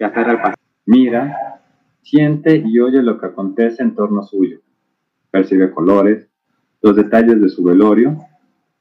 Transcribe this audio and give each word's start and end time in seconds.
Al 0.00 0.12
pasado, 0.12 0.54
mira, 0.86 1.62
siente 2.02 2.56
y 2.56 2.78
oye 2.78 3.02
lo 3.02 3.18
que 3.18 3.26
acontece 3.26 3.82
en 3.82 3.94
torno 3.94 4.22
suyo. 4.22 4.60
Percibe 5.30 5.70
colores, 5.70 6.28
los 6.82 6.94
detalles 6.94 7.40
de 7.40 7.48
su 7.48 7.62
velorio, 7.64 8.18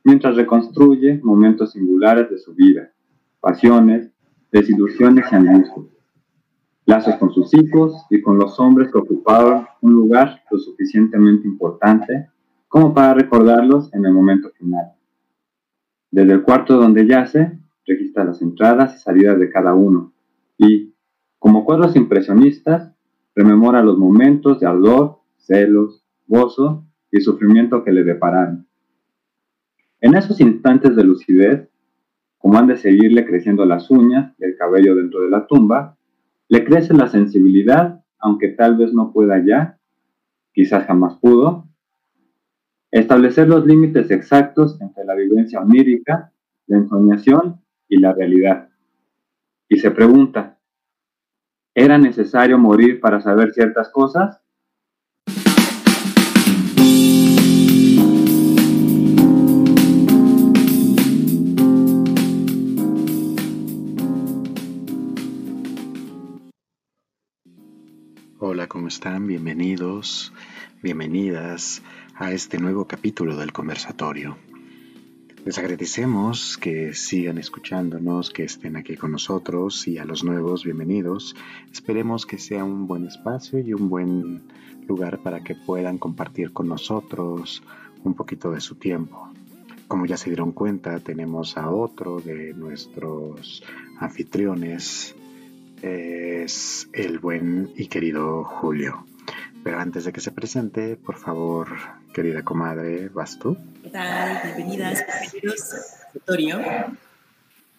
mientras 0.04 0.36
reconstruye 0.36 1.20
momentos 1.24 1.72
singulares 1.72 2.30
de 2.30 2.38
su 2.38 2.54
vida, 2.54 2.92
pasiones, 3.40 4.12
desilusiones 4.52 5.26
y 5.32 5.36
angustias. 5.36 5.86
Lazos 6.86 7.16
con 7.16 7.34
sus 7.34 7.54
hijos 7.54 8.06
y 8.10 8.22
con 8.22 8.38
los 8.38 8.60
hombres 8.60 8.92
que 8.92 8.98
ocuparon 8.98 9.66
un 9.82 9.94
lugar 9.94 10.42
lo 10.50 10.58
suficientemente 10.58 11.48
importante 11.48 12.30
como 12.68 12.94
para 12.94 13.14
recordarlos 13.14 13.94
en 13.94 14.06
el 14.06 14.14
momento 14.14 14.50
final. 14.52 14.94
Desde 16.12 16.34
el 16.34 16.44
cuarto 16.44 16.78
donde 16.78 17.06
yace, 17.06 17.60
registra 17.86 18.24
las 18.24 18.42
entradas 18.42 18.96
y 18.96 19.00
salidas 19.00 19.40
de 19.40 19.50
cada 19.50 19.74
uno 19.74 20.14
y, 20.58 20.94
como 21.40 21.66
cuadros 21.66 21.96
impresionistas, 21.96 22.94
rememora 23.36 23.84
los 23.84 23.98
momentos 23.98 24.60
de 24.60 24.68
ardor, 24.68 25.20
celos, 25.38 26.04
gozo 26.28 26.86
y 27.12 27.22
sufrimiento 27.22 27.84
que 27.84 27.92
le 27.92 28.04
depararon. 28.04 28.68
En 30.02 30.16
esos 30.16 30.40
instantes 30.42 30.96
de 30.96 31.04
lucidez, 31.04 31.70
como 32.38 32.58
han 32.58 32.68
de 32.68 32.78
seguirle 32.78 33.26
creciendo 33.26 33.66
las 33.66 33.90
uñas 33.90 34.34
y 34.40 34.46
el 34.46 34.58
cabello 34.58 34.96
dentro 34.96 35.22
de 35.22 35.30
la 35.30 35.48
tumba, 35.48 35.98
le 36.50 36.64
crece 36.64 36.94
la 36.94 37.08
sensibilidad, 37.08 38.04
aunque 38.20 38.50
tal 38.50 38.78
vez 38.78 38.94
no 38.94 39.12
pueda 39.12 39.44
ya, 39.44 39.80
quizás 40.54 40.86
jamás 40.86 41.18
pudo, 41.20 41.68
establecer 42.92 43.48
los 43.48 43.66
límites 43.66 44.10
exactos 44.12 44.80
entre 44.82 45.04
la 45.06 45.14
vivencia 45.14 45.62
onírica, 45.62 46.32
la 46.68 46.78
ensoñación 46.78 47.62
y 47.88 48.00
la 48.00 48.14
realidad. 48.14 48.70
Y 49.70 49.80
se 49.80 49.92
pregunta, 49.92 50.57
¿era 51.78 52.00
necesario 52.00 52.58
morir 52.58 53.00
para 53.00 53.22
saber 53.22 53.54
ciertas 53.54 53.90
cosas? 53.90 54.42
Hola, 68.40 68.66
¿cómo 68.68 68.88
están? 68.88 69.28
Bienvenidos, 69.28 70.34
bienvenidas 70.82 71.84
a 72.16 72.32
este 72.32 72.58
nuevo 72.58 72.88
capítulo 72.88 73.38
del 73.38 73.54
conversatorio. 73.54 74.36
Les 75.48 75.58
agradecemos 75.60 76.58
que 76.58 76.94
sigan 76.94 77.38
escuchándonos, 77.38 78.32
que 78.32 78.44
estén 78.44 78.76
aquí 78.76 78.98
con 78.98 79.14
nosotros 79.14 79.88
y 79.88 79.98
a 79.98 80.04
los 80.04 80.26
nuevos, 80.26 80.66
bienvenidos. 80.66 81.38
Esperemos 81.72 82.26
que 82.26 82.38
sea 82.38 82.66
un 82.66 82.86
buen 82.86 83.06
espacio 83.06 83.58
y 83.60 83.72
un 83.72 83.88
buen 83.88 84.42
lugar 84.90 85.20
para 85.20 85.46
que 85.46 85.56
puedan 85.56 86.00
compartir 86.00 86.52
con 86.52 86.68
nosotros 86.68 87.64
un 88.04 88.14
poquito 88.14 88.52
de 88.52 88.60
su 88.60 88.76
tiempo. 88.76 89.30
Como 89.88 90.06
ya 90.06 90.18
se 90.18 90.30
dieron 90.32 90.52
cuenta, 90.52 91.00
tenemos 91.00 91.56
a 91.56 91.70
otro 91.70 92.20
de 92.20 92.54
nuestros 92.54 93.64
anfitriones 94.02 95.16
es 95.82 96.90
el 96.92 97.20
buen 97.20 97.72
y 97.78 97.88
querido 97.88 98.44
Julio. 98.44 99.07
Pero 99.68 99.82
antes 99.82 100.06
de 100.06 100.14
que 100.14 100.22
se 100.22 100.32
presente, 100.32 100.96
por 100.96 101.18
favor, 101.18 101.68
querida 102.14 102.42
comadre, 102.42 103.10
¿vas 103.10 103.38
tú? 103.38 103.58
¿Qué 103.84 103.90
tal? 103.90 104.40
Bienvenidas, 104.56 105.04
bienvenidos 105.34 105.74
al 106.26 106.78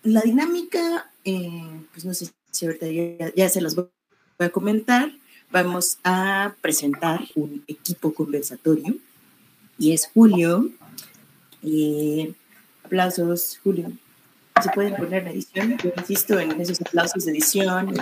La 0.02 0.20
dinámica, 0.20 1.10
eh, 1.24 1.80
pues 1.90 2.04
no 2.04 2.12
sé 2.12 2.28
si 2.50 2.66
ahorita 2.66 3.32
ya, 3.34 3.48
se 3.48 3.62
las 3.62 3.74
voy 3.74 3.88
a 4.38 4.50
comentar. 4.50 5.12
Vamos 5.50 5.96
a 6.04 6.54
presentar 6.60 7.22
un 7.34 7.64
equipo 7.66 8.12
conversatorio 8.12 8.94
y 9.78 9.94
es 9.94 10.10
Julio. 10.12 10.68
Eh, 11.62 12.34
aplausos, 12.84 13.58
Julio 13.64 13.90
se 14.62 14.70
pueden 14.70 14.94
poner 14.96 15.22
en 15.22 15.28
edición. 15.28 15.78
Yo 15.78 15.90
insisto 15.96 16.38
en 16.38 16.60
esos 16.60 16.80
aplausos 16.80 17.24
de 17.24 17.32
edición. 17.32 17.94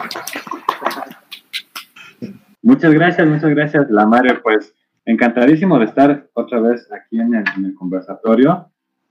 Muchas 2.66 2.92
gracias, 2.92 3.24
muchas 3.28 3.50
gracias, 3.50 3.88
la 3.90 4.06
madre. 4.06 4.40
Pues 4.42 4.74
encantadísimo 5.04 5.78
de 5.78 5.84
estar 5.84 6.26
otra 6.34 6.58
vez 6.58 6.88
aquí 6.90 7.20
en 7.20 7.32
el, 7.32 7.74
conversatorio. 7.76 8.68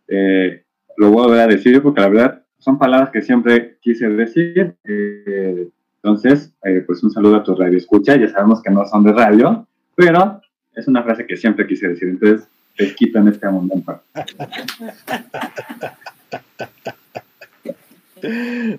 Eh, 0.09 0.65
lo 0.97 1.09
voy 1.11 1.39
a 1.39 1.47
decir 1.47 1.81
porque 1.81 2.01
la 2.01 2.09
verdad 2.09 2.43
son 2.57 2.77
palabras 2.77 3.11
que 3.11 3.21
siempre 3.21 3.77
quise 3.79 4.09
decir. 4.09 4.75
Eh, 4.83 5.69
entonces, 6.03 6.53
eh, 6.65 6.83
pues 6.85 7.01
un 7.01 7.11
saludo 7.11 7.37
a 7.37 7.43
tu 7.43 7.55
radio 7.55 7.77
escucha. 7.77 8.17
Ya 8.17 8.27
sabemos 8.27 8.61
que 8.61 8.71
no 8.71 8.85
son 8.87 9.05
de 9.05 9.13
radio, 9.13 9.65
pero 9.95 10.41
es 10.73 10.89
una 10.89 11.01
frase 11.03 11.25
que 11.25 11.37
siempre 11.37 11.65
quise 11.65 11.87
decir. 11.87 12.09
Entonces, 12.09 12.49
te 12.75 12.93
quito 12.93 13.19
en 13.19 13.29
este 13.29 13.47
momento. 13.47 14.01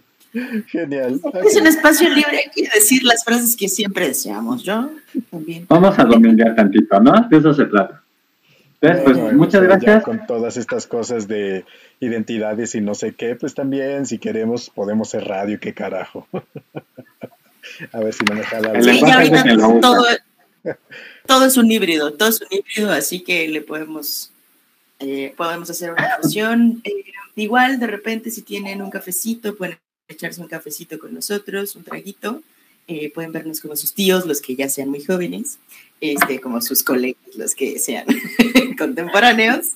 Genial. 0.67 1.21
Es 1.45 1.57
un 1.57 1.67
espacio 1.67 2.09
libre, 2.09 2.39
hay 2.39 2.51
que 2.55 2.69
decir 2.75 3.03
las 3.05 3.25
frases 3.25 3.57
que 3.57 3.69
siempre 3.69 4.09
deseamos. 4.09 4.63
Yo 4.63 4.91
también. 5.31 5.67
Vamos 5.69 5.99
a 5.99 6.05
dominar 6.05 6.55
tantito, 6.55 7.01
¿no? 7.01 7.27
De 7.29 7.39
eso 7.39 7.55
se 7.55 7.65
trata. 7.65 8.03
pues, 8.81 9.33
muchas 9.33 9.63
gracias. 9.63 10.03
Con 10.03 10.27
todas 10.27 10.57
estas 10.57 10.87
cosas 10.87 11.27
de 11.27 11.65
identidades 12.01 12.75
y 12.75 12.81
no 12.81 12.95
sé 12.95 13.15
qué, 13.15 13.37
pues 13.37 13.55
también, 13.55 14.07
si 14.07 14.19
queremos, 14.19 14.71
podemos 14.71 15.09
ser 15.09 15.25
radio, 15.25 15.59
qué 15.61 15.73
carajo. 15.73 16.27
a 17.93 18.01
ver 18.01 18.13
si 18.13 18.25
no 18.25 18.35
me 18.35 18.43
jala. 18.43 18.83
Sí, 18.83 19.01
ahorita 19.05 19.81
todo, 19.81 20.05
todo 21.27 21.45
es 21.47 21.57
un 21.57 21.71
híbrido, 21.71 22.13
todo 22.13 22.29
es 22.29 22.41
un 22.41 22.49
híbrido, 22.51 22.93
así 22.93 23.21
que 23.21 23.49
le 23.49 23.63
podemos, 23.63 24.33
eh, 24.99 25.33
podemos 25.37 25.71
hacer 25.71 25.93
una 25.93 26.19
fusión. 26.21 26.83
Eh, 26.85 27.05
igual, 27.37 27.79
de 27.79 27.87
repente, 27.87 28.31
si 28.31 28.43
tienen 28.43 28.83
un 28.83 28.91
cafecito, 28.91 29.57
pueden 29.57 29.79
echarse 30.09 30.41
un 30.41 30.49
cafecito 30.49 30.99
con 30.99 31.15
nosotros, 31.15 31.77
un 31.77 31.85
traguito. 31.85 32.43
Eh, 32.89 33.11
pueden 33.13 33.33
vernos 33.33 33.61
como 33.61 33.75
sus 33.75 33.93
tíos, 33.95 34.27
los 34.27 34.41
que 34.41 34.55
ya 34.55 34.69
sean 34.69 34.91
muy 34.91 35.03
jóvenes, 35.03 35.59
este, 36.01 36.41
como 36.41 36.61
sus 36.61 36.85
colegas, 36.85 37.35
los 37.37 37.55
que 37.55 37.79
sean 37.79 38.07
contemporáneos. 38.79 39.73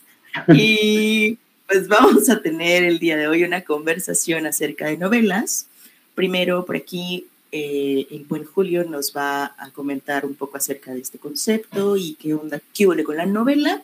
Y 0.54 1.38
pues 1.66 1.88
vamos 1.88 2.28
a 2.28 2.40
tener 2.40 2.84
el 2.84 3.00
día 3.00 3.16
de 3.16 3.26
hoy 3.26 3.42
una 3.42 3.62
conversación 3.62 4.46
acerca 4.46 4.86
de 4.86 4.96
novelas. 4.96 5.66
Primero, 6.14 6.64
por 6.64 6.76
aquí, 6.76 7.26
eh, 7.50 8.06
el 8.12 8.24
buen 8.24 8.44
Julio 8.44 8.84
nos 8.84 9.16
va 9.16 9.56
a 9.58 9.70
comentar 9.72 10.24
un 10.24 10.36
poco 10.36 10.56
acerca 10.56 10.94
de 10.94 11.00
este 11.00 11.18
concepto 11.18 11.96
y 11.96 12.14
qué 12.14 12.34
onda, 12.34 12.60
qué 12.72 12.86
huele 12.86 13.02
con 13.02 13.16
la 13.16 13.26
novela. 13.26 13.82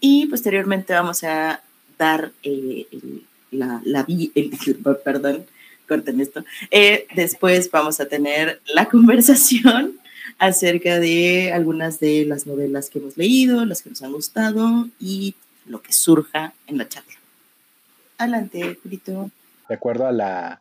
Y 0.00 0.26
posteriormente 0.26 0.94
vamos 0.94 1.22
a 1.22 1.62
dar 1.96 2.32
eh, 2.42 2.88
la, 3.52 3.80
la, 3.84 4.04
el, 4.08 4.50
perdón, 5.04 5.46
corten 5.86 6.20
esto. 6.20 6.44
Eh, 6.70 7.06
después 7.14 7.70
vamos 7.70 8.00
a 8.00 8.06
tener 8.06 8.60
la 8.72 8.86
conversación 8.90 9.98
acerca 10.38 10.98
de 10.98 11.52
algunas 11.52 12.00
de 12.00 12.24
las 12.24 12.46
novelas 12.46 12.90
que 12.90 12.98
hemos 12.98 13.16
leído, 13.16 13.64
las 13.64 13.82
que 13.82 13.90
nos 13.90 14.02
han 14.02 14.12
gustado 14.12 14.88
y 14.98 15.34
lo 15.66 15.80
que 15.82 15.92
surja 15.92 16.54
en 16.66 16.78
la 16.78 16.88
charla. 16.88 17.12
Adelante, 18.18 18.78
Julito. 18.82 19.30
De 19.68 19.74
acuerdo 19.74 20.06
a 20.06 20.12
la 20.12 20.60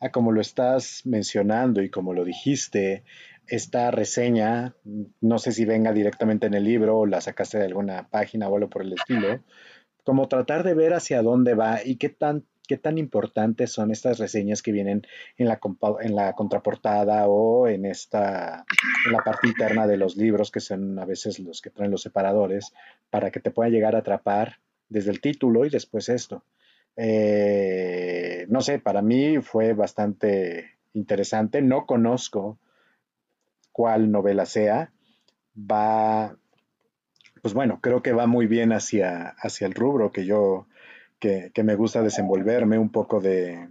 a 0.00 0.10
como 0.10 0.32
lo 0.32 0.40
estás 0.40 1.02
mencionando 1.04 1.82
y 1.82 1.90
como 1.90 2.14
lo 2.14 2.24
dijiste, 2.24 3.04
esta 3.46 3.90
reseña, 3.90 4.74
no 5.20 5.38
sé 5.38 5.52
si 5.52 5.64
venga 5.64 5.92
directamente 5.92 6.46
en 6.46 6.54
el 6.54 6.64
libro 6.64 7.00
o 7.00 7.06
la 7.06 7.20
sacaste 7.20 7.58
de 7.58 7.66
alguna 7.66 8.08
página 8.08 8.48
o 8.48 8.56
algo 8.56 8.70
por 8.70 8.82
el 8.82 8.94
estilo, 8.94 9.42
como 10.04 10.28
tratar 10.28 10.62
de 10.62 10.74
ver 10.74 10.94
hacia 10.94 11.22
dónde 11.22 11.54
va 11.54 11.80
y 11.84 11.96
qué 11.96 12.08
tan 12.08 12.44
qué 12.70 12.78
tan 12.78 12.98
importantes 12.98 13.72
son 13.72 13.90
estas 13.90 14.20
reseñas 14.20 14.62
que 14.62 14.70
vienen 14.70 15.04
en 15.36 15.48
la, 15.48 15.58
contraportada 16.36 17.26
o 17.26 17.66
en 17.66 17.84
esta 17.84 18.64
en 19.06 19.12
la 19.12 19.24
parte 19.24 19.48
interna 19.48 19.88
de 19.88 19.96
los 19.96 20.16
libros 20.16 20.52
que 20.52 20.60
son 20.60 20.96
a 21.00 21.04
veces 21.04 21.40
los 21.40 21.60
que 21.60 21.70
traen 21.70 21.90
los 21.90 22.02
separadores 22.02 22.72
para 23.10 23.32
que 23.32 23.40
te 23.40 23.50
pueda 23.50 23.70
llegar 23.70 23.96
a 23.96 23.98
atrapar 23.98 24.60
desde 24.88 25.10
el 25.10 25.20
título 25.20 25.66
y 25.66 25.70
después 25.70 26.08
esto. 26.08 26.44
Eh, 26.94 28.46
no 28.48 28.60
sé, 28.60 28.78
para 28.78 29.02
mí 29.02 29.38
fue 29.38 29.72
bastante 29.72 30.78
interesante. 30.92 31.62
No 31.62 31.86
conozco 31.86 32.56
cuál 33.72 34.12
novela 34.12 34.46
sea. 34.46 34.92
Va, 35.58 36.36
pues 37.42 37.52
bueno, 37.52 37.80
creo 37.82 38.00
que 38.00 38.12
va 38.12 38.28
muy 38.28 38.46
bien 38.46 38.72
hacia, 38.72 39.34
hacia 39.40 39.66
el 39.66 39.74
rubro 39.74 40.12
que 40.12 40.24
yo 40.24 40.68
que, 41.20 41.52
me 41.62 41.76
gusta 41.76 42.02
desenvolverme, 42.02 42.78
un 42.78 42.90
poco 42.90 43.20
de, 43.20 43.68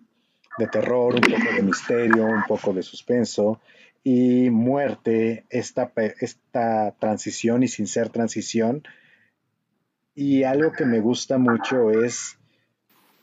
terror, 0.71 1.15
un 1.15 1.21
poco 1.21 1.53
de 1.55 1.61
misterio, 1.61 2.25
un 2.25 2.43
poco 2.47 2.73
de 2.73 2.83
suspenso 2.83 3.59
y 4.03 4.49
muerte, 4.49 5.45
esta, 5.49 5.91
esta 5.95 6.95
transición 6.99 7.63
y 7.63 7.67
sin 7.67 7.87
ser 7.87 8.09
transición. 8.09 8.83
Y 10.15 10.43
algo 10.43 10.71
que 10.71 10.85
me 10.85 10.99
gusta 10.99 11.37
mucho 11.37 11.91
es 11.91 12.39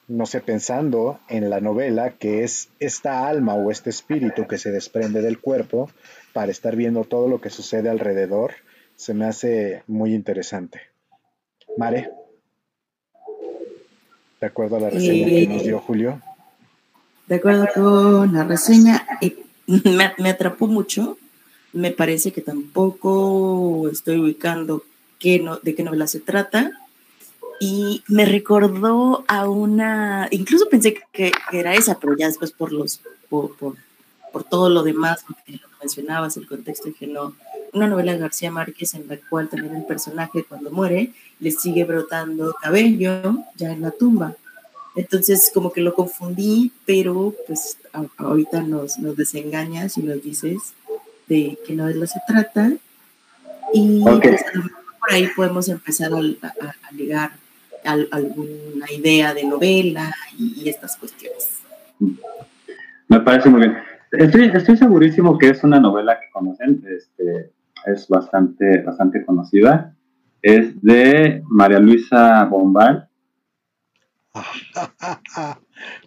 no 0.09 0.27
sé, 0.27 0.41
pensando 0.41 1.19
en 1.29 1.51
la 1.51 1.61
novela, 1.61 2.11
que 2.13 2.45
es 2.45 2.69
esta 2.79 3.27
alma 3.29 3.55
o 3.55 3.71
este 3.71 3.91
espíritu 3.91 4.47
que 4.47 4.59
se 4.59 4.71
desprende 4.71 5.21
del 5.21 5.41
cuerpo 5.41 5.91
para 6.33 6.53
estar 6.53 6.77
viendo 6.77 7.05
todo 7.05 7.29
lo 7.29 7.41
que 7.41 7.51
sucede 7.51 7.89
alrededor, 7.89 8.55
se 8.95 9.15
me 9.15 9.27
hace 9.27 9.83
muy 9.87 10.15
interesante. 10.15 10.81
Mare, 11.77 12.11
de 14.41 14.47
acuerdo 14.47 14.77
a 14.77 14.81
la 14.81 14.91
reseña 14.91 15.27
que 15.27 15.47
nos 15.47 15.63
dio 15.63 15.79
Julio. 15.81 16.21
De 17.27 17.37
acuerdo 17.37 17.67
con 17.75 18.33
la 18.33 18.45
reseña, 18.45 19.07
eh, 19.21 19.37
me, 20.19 20.31
atrapó 20.31 20.67
mucho. 20.67 21.19
Me 21.73 21.91
parece 21.91 22.33
que 22.33 22.41
tampoco 22.41 23.89
estoy 23.91 24.19
ubicando 24.19 24.85
qué 25.19 25.39
no, 25.41 25.57
de 25.57 25.75
qué 25.75 25.83
novela 25.83 26.07
se 26.07 26.21
trata 26.21 26.73
y 27.61 28.03
me 28.09 28.27
recordó 28.27 29.25
a 29.29 29.49
una, 29.49 30.29
incluso 30.31 30.69
pensé 30.69 31.03
que, 31.13 31.33
era 31.53 31.75
esa, 31.75 31.99
pero 31.99 32.17
ya 32.17 32.27
después 32.27 32.53
por 32.53 32.73
los, 32.73 33.01
por, 33.29 33.57
por, 33.57 34.45
todo 34.45 34.69
lo 34.69 34.83
demás, 34.83 35.25
lo 35.29 35.37
que 35.47 35.61
mencionabas, 35.81 36.37
el 36.37 36.47
contexto, 36.47 36.89
dije 36.89 37.07
no, 37.07 37.35
una 37.77 37.87
novela 37.87 38.13
de 38.13 38.19
García 38.19 38.51
Márquez 38.51 38.95
en 38.95 39.07
la 39.09 39.17
cual 39.29 39.49
también 39.49 39.77
el 39.77 39.85
personaje 39.85 40.45
cuando 40.45 40.71
muere 40.71 41.13
le 41.41 41.51
sigue 41.51 41.85
brotando 41.85 42.55
cabello 42.61 43.45
ya 43.57 43.73
en 43.73 43.83
la 43.83 43.91
tumba. 43.91 44.35
Entonces 44.95 45.51
como 45.53 45.73
que 45.73 45.83
lo 45.83 45.95
confundí, 45.95 46.73
pero 46.87 47.35
pues 47.47 47.77
ahorita 48.17 48.63
nos, 48.63 48.99
nos 48.99 49.17
desengañas 49.17 49.99
y 49.99 50.03
nos 50.03 50.23
dices 50.23 50.75
de 51.29 51.59
qué 51.67 51.75
novela 51.75 52.07
se 52.07 52.21
trata 52.27 52.73
y 53.73 54.01
pues, 54.03 54.45
por 54.99 55.13
ahí 55.13 55.29
podemos 55.37 55.69
empezar 55.69 56.13
a, 56.13 56.19
a 56.19 56.93
ligar 56.93 57.33
alguna 57.85 58.91
idea 58.91 59.35
de 59.35 59.45
novela 59.45 60.15
y, 60.39 60.69
estas 60.69 60.97
cuestiones. 60.97 61.61
Me 63.09 63.21
parece 63.21 63.49
muy 63.49 63.61
bien. 63.61 63.77
Estoy, 64.13 64.51
estoy 64.55 64.77
segurísimo 64.77 65.39
que 65.39 65.51
es 65.51 65.63
una 65.63 65.79
novela 65.79 66.19
que 66.19 66.31
conocen, 66.33 66.83
este, 66.89 67.51
es 67.87 68.09
bastante, 68.09 68.83
bastante 68.83 69.25
conocida. 69.25 69.95
Es 70.43 70.81
de 70.83 71.43
María 71.49 71.79
Luisa 71.79 72.45
Bombal. 72.45 73.09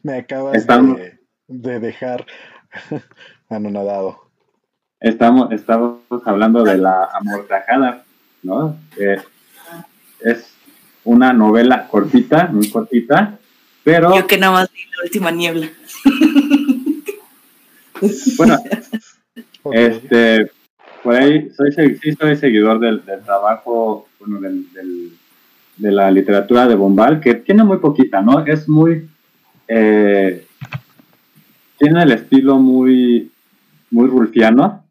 Me 0.04 0.18
acabas 0.18 0.66
de, 0.66 1.20
de, 1.48 1.80
dejar 1.80 2.26
anonadado. 3.50 4.30
Estamos, 5.00 5.52
estamos 5.52 6.02
hablando 6.26 6.64
de 6.64 6.78
la 6.78 7.10
amortajada, 7.14 8.04
¿no? 8.44 8.78
Eh, 8.98 9.22
es 10.20 10.54
una 11.06 11.32
novela 11.32 11.88
cortita, 11.88 12.48
muy 12.48 12.70
cortita, 12.70 13.40
pero... 13.84 14.14
Yo 14.16 14.28
que 14.28 14.38
nada 14.38 14.54
más 14.54 14.72
vi 14.72 14.80
la 14.98 15.04
última 15.04 15.32
niebla. 15.32 15.70
bueno, 18.38 18.58
este, 19.72 20.52
soy, 21.14 21.96
sí 22.02 22.14
soy 22.14 22.36
seguidor 22.36 22.80
del, 22.80 23.02
trabajo, 23.24 24.08
bueno, 24.20 24.40
del, 24.40 24.66
de 25.80 25.92
la 25.92 26.12
literatura 26.12 26.68
de 26.68 26.76
Bombal, 26.76 27.20
que 27.20 27.36
tiene 27.36 27.64
muy 27.64 27.78
poquita, 27.78 28.22
¿no? 28.22 28.46
Es 28.46 28.68
muy... 28.68 29.10
Eh, 29.68 30.46
tiene 31.78 32.04
el 32.04 32.12
estilo 32.12 32.58
muy, 32.58 33.32
muy 33.92 34.08
rulfiano. 34.08 34.84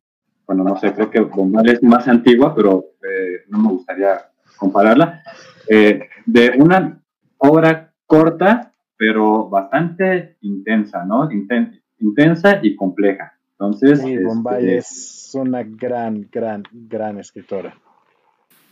Bueno, 0.47 0.65
no 0.65 0.79
sé, 0.79 0.95
creo 0.95 1.11
que 1.11 1.21
Bombal 1.21 1.69
es 1.69 1.83
más 1.83 2.09
antigua, 2.09 2.55
pero 2.55 2.87
eh, 3.03 3.45
no 3.49 3.59
me 3.59 3.69
gustaría 3.69 4.19
compararla. 4.57 5.23
Eh, 5.69 6.09
de 6.25 6.53
una 6.59 6.99
obra 7.37 7.93
corta, 8.07 8.73
pero 8.97 9.49
bastante 9.49 10.39
intensa, 10.41 11.05
¿no? 11.05 11.29
intensa 11.31 12.61
y 12.63 12.75
compleja. 12.75 13.38
Entonces, 13.59 14.01
sí, 14.01 14.17
Bombay 14.19 14.71
este, 14.71 14.77
es 14.79 15.31
una 15.35 15.65
gran, 15.65 16.29
gran, 16.31 16.63
gran 16.73 17.19
escritora. 17.19 17.75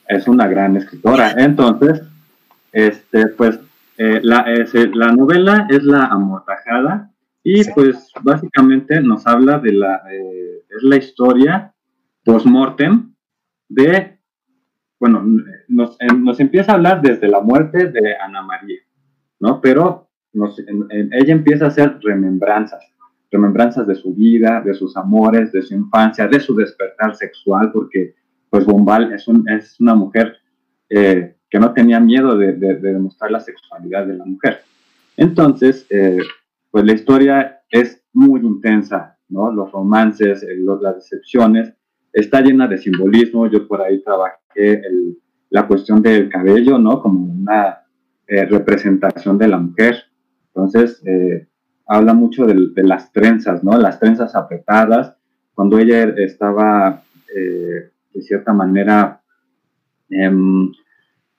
Es 0.08 0.28
una 0.28 0.46
gran 0.46 0.76
escritora. 0.76 1.32
Entonces, 1.32 2.02
este, 2.70 3.26
pues, 3.28 3.58
eh, 3.98 4.20
la, 4.22 4.46
la, 4.94 5.12
novela 5.12 5.66
es 5.70 5.82
La 5.82 6.04
Amortajada 6.06 7.10
y 7.42 7.64
pues 7.70 8.12
básicamente 8.22 9.00
nos 9.00 9.26
habla 9.26 9.58
de 9.58 9.72
la, 9.72 10.02
eh, 10.12 10.62
es 10.68 10.82
la 10.82 10.96
historia 10.96 11.72
post-mortem 12.24 13.14
de 13.68 14.16
bueno, 14.98 15.24
nos, 15.68 15.96
nos, 16.16 16.40
empieza 16.40 16.72
a 16.72 16.74
hablar 16.76 17.02
desde 17.02 17.28
la 17.28 17.40
muerte 17.40 17.90
de 17.90 18.16
Ana 18.16 18.42
María, 18.42 18.80
¿no? 19.40 19.60
Pero 19.60 20.08
nos, 20.32 20.58
ella 20.58 21.32
empieza 21.32 21.66
a 21.66 21.68
hacer 21.68 21.98
remembranzas, 22.02 22.82
remembranzas 23.36 23.86
de 23.86 23.94
su 23.94 24.14
vida, 24.14 24.62
de 24.64 24.74
sus 24.74 24.96
amores, 24.96 25.52
de 25.52 25.62
su 25.62 25.74
infancia, 25.74 26.26
de 26.26 26.40
su 26.40 26.54
despertar 26.54 27.14
sexual, 27.14 27.70
porque 27.72 28.14
pues 28.50 28.64
Bombal 28.64 29.12
es, 29.12 29.28
un, 29.28 29.48
es 29.48 29.78
una 29.80 29.94
mujer 29.94 30.36
eh, 30.88 31.36
que 31.50 31.58
no 31.58 31.72
tenía 31.72 32.00
miedo 32.00 32.36
de, 32.36 32.54
de, 32.54 32.74
demostrar 32.76 33.30
la 33.30 33.40
sexualidad 33.40 34.06
de 34.06 34.14
la 34.14 34.24
mujer. 34.24 34.60
Entonces, 35.16 35.86
eh, 35.90 36.18
pues 36.70 36.84
la 36.84 36.92
historia 36.92 37.60
es 37.70 38.02
muy 38.12 38.40
intensa, 38.40 39.18
¿no? 39.28 39.52
Los 39.52 39.70
romances, 39.72 40.42
eh, 40.42 40.56
las 40.80 40.96
decepciones, 40.96 41.72
está 42.12 42.40
llena 42.40 42.66
de 42.66 42.78
simbolismo. 42.78 43.46
Yo 43.48 43.68
por 43.68 43.82
ahí 43.82 44.02
trabajé 44.02 44.82
la 45.50 45.66
cuestión 45.66 46.02
del 46.02 46.28
cabello, 46.28 46.78
¿no? 46.78 47.00
Como 47.02 47.32
una 47.32 47.82
representación 48.26 49.38
de 49.38 49.48
la 49.48 49.58
mujer. 49.58 49.96
Entonces, 50.48 51.02
habla 51.86 52.14
mucho 52.14 52.46
de, 52.46 52.82
las 52.82 53.12
trenzas, 53.12 53.62
¿no? 53.62 53.78
Las 53.78 53.98
trenzas 54.00 54.34
apretadas. 54.34 55.16
Cuando 55.54 55.78
ella 55.78 56.04
estaba, 56.16 57.02
eh, 57.34 57.90
de 58.12 58.22
cierta 58.22 58.52
manera, 58.52 59.20
em, 60.10 60.72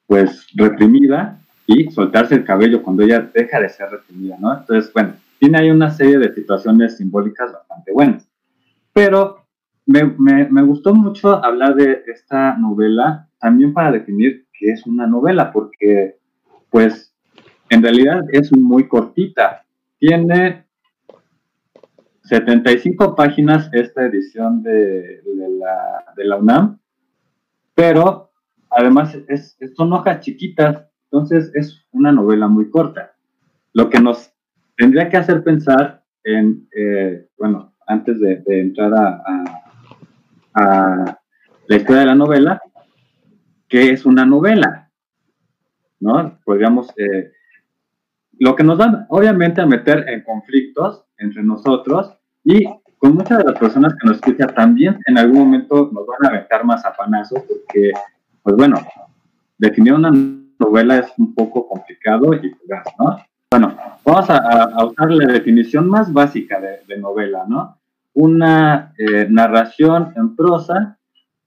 pues 0.06 0.48
reprimida 0.56 1.40
y 1.66 1.92
soltarse 1.92 2.36
el 2.36 2.46
cabello 2.46 2.82
cuando 2.82 3.04
ella 3.04 3.30
deja 3.34 3.60
de 3.60 3.70
ser 3.70 3.90
reprimida, 3.90 4.38
¿no? 4.40 4.58
Entonces, 4.58 4.92
bueno, 4.94 5.14
tiene 5.40 5.60
ahí 5.60 5.70
una 5.70 5.92
serie 5.92 6.18
de 6.18 6.34
situaciones 6.34 6.98
simbólicas 6.98 7.52
bastante 7.52 7.92
buenas. 7.92 8.28
Pero 8.94 9.46
me, 9.86 10.64
gustó 10.64 10.94
mucho 10.94 11.44
hablar 11.44 11.76
de 11.76 12.04
esta 12.08 12.58
novela 12.58 13.30
también 13.40 13.74
para 13.74 13.92
definir 13.92 14.46
qué 14.58 14.72
es 14.72 14.86
una 14.86 15.08
novela, 15.08 15.52
porque 15.52 16.18
pues 16.70 17.14
en 17.70 17.84
realidad 17.84 18.26
es 18.32 18.56
muy 18.56 18.88
cortita. 18.88 19.64
Tiene 20.00 20.66
75 22.24 23.16
páginas 23.16 23.70
esta 23.74 24.06
edición 24.06 24.62
de, 24.64 25.22
la, 26.18 26.38
UNAM, 26.38 26.80
pero 27.74 28.32
además 28.70 29.18
es, 29.28 29.58
son 29.76 29.94
hojas 29.94 30.20
chiquitas, 30.20 30.86
entonces 31.06 31.52
es 31.56 31.88
una 31.92 32.12
novela 32.12 32.48
muy 32.48 32.70
corta. 32.70 33.16
Lo 33.74 33.90
que 33.90 34.00
nos 34.00 34.34
tendría 34.76 35.10
que 35.10 35.18
hacer 35.18 35.44
pensar 35.44 36.04
en, 36.24 36.68
eh, 36.76 37.28
bueno, 37.38 37.74
antes 37.88 38.20
de, 38.20 38.44
entrar 38.48 38.94
a 40.54 41.18
la 41.68 41.76
historia 41.76 42.02
de 42.02 42.08
la 42.08 42.16
novela, 42.16 42.62
que 43.68 43.92
es 43.92 44.06
una 44.06 44.26
novela, 44.26 44.90
¿no? 46.00 46.40
Podríamos, 46.46 46.94
eh, 46.98 47.32
lo 48.40 48.56
que 48.56 48.64
nos 48.64 48.80
va 48.80 49.06
obviamente 49.10 49.62
a 49.62 49.66
meter 49.66 50.08
en 50.10 50.24
conflictos 50.24 51.06
entre 51.18 51.44
nosotros 51.44 52.14
y 52.44 52.66
con 52.98 53.14
muchas 53.14 53.40
de 53.40 53.44
las 53.46 53.60
personas 53.60 53.94
que 53.94 54.08
nos 54.08 54.18
escuchan 54.18 54.54
también 54.56 55.00
en 55.06 55.18
algún 55.18 55.40
momento 55.40 55.90
nos 55.92 56.06
van 56.06 56.26
a 56.26 56.28
aventar 56.30 56.64
más 56.66 56.86
apanazos 56.86 57.44
porque, 57.48 57.92
pues 58.42 58.56
bueno, 58.56 58.80
definir 59.58 59.94
una 59.94 60.12
novela 60.60 60.98
es 60.98 61.12
un 61.18 61.34
poco 61.34 61.68
complicado 61.68 62.34
y 62.34 62.56
¿no? 63.00 63.18
Bueno, 63.52 63.78
vamos 64.04 64.30
a, 64.30 64.86
usar 64.86 65.12
la 65.12 65.32
definición 65.32 65.88
más 65.88 66.12
básica 66.12 66.60
de, 66.60 66.82
de 66.88 66.98
novela, 66.98 67.46
¿no? 67.48 67.78
una 68.18 68.94
eh, 68.98 69.28
narración 69.30 70.12
en 70.16 70.36
prosa 70.36 70.98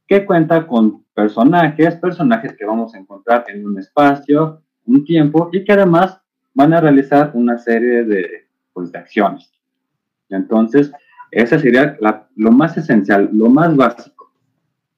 que 0.07 0.25
cuenta 0.25 0.69
con 0.69 1.05
personajes, 1.13 1.97
personajes 1.97 2.57
que 2.57 2.65
vamos 2.65 2.95
a 2.95 2.99
encontrar 2.99 3.45
en 3.49 3.67
un 3.67 3.77
espacio, 3.77 4.63
un 4.87 5.05
tiempo 5.05 5.51
y 5.53 5.65
que 5.65 5.73
además 5.73 6.21
van 6.61 6.73
a 6.75 6.81
realizar 6.81 7.31
una 7.35 7.59
serie 7.59 8.05
de, 8.05 8.47
pues, 8.73 8.95
acciones. 8.95 9.50
Entonces, 10.29 10.93
ese 11.31 11.59
sería 11.59 11.97
lo 12.37 12.50
más 12.52 12.76
esencial, 12.76 13.31
lo 13.33 13.49
más 13.49 13.76
básico. 13.76 14.33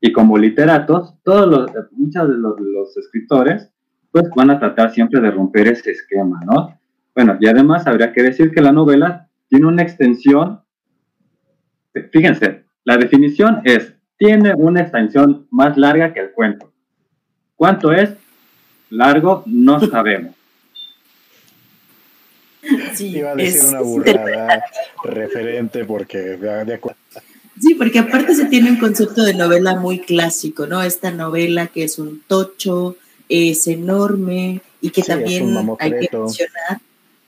Y 0.00 0.12
como 0.12 0.36
literatos, 0.36 1.14
todos 1.22 1.46
los, 1.48 1.70
muchos 1.92 2.28
de 2.28 2.36
los, 2.36 2.60
los, 2.60 2.96
escritores, 2.96 3.70
pues 4.10 4.28
van 4.36 4.50
a 4.50 4.58
tratar 4.58 4.90
siempre 4.90 5.20
de 5.20 5.30
romper 5.30 5.68
ese 5.68 5.92
esquema, 5.92 6.40
¿no? 6.44 6.78
Bueno, 7.14 7.36
y 7.40 7.46
además 7.46 7.86
habría 7.86 8.12
que 8.12 8.22
decir 8.22 8.50
que 8.50 8.60
la 8.60 8.72
novela 8.72 9.28
tiene 9.48 9.66
una 9.66 9.82
extensión 9.82 10.62
Fíjense, 12.10 12.64
la 12.84 12.96
definición 12.96 13.60
es, 13.64 13.94
tiene 14.16 14.54
una 14.54 14.80
extensión 14.80 15.46
más 15.50 15.76
larga 15.76 16.12
que 16.12 16.20
el 16.20 16.32
cuento. 16.32 16.72
¿Cuánto 17.54 17.92
es? 17.92 18.14
Largo, 18.90 19.42
no 19.46 19.78
sabemos. 19.80 20.34
Sí, 22.94 23.16
Iba 23.16 23.32
a 23.32 23.34
decir 23.34 23.68
una 23.68 23.80
burrada 23.80 24.64
referente 25.02 25.84
porque 25.84 26.18
de, 26.18 26.74
acuerdo. 26.74 26.98
Sí, 27.60 27.74
porque 27.74 27.98
aparte 27.98 28.34
se 28.34 28.46
tiene 28.46 28.70
un 28.70 28.78
concepto 28.78 29.24
de 29.24 29.34
novela 29.34 29.74
muy 29.74 30.00
clásico, 30.00 30.66
¿no? 30.66 30.82
Esta 30.82 31.10
novela 31.10 31.66
que 31.66 31.84
es 31.84 31.98
un 31.98 32.22
tocho, 32.26 32.96
es 33.28 33.66
enorme 33.66 34.60
y 34.80 34.90
que 34.90 35.02
también 35.02 35.56
hay 35.78 35.90
que 35.90 36.16
mencionar. 36.16 36.80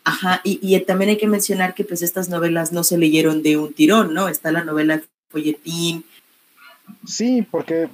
Ajá, 0.05 0.41
y, 0.45 0.59
y, 0.63 0.79
también 0.81 1.11
hay 1.11 1.17
que 1.17 1.27
mencionar 1.27 1.75
que 1.75 1.83
pues 1.83 2.03
estas 2.03 2.29
novelas 2.29 2.73
no 2.73 2.85
se 2.85 2.99
leyeron 2.99 3.43
de 3.43 3.57
un 3.57 3.73
tirón, 3.73 4.13
¿no? 4.13 4.29
Está 4.29 4.53
la 4.53 4.63
novela 4.63 5.03
Folletín. 5.31 6.05
Sí, 7.07 7.47
porque 7.51 7.89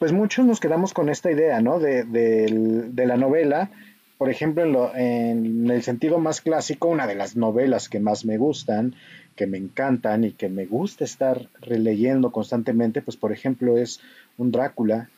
pues 0.00 0.12
muchos 0.12 0.44
nos 0.44 0.58
quedamos 0.58 0.92
con 0.92 1.08
esta 1.08 1.30
idea, 1.30 1.60
¿no? 1.60 1.78
De, 1.78 2.04
de 2.04 3.06
la 3.06 3.16
novela 3.16 3.70
por 4.18 4.30
ejemplo, 4.30 4.92
en, 4.94 5.70
el 5.70 5.82
sentido 5.82 6.18
más 6.18 6.40
clásico, 6.40 6.88
una 6.88 7.06
de 7.06 7.14
las 7.14 7.36
novelas 7.36 7.88
que 7.88 8.00
más 8.00 8.24
me 8.24 8.38
gustan, 8.38 8.94
que 9.34 9.46
me 9.46 9.58
encantan 9.58 10.24
y 10.24 10.32
que 10.32 10.48
me 10.48 10.64
gusta 10.64 11.04
estar 11.04 11.48
releyendo 11.60 12.32
constantemente, 12.32 13.02
pues 13.02 13.16
por 13.16 13.32
ejemplo 13.32 13.76
es 13.76 14.00
un 14.38 14.50
Drácula 14.50 15.10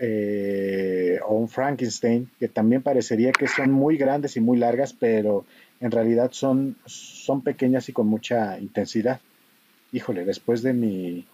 eh, 0.00 1.20
o 1.26 1.36
un 1.36 1.48
Frankenstein, 1.48 2.28
que 2.40 2.48
también 2.48 2.82
parecería 2.82 3.30
que 3.32 3.46
son 3.46 3.70
muy 3.70 3.96
grandes 3.96 4.36
y 4.36 4.40
muy 4.40 4.58
largas, 4.58 4.92
pero 4.92 5.44
en 5.80 5.90
realidad 5.92 6.32
son, 6.32 6.76
son 6.86 7.42
pequeñas 7.42 7.88
y 7.88 7.92
con 7.92 8.08
mucha 8.08 8.58
intensidad. 8.58 9.20
Híjole, 9.92 10.24
después 10.24 10.62
de 10.62 10.72
mi 10.72 11.24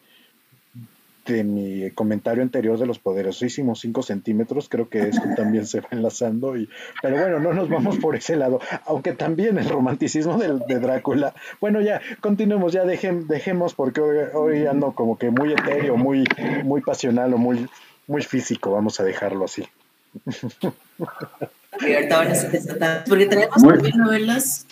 de 1.26 1.44
mi 1.44 1.90
comentario 1.92 2.42
anterior 2.42 2.78
de 2.78 2.86
los 2.86 2.98
poderosísimos 2.98 3.80
5 3.80 4.02
centímetros, 4.02 4.68
creo 4.68 4.88
que 4.88 5.08
esto 5.08 5.22
también 5.36 5.66
se 5.66 5.80
va 5.80 5.88
enlazando. 5.90 6.56
Y, 6.56 6.68
pero 7.00 7.18
bueno, 7.18 7.38
no 7.40 7.52
nos 7.52 7.68
vamos 7.68 7.98
por 7.98 8.16
ese 8.16 8.36
lado, 8.36 8.60
aunque 8.86 9.12
también 9.12 9.58
el 9.58 9.68
romanticismo 9.68 10.38
de, 10.38 10.60
de 10.66 10.80
Drácula. 10.80 11.34
Bueno, 11.60 11.80
ya, 11.80 12.00
continuemos, 12.20 12.72
ya 12.72 12.84
dejemos, 12.84 13.74
porque 13.74 14.00
hoy, 14.00 14.66
ando 14.66 14.92
como 14.92 15.18
que 15.18 15.30
muy 15.30 15.52
etéreo, 15.52 15.96
muy, 15.96 16.24
muy 16.64 16.80
pasional 16.80 17.34
o 17.34 17.38
muy, 17.38 17.66
muy 18.06 18.22
físico, 18.22 18.72
vamos 18.72 19.00
a 19.00 19.04
dejarlo 19.04 19.44
así. 19.44 19.64
Porque 23.08 23.26
tenemos 23.26 23.62
también 23.62 23.96
novelas, 23.96 24.66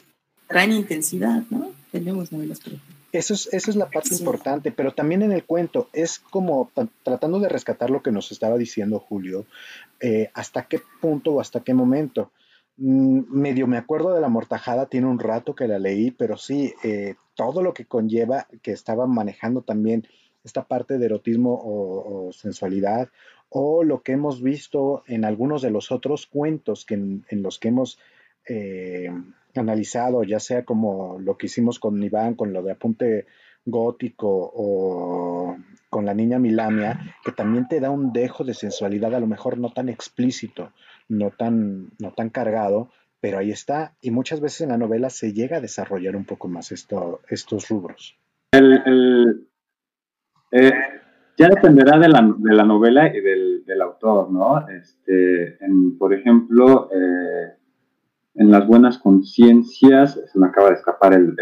traen 0.46 0.72
intensidad, 0.72 1.42
¿no? 1.48 1.70
Tenemos 1.90 2.30
novelas, 2.30 2.60
por 2.60 2.74
eso 3.12 3.34
es, 3.34 3.48
eso 3.52 3.70
es 3.70 3.76
la 3.76 3.90
parte 3.90 4.14
importante, 4.14 4.72
pero 4.72 4.92
también 4.92 5.22
en 5.22 5.32
el 5.32 5.44
cuento 5.44 5.88
es 5.92 6.18
como 6.18 6.70
tratando 7.02 7.40
de 7.40 7.48
rescatar 7.48 7.90
lo 7.90 8.02
que 8.02 8.12
nos 8.12 8.30
estaba 8.32 8.56
diciendo 8.56 9.00
Julio, 9.00 9.46
eh, 10.00 10.30
hasta 10.34 10.66
qué 10.66 10.80
punto 11.00 11.32
o 11.32 11.40
hasta 11.40 11.60
qué 11.60 11.74
momento. 11.74 12.30
Mm, 12.76 13.22
medio 13.28 13.66
me 13.66 13.76
acuerdo 13.76 14.14
de 14.14 14.20
la 14.20 14.28
mortajada, 14.28 14.86
tiene 14.86 15.06
un 15.06 15.18
rato 15.18 15.54
que 15.54 15.68
la 15.68 15.78
leí, 15.78 16.10
pero 16.10 16.36
sí, 16.36 16.72
eh, 16.84 17.16
todo 17.34 17.62
lo 17.62 17.74
que 17.74 17.84
conlleva, 17.84 18.46
que 18.62 18.72
estaba 18.72 19.06
manejando 19.06 19.62
también 19.62 20.06
esta 20.44 20.64
parte 20.66 20.98
de 20.98 21.06
erotismo 21.06 21.60
o, 21.62 22.32
sensualidad, 22.32 23.08
o 23.50 23.84
lo 23.84 24.02
que 24.02 24.12
hemos 24.12 24.42
visto 24.42 25.02
en 25.06 25.24
algunos 25.24 25.60
de 25.62 25.70
los 25.70 25.92
otros 25.92 26.26
cuentos 26.26 26.84
que 26.84 26.94
en, 26.94 27.24
los 27.42 27.58
que 27.58 27.68
hemos 27.68 27.98
eh, 28.48 29.10
analizado, 29.54 30.22
ya 30.22 30.40
sea 30.40 30.64
como 30.64 31.18
lo 31.18 31.36
que 31.36 31.46
hicimos 31.46 31.78
con 31.78 32.02
Iván, 32.02 32.34
con 32.34 32.52
lo 32.52 32.62
de 32.62 32.72
apunte 32.72 33.26
gótico 33.64 34.28
o 34.54 35.56
con 35.88 36.06
la 36.06 36.14
niña 36.14 36.38
Milamia, 36.38 37.16
que 37.24 37.32
también 37.32 37.66
te 37.68 37.80
da 37.80 37.90
un 37.90 38.12
dejo 38.12 38.44
de 38.44 38.54
sensualidad, 38.54 39.14
a 39.14 39.20
lo 39.20 39.26
mejor 39.26 39.58
no 39.58 39.70
tan 39.70 39.88
explícito, 39.88 40.72
no 41.08 41.30
tan, 41.30 41.90
no 41.98 42.12
tan 42.12 42.30
cargado, 42.30 42.90
pero 43.20 43.38
ahí 43.38 43.50
está. 43.50 43.94
Y 44.00 44.10
muchas 44.10 44.40
veces 44.40 44.62
en 44.62 44.70
la 44.70 44.78
novela 44.78 45.10
se 45.10 45.32
llega 45.32 45.58
a 45.58 45.60
desarrollar 45.60 46.16
un 46.16 46.24
poco 46.24 46.48
más 46.48 46.72
esto, 46.72 47.20
estos 47.28 47.68
rubros. 47.68 48.16
El, 48.52 49.46
eh, 50.52 50.72
ya 51.36 51.48
dependerá 51.48 51.98
de 51.98 52.08
la, 52.08 52.34
de 52.36 52.54
la 52.54 52.64
novela 52.64 53.08
y 53.14 53.20
del, 53.20 53.64
del, 53.64 53.80
autor, 53.82 54.30
¿no? 54.30 54.68
Este, 54.68 55.58
por 55.98 56.12
ejemplo, 56.12 56.90
eh, 56.92 57.56
en 58.40 58.50
las 58.50 58.66
buenas 58.66 58.96
conciencias, 58.96 60.18
se 60.32 60.38
me 60.38 60.46
acaba 60.46 60.70
de 60.70 60.76
escapar 60.76 61.12
el, 61.12 61.36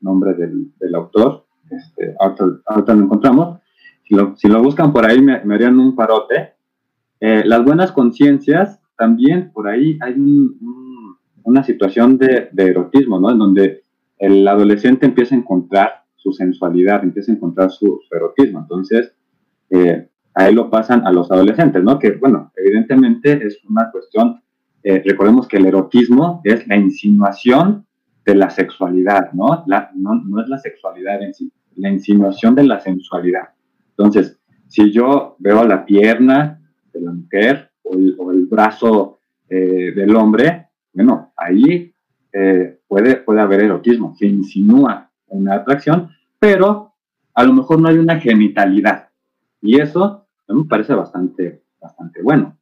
nombre 0.00 0.34
del, 0.34 0.94
autor, 0.96 1.46
este, 1.70 2.16
ahorita, 2.18 2.94
lo 2.94 3.04
encontramos, 3.04 3.60
si 4.02 4.48
lo, 4.48 4.60
buscan 4.60 4.92
por 4.92 5.06
ahí 5.06 5.22
me, 5.22 5.34
harían 5.34 5.78
un 5.78 5.94
parote. 5.94 6.54
Eh, 7.20 7.44
las 7.46 7.64
buenas 7.64 7.92
conciencias, 7.92 8.80
también 8.98 9.52
por 9.52 9.68
ahí 9.68 9.96
hay 10.02 10.16
una 11.44 11.62
situación 11.62 12.18
de, 12.18 12.50
erotismo, 12.56 13.20
¿no? 13.20 13.30
En 13.30 13.38
donde 13.38 13.84
el 14.18 14.46
adolescente 14.48 15.06
empieza 15.06 15.36
a 15.36 15.38
encontrar 15.38 16.02
su 16.16 16.32
sensualidad, 16.32 17.04
empieza 17.04 17.30
a 17.30 17.36
encontrar 17.36 17.70
su, 17.70 18.00
erotismo. 18.10 18.58
Entonces, 18.58 19.14
eh, 19.70 20.08
ahí 20.34 20.52
lo 20.52 20.68
pasan 20.68 21.06
a 21.06 21.12
los 21.12 21.30
adolescentes, 21.30 21.84
¿no? 21.84 22.00
Que, 22.00 22.10
bueno, 22.16 22.50
evidentemente 22.56 23.46
es 23.46 23.60
una 23.64 23.92
cuestión 23.92 24.41
eh, 24.82 25.02
recordemos 25.04 25.46
que 25.46 25.58
el 25.58 25.66
erotismo 25.66 26.40
es 26.44 26.66
la 26.66 26.76
insinuación 26.76 27.86
de 28.24 28.34
la 28.34 28.50
sexualidad, 28.50 29.32
¿no? 29.32 29.64
no, 29.66 30.40
es 30.42 30.48
la 30.48 30.58
sexualidad 30.58 31.22
en 31.22 31.34
sí, 31.34 31.52
la 31.76 31.90
insinuación 31.90 32.54
de 32.54 32.64
la 32.64 32.80
sensualidad. 32.80 33.48
Entonces, 33.90 34.40
si 34.68 34.92
yo 34.92 35.36
veo 35.38 35.64
la 35.64 35.84
pierna 35.84 36.60
de 36.92 37.00
la 37.00 37.12
mujer 37.12 37.70
o 37.84 38.30
el, 38.30 38.46
brazo 38.46 39.18
eh, 39.48 39.92
del 39.94 40.14
hombre, 40.14 40.68
bueno, 40.92 41.32
ahí 41.36 41.94
eh, 42.32 42.80
puede, 42.86 43.16
puede 43.16 43.40
haber 43.40 43.64
erotismo, 43.64 44.14
se 44.14 44.26
insinúa 44.26 45.10
una 45.28 45.54
atracción, 45.54 46.10
pero 46.38 46.94
a 47.34 47.44
lo 47.44 47.52
mejor 47.52 47.80
no 47.80 47.88
hay 47.88 47.98
una 47.98 48.20
genitalidad. 48.20 49.08
Y 49.60 49.80
eso 49.80 50.26
me 50.48 50.64
parece 50.64 50.94
bastante, 50.94 51.62
bastante 51.80 52.22
bueno. 52.22 52.58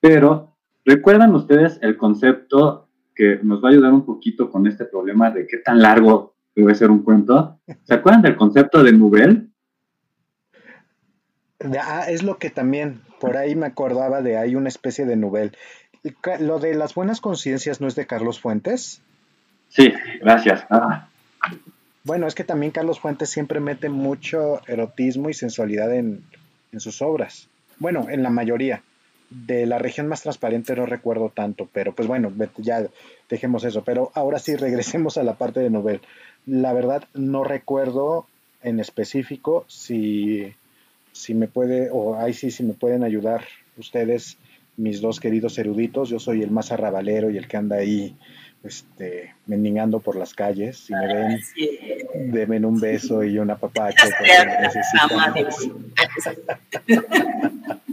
Pero 0.00 0.57
¿Recuerdan 0.88 1.34
ustedes 1.34 1.78
el 1.82 1.98
concepto 1.98 2.88
que 3.14 3.38
nos 3.42 3.62
va 3.62 3.68
a 3.68 3.72
ayudar 3.72 3.92
un 3.92 4.06
poquito 4.06 4.50
con 4.50 4.66
este 4.66 4.86
problema 4.86 5.30
de 5.30 5.46
qué 5.46 5.58
tan 5.58 5.82
largo 5.82 6.34
debe 6.56 6.74
ser 6.74 6.90
un 6.90 7.02
cuento? 7.02 7.60
¿Se 7.84 7.92
acuerdan 7.92 8.22
del 8.22 8.36
concepto 8.36 8.82
de 8.82 8.92
Nubel? 8.92 9.50
Ah, 11.78 12.06
es 12.08 12.22
lo 12.22 12.38
que 12.38 12.48
también, 12.48 13.02
por 13.20 13.36
ahí 13.36 13.54
me 13.54 13.66
acordaba 13.66 14.22
de 14.22 14.38
hay 14.38 14.56
una 14.56 14.70
especie 14.70 15.04
de 15.04 15.16
Nubel. 15.16 15.54
¿Lo 16.40 16.58
de 16.58 16.72
las 16.74 16.94
buenas 16.94 17.20
conciencias 17.20 17.82
no 17.82 17.86
es 17.86 17.94
de 17.94 18.06
Carlos 18.06 18.40
Fuentes? 18.40 19.02
Sí, 19.68 19.92
gracias. 20.22 20.64
Ah. 20.70 21.10
Bueno, 22.02 22.26
es 22.26 22.34
que 22.34 22.44
también 22.44 22.72
Carlos 22.72 22.98
Fuentes 22.98 23.28
siempre 23.28 23.60
mete 23.60 23.90
mucho 23.90 24.62
erotismo 24.66 25.28
y 25.28 25.34
sensualidad 25.34 25.94
en 25.94 26.24
sus 26.78 27.02
obras. 27.02 27.50
Bueno, 27.78 28.06
en 28.08 28.22
la 28.22 28.30
mayoría 28.30 28.82
de 29.30 29.66
la 29.66 29.78
región 29.78 30.08
más 30.08 30.22
transparente 30.22 30.74
no 30.74 30.86
recuerdo 30.86 31.30
tanto, 31.34 31.68
pero 31.72 31.94
pues 31.94 32.08
bueno, 32.08 32.32
ya 32.58 32.86
dejemos 33.28 33.64
eso. 33.64 33.84
Pero 33.84 34.10
ahora 34.14 34.38
sí, 34.38 34.56
regresemos 34.56 35.18
a 35.18 35.22
la 35.22 35.34
parte 35.34 35.60
de 35.60 35.70
novel. 35.70 36.00
La 36.46 36.72
verdad, 36.72 37.04
no 37.14 37.44
recuerdo 37.44 38.26
en 38.62 38.80
específico 38.80 39.64
si, 39.68 40.54
si 41.12 41.34
me 41.34 41.46
puede, 41.46 41.90
o 41.92 42.16
ahí 42.16 42.32
sí, 42.32 42.50
si 42.50 42.62
me 42.62 42.74
pueden 42.74 43.04
ayudar 43.04 43.44
ustedes, 43.76 44.38
mis 44.76 45.00
dos 45.00 45.20
queridos 45.20 45.58
eruditos. 45.58 46.08
Yo 46.08 46.18
soy 46.18 46.42
el 46.42 46.50
más 46.50 46.72
arrabalero 46.72 47.30
y 47.30 47.36
el 47.36 47.48
que 47.48 47.56
anda 47.56 47.76
ahí 47.76 48.16
este, 48.64 49.34
mendigando 49.46 50.00
por 50.00 50.16
las 50.16 50.34
calles. 50.34 50.78
Si 50.78 50.94
me 50.94 51.06
ven, 51.06 51.38
denme 52.32 52.64
un 52.66 52.80
beso 52.80 53.22
y 53.22 53.38
una 53.38 53.56
papacha. 53.56 54.08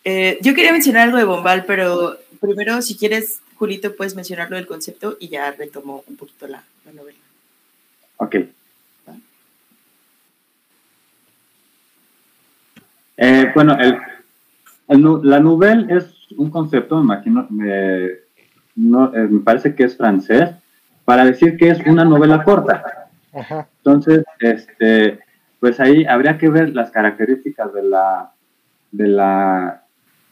Eh, 0.08 0.38
yo 0.40 0.54
quería 0.54 0.70
mencionar 0.70 1.02
algo 1.02 1.18
de 1.18 1.24
Bombal, 1.24 1.64
pero 1.66 2.16
primero, 2.40 2.80
si 2.80 2.96
quieres, 2.96 3.40
Julito, 3.56 3.96
puedes 3.96 4.14
mencionarlo 4.14 4.54
del 4.54 4.68
concepto 4.68 5.16
y 5.18 5.28
ya 5.28 5.50
retomo 5.50 6.04
un 6.06 6.16
poquito 6.16 6.46
la, 6.46 6.62
novela. 6.94 7.18
Ok. 8.18 8.36
Eh, 13.16 13.50
bueno, 13.54 13.76
la 15.24 15.40
novela 15.40 15.96
es 15.96 16.06
un 16.36 16.50
concepto, 16.50 16.96
me 16.98 17.02
imagino, 17.02 17.46
me, 17.50 18.10
no, 18.76 19.12
eh, 19.12 19.26
me 19.28 19.40
parece 19.40 19.74
que 19.74 19.84
es 19.84 19.96
francés, 19.96 20.50
para 21.04 21.24
decir 21.24 21.56
que 21.56 21.70
es 21.70 21.80
una 21.86 22.04
novela 22.04 22.44
corta. 22.44 23.08
Entonces, 23.78 24.24
este, 24.40 25.18
pues 25.66 25.80
ahí 25.80 26.04
habría 26.04 26.38
que 26.38 26.48
ver 26.48 26.76
las 26.76 26.92
características 26.92 27.74
de 27.74 27.82
la, 27.82 28.30
de 28.92 29.08
la, 29.08 29.82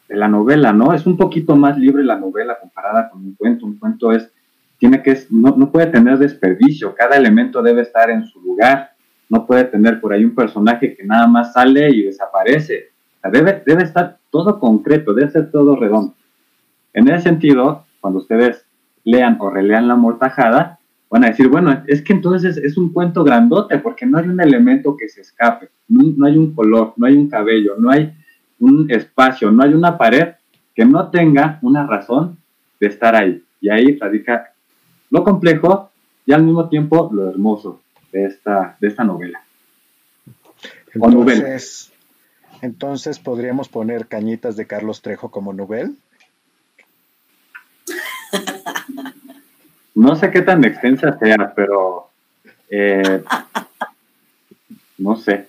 de 0.08 0.14
la 0.14 0.28
novela, 0.28 0.72
¿no? 0.72 0.94
Es 0.94 1.08
un 1.08 1.16
poquito 1.16 1.56
más 1.56 1.76
libre 1.76 2.04
la 2.04 2.16
novela 2.16 2.56
comparada 2.60 3.10
con 3.10 3.20
un 3.24 3.34
cuento. 3.34 3.66
Un 3.66 3.76
cuento 3.76 4.12
es, 4.12 4.30
tiene 4.78 5.02
que, 5.02 5.18
no, 5.30 5.56
no 5.56 5.72
puede 5.72 5.88
tener 5.88 6.18
desperdicio, 6.18 6.94
cada 6.94 7.16
elemento 7.16 7.62
debe 7.62 7.82
estar 7.82 8.10
en 8.10 8.24
su 8.26 8.40
lugar, 8.42 8.92
no 9.28 9.44
puede 9.44 9.64
tener 9.64 10.00
por 10.00 10.12
ahí 10.12 10.24
un 10.24 10.36
personaje 10.36 10.94
que 10.94 11.02
nada 11.02 11.26
más 11.26 11.52
sale 11.52 11.90
y 11.90 12.04
desaparece. 12.04 12.92
debe, 13.32 13.60
debe 13.66 13.82
estar 13.82 14.18
todo 14.30 14.60
concreto, 14.60 15.14
debe 15.14 15.32
ser 15.32 15.50
todo 15.50 15.74
redondo. 15.74 16.14
En 16.92 17.08
ese 17.08 17.24
sentido, 17.24 17.86
cuando 18.00 18.20
ustedes 18.20 18.66
lean 19.02 19.36
o 19.40 19.50
relean 19.50 19.88
La 19.88 19.96
Mortajada, 19.96 20.78
van 21.10 21.24
a 21.24 21.28
decir, 21.28 21.48
bueno, 21.48 21.82
es 21.86 22.02
que 22.02 22.12
entonces 22.12 22.56
es 22.56 22.76
un 22.76 22.92
cuento 22.92 23.22
grandote 23.24 23.78
porque 23.78 24.06
no 24.06 24.18
hay 24.18 24.28
un 24.28 24.40
elemento 24.40 24.96
que 24.96 25.08
se 25.08 25.20
escape, 25.20 25.68
no, 25.88 26.26
hay 26.26 26.36
un 26.36 26.54
color, 26.54 26.94
no 26.96 27.06
hay 27.06 27.16
un 27.16 27.28
cabello, 27.28 27.76
no 27.78 27.90
hay 27.90 28.12
un 28.58 28.90
espacio, 28.90 29.50
no 29.50 29.62
hay 29.62 29.74
una 29.74 29.96
pared 29.96 30.34
que 30.74 30.84
no 30.84 31.10
tenga 31.10 31.58
una 31.62 31.86
razón 31.86 32.38
de 32.80 32.86
estar 32.88 33.14
ahí. 33.14 33.42
Y 33.60 33.70
ahí 33.70 33.96
radica 33.96 34.52
lo 35.10 35.22
complejo 35.22 35.90
y 36.26 36.32
al 36.32 36.42
mismo 36.42 36.68
tiempo 36.68 37.10
lo 37.12 37.30
hermoso 37.30 37.80
de 38.12 38.26
esta, 38.26 38.76
de 38.80 38.88
esta 38.88 39.04
novela. 39.04 39.42
Entonces, 40.92 41.92
entonces 42.62 43.18
podríamos 43.18 43.68
poner 43.68 44.06
Cañitas 44.06 44.56
de 44.56 44.66
Carlos 44.66 45.02
Trejo 45.02 45.30
como 45.30 45.52
novela. 45.52 45.92
No 49.94 50.16
sé 50.16 50.30
qué 50.30 50.42
tan 50.42 50.64
extensa 50.64 51.18
sea, 51.18 51.52
pero 51.54 52.10
eh, 52.68 53.22
no 54.98 55.16
sé. 55.16 55.46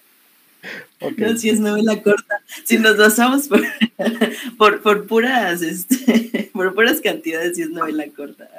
No, 1.17 1.37
si 1.37 1.49
es 1.49 1.59
novela 1.59 2.01
corta. 2.01 2.41
Si 2.63 2.77
nos 2.77 2.97
basamos 2.97 3.47
por, 3.47 3.61
por, 4.81 5.07
puras 5.07 5.61
este, 5.61 6.49
por 6.53 6.73
puras 6.73 7.01
cantidades, 7.01 7.55
si 7.55 7.63
es 7.63 7.69
novela 7.69 8.05
corta. 8.15 8.49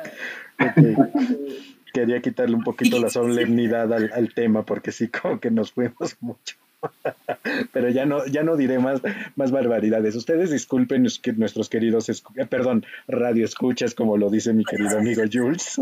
Quería 1.93 2.21
quitarle 2.21 2.57
un 2.57 2.63
poquito 2.63 2.99
la 3.01 3.09
solemnidad 3.09 3.93
al, 3.93 4.11
al 4.13 4.35
tema 4.35 4.65
porque 4.65 4.93
sí, 4.93 5.09
como 5.09 5.41
que 5.41 5.51
nos 5.51 5.73
fuimos 5.73 6.17
mucho. 6.21 6.57
Pero 7.73 7.89
ya 7.91 8.07
no, 8.07 8.27
ya 8.27 8.43
no 8.43 8.57
diré 8.57 8.79
más, 8.79 9.01
más 9.37 9.51
barbaridades. 9.51 10.15
Ustedes 10.15 10.51
disculpen 10.51 11.07
que 11.23 11.33
nuestros 11.33 11.69
queridos, 11.69 12.09
eh, 12.09 12.47
perdón, 12.49 12.85
radio 13.09 13.45
escuchas, 13.45 13.95
como 13.95 14.17
lo 14.17 14.31
dice 14.31 14.53
mi 14.53 14.65
querido 14.65 14.99
amigo 14.99 15.23
Jules. 15.31 15.81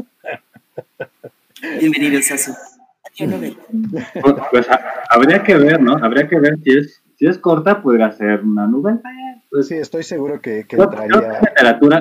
Bienvenidos 1.80 2.30
a 2.30 2.38
su 2.38 2.52
pues, 3.16 4.34
pues 4.50 4.66
habría 5.08 5.42
que 5.42 5.54
ver, 5.56 5.80
¿no? 5.80 5.96
Habría 6.02 6.26
que 6.26 6.38
ver 6.40 6.58
si 6.64 6.76
es, 6.76 7.02
si 7.16 7.26
es 7.26 7.38
corta, 7.38 7.80
podría 7.80 8.10
ser 8.10 8.40
una 8.40 8.66
novela. 8.66 9.00
Pues, 9.50 9.68
sí, 9.68 9.76
estoy 9.76 10.02
seguro 10.02 10.40
que, 10.40 10.64
que 10.66 10.76
traería... 10.76 11.40
literatura, 11.40 12.00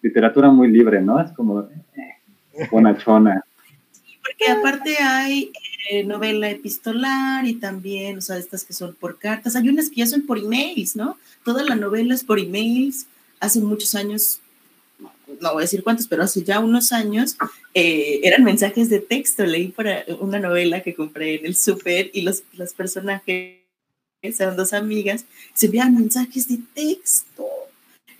literatura 0.00 0.48
muy 0.48 0.68
libre, 0.68 1.02
¿no? 1.02 1.20
Es 1.20 1.32
como 1.32 1.60
eh, 1.60 2.68
bonachona. 2.70 3.44
Sí, 3.92 4.18
porque 4.22 4.50
aparte 4.50 4.96
hay 5.02 5.52
novela 6.04 6.50
epistolar 6.50 7.46
y 7.46 7.54
también, 7.54 8.18
o 8.18 8.20
sea, 8.20 8.38
estas 8.38 8.64
que 8.64 8.72
son 8.72 8.94
por 8.94 9.18
cartas. 9.18 9.56
Hay 9.56 9.68
unas 9.68 9.88
que 9.88 9.96
ya 9.96 10.06
son 10.06 10.26
por 10.26 10.38
emails, 10.38 10.96
¿no? 10.96 11.18
Toda 11.44 11.64
la 11.64 11.74
novela 11.74 12.14
es 12.14 12.24
por 12.24 12.38
emails. 12.38 13.06
Hace 13.40 13.60
muchos 13.60 13.94
años, 13.94 14.40
no 15.40 15.52
voy 15.52 15.62
a 15.62 15.64
decir 15.66 15.82
cuántos, 15.82 16.06
pero 16.06 16.22
hace 16.22 16.42
ya 16.42 16.60
unos 16.60 16.92
años, 16.92 17.36
eh, 17.74 18.20
eran 18.22 18.44
mensajes 18.44 18.88
de 18.90 19.00
texto. 19.00 19.44
Leí 19.44 19.68
para 19.68 20.04
una 20.20 20.38
novela 20.38 20.82
que 20.82 20.94
compré 20.94 21.36
en 21.36 21.46
el 21.46 21.56
súper 21.56 22.10
y 22.12 22.22
los, 22.22 22.42
los 22.54 22.74
personajes 22.74 23.58
eran 24.22 24.56
dos 24.56 24.72
amigas, 24.72 25.24
se 25.54 25.66
enviaban 25.66 25.94
mensajes 25.94 26.48
de 26.48 26.58
texto. 26.74 27.46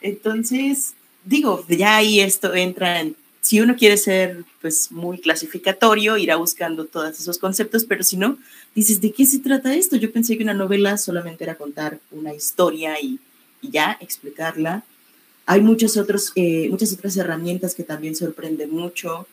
Entonces, 0.00 0.94
digo, 1.24 1.64
ya 1.68 1.96
ahí 1.96 2.20
esto 2.20 2.54
entra 2.54 3.00
en 3.00 3.16
si 3.48 3.62
uno 3.62 3.76
quiere 3.76 3.96
ser 3.96 4.44
pues 4.60 4.92
muy 4.92 5.16
clasificatorio, 5.16 6.18
irá 6.18 6.36
buscando 6.36 6.84
todos 6.84 7.18
esos 7.18 7.38
conceptos, 7.38 7.86
pero 7.86 8.04
si 8.04 8.18
no, 8.18 8.36
dices, 8.74 9.00
¿de 9.00 9.10
qué 9.10 9.24
se 9.24 9.38
trata 9.38 9.74
esto? 9.74 9.96
Yo 9.96 10.12
pensé 10.12 10.36
que 10.36 10.42
una 10.42 10.52
novela 10.52 10.98
solamente 10.98 11.44
era 11.44 11.54
contar 11.54 11.98
una 12.10 12.34
historia 12.34 13.00
y, 13.00 13.18
ya 13.62 13.96
explicarla. 14.02 14.84
Hay 15.46 15.62
muchos 15.62 15.96
otros, 15.96 16.32
eh, 16.34 16.68
muchas 16.68 16.92
otras 16.92 17.16
herramientas 17.16 17.74
que 17.74 17.84
también 17.84 18.14
sorprenden 18.14 18.70
mucho. 18.70 19.26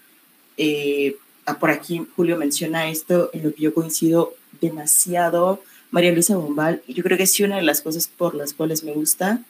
Eh, 0.56 1.18
ah, 1.46 1.60
por 1.60 1.70
aquí 1.70 2.08
Julio 2.16 2.38
menciona 2.38 2.90
esto, 2.90 3.30
en 3.34 3.44
lo 3.44 3.54
que 3.54 3.64
yo 3.64 3.74
coincido 3.74 4.34
demasiado. 4.62 5.62
María 5.92 6.14
Luisa 6.14 6.38
Bombal, 6.38 6.82
yo 6.88 7.04
creo 7.04 7.18
que 7.18 7.28
sí 7.28 7.44
una 7.44 7.58
de 7.58 7.64
las 7.64 7.82
cosas 7.82 8.08
por 8.08 8.34
las 8.34 8.54
cuales 8.54 8.82
me 8.86 8.94
gusta 8.94 9.42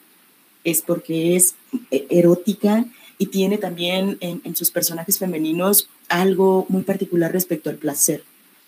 es 0.63 0.81
porque 0.81 1.35
es 1.35 1.53
eh, 1.91 2.07
erótica 2.09 2.83
y 3.17 3.27
tiene 3.27 3.57
también 3.57 4.17
en, 4.19 4.55
sus 4.55 4.71
personajes 4.71 5.19
femeninos 5.19 5.89
algo 6.09 6.65
muy 6.69 6.83
particular 6.83 7.31
respecto 7.31 7.69
al 7.69 7.77
placer. 7.77 8.23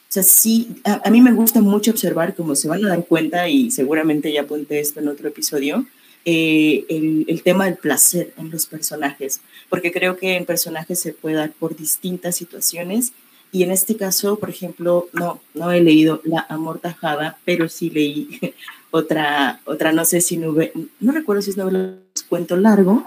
O 0.09 0.11
sea, 0.11 0.23
sí, 0.23 0.69
a, 0.85 1.09
mí 1.09 1.21
me 1.21 1.33
gusta 1.33 1.61
mucho 1.61 1.91
observar, 1.91 2.33
como 2.33 2.55
se 2.55 2.69
van 2.69 2.83
a 2.85 2.89
dar 2.89 3.05
cuenta, 3.05 3.49
y 3.49 3.71
seguramente 3.71 4.31
ya 4.31 4.41
apunté 4.41 4.79
esto 4.79 5.01
en 5.01 5.09
otro 5.09 5.27
episodio, 5.27 5.85
eh, 6.23 6.85
el, 6.89 7.41
tema 7.43 7.65
del 7.65 7.75
placer 7.75 8.33
en 8.37 8.49
los 8.49 8.65
personajes, 8.65 9.41
porque 9.69 9.91
creo 9.91 10.17
que 10.17 10.35
en 10.35 10.45
personajes 10.45 10.99
se 10.99 11.13
puede 11.13 11.35
dar 11.35 11.51
por 11.51 11.75
distintas 11.75 12.35
situaciones. 12.35 13.11
Y 13.51 13.63
en 13.63 13.71
este 13.71 13.95
caso, 13.95 14.37
por 14.37 14.49
ejemplo, 14.49 15.07
no, 15.13 15.41
no 15.53 15.71
he 15.71 15.81
leído 15.81 16.21
La 16.25 16.45
Amortajada, 16.49 17.37
pero 17.45 17.69
sí 17.69 17.89
leí 17.89 18.39
otra, 18.91 19.61
otra 19.65 19.91
no 19.91 20.05
sé 20.05 20.21
si 20.21 20.37
nube, 20.37 20.73
no 20.99 21.11
recuerdo 21.11 21.41
si 21.41 21.51
es 21.51 21.57
novela, 21.57 21.95
cuento 22.29 22.57
largo, 22.57 23.05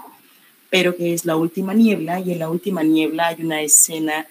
pero 0.71 0.95
que 0.95 1.13
es 1.13 1.25
La 1.25 1.35
Última 1.35 1.73
Niebla, 1.75 2.21
y 2.21 2.31
en 2.31 2.39
La 2.39 2.49
Última 2.49 2.81
Niebla 2.81 3.27
hay 3.27 3.43
una 3.43 3.61
escena 3.61 4.25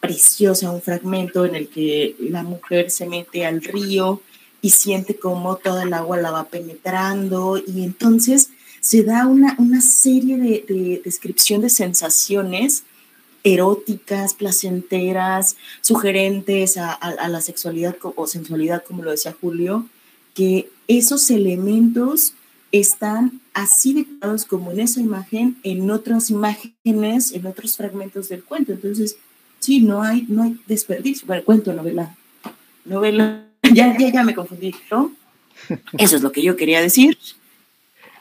preciosa, 0.00 0.72
un 0.72 0.82
fragmento 0.82 1.44
en 1.44 1.54
el 1.54 1.68
que 1.68 2.16
la 2.18 2.42
mujer 2.42 2.90
se 2.90 3.06
mete 3.06 3.46
al 3.46 3.62
río 3.62 4.20
y 4.62 4.70
siente 4.70 5.16
como 5.16 5.56
toda 5.56 5.82
el 5.82 5.92
agua 5.92 6.16
la 6.16 6.30
va 6.30 6.44
penetrando 6.44 7.58
y 7.58 7.84
entonces 7.84 8.48
se 8.80 9.04
da 9.04 9.26
una, 9.26 9.54
una 9.58 9.80
serie 9.80 10.38
de, 10.38 11.02
descripción 11.04 11.60
de 11.60 11.68
sensaciones 11.68 12.84
eróticas, 13.44 14.34
placenteras, 14.34 15.56
sugerentes 15.82 16.78
a, 16.78 16.92
a, 16.92 17.28
la 17.28 17.40
sexualidad 17.42 17.96
o 18.02 18.26
sensualidad, 18.26 18.82
como 18.84 19.02
lo 19.02 19.10
decía 19.10 19.36
Julio, 19.38 19.86
que 20.34 20.70
esos 20.88 21.30
elementos 21.30 22.34
están 22.72 23.40
así 23.52 23.92
decorados 23.92 24.46
como 24.46 24.72
en 24.72 24.80
esa 24.80 25.00
imagen, 25.00 25.58
en 25.62 25.90
otras 25.90 26.30
imágenes, 26.30 27.32
en 27.32 27.46
otros 27.46 27.76
fragmentos 27.76 28.30
del 28.30 28.42
cuento. 28.42 28.72
Entonces, 28.72 29.16
sí, 29.60 29.80
no 29.80 30.02
hay, 30.02 30.24
no 30.28 30.42
hay 30.42 30.58
desperdicio. 30.66 31.26
Bueno, 31.26 31.44
cuento, 31.44 31.72
novela. 31.72 32.16
Novela. 32.84 33.44
Ya, 33.72 33.96
ya, 33.96 34.10
ya 34.10 34.22
me 34.24 34.34
confundí, 34.34 34.74
¿no? 34.90 35.12
Eso 35.96 36.16
es 36.16 36.22
lo 36.22 36.32
que 36.32 36.42
yo 36.42 36.56
quería 36.56 36.82
decir. 36.82 37.16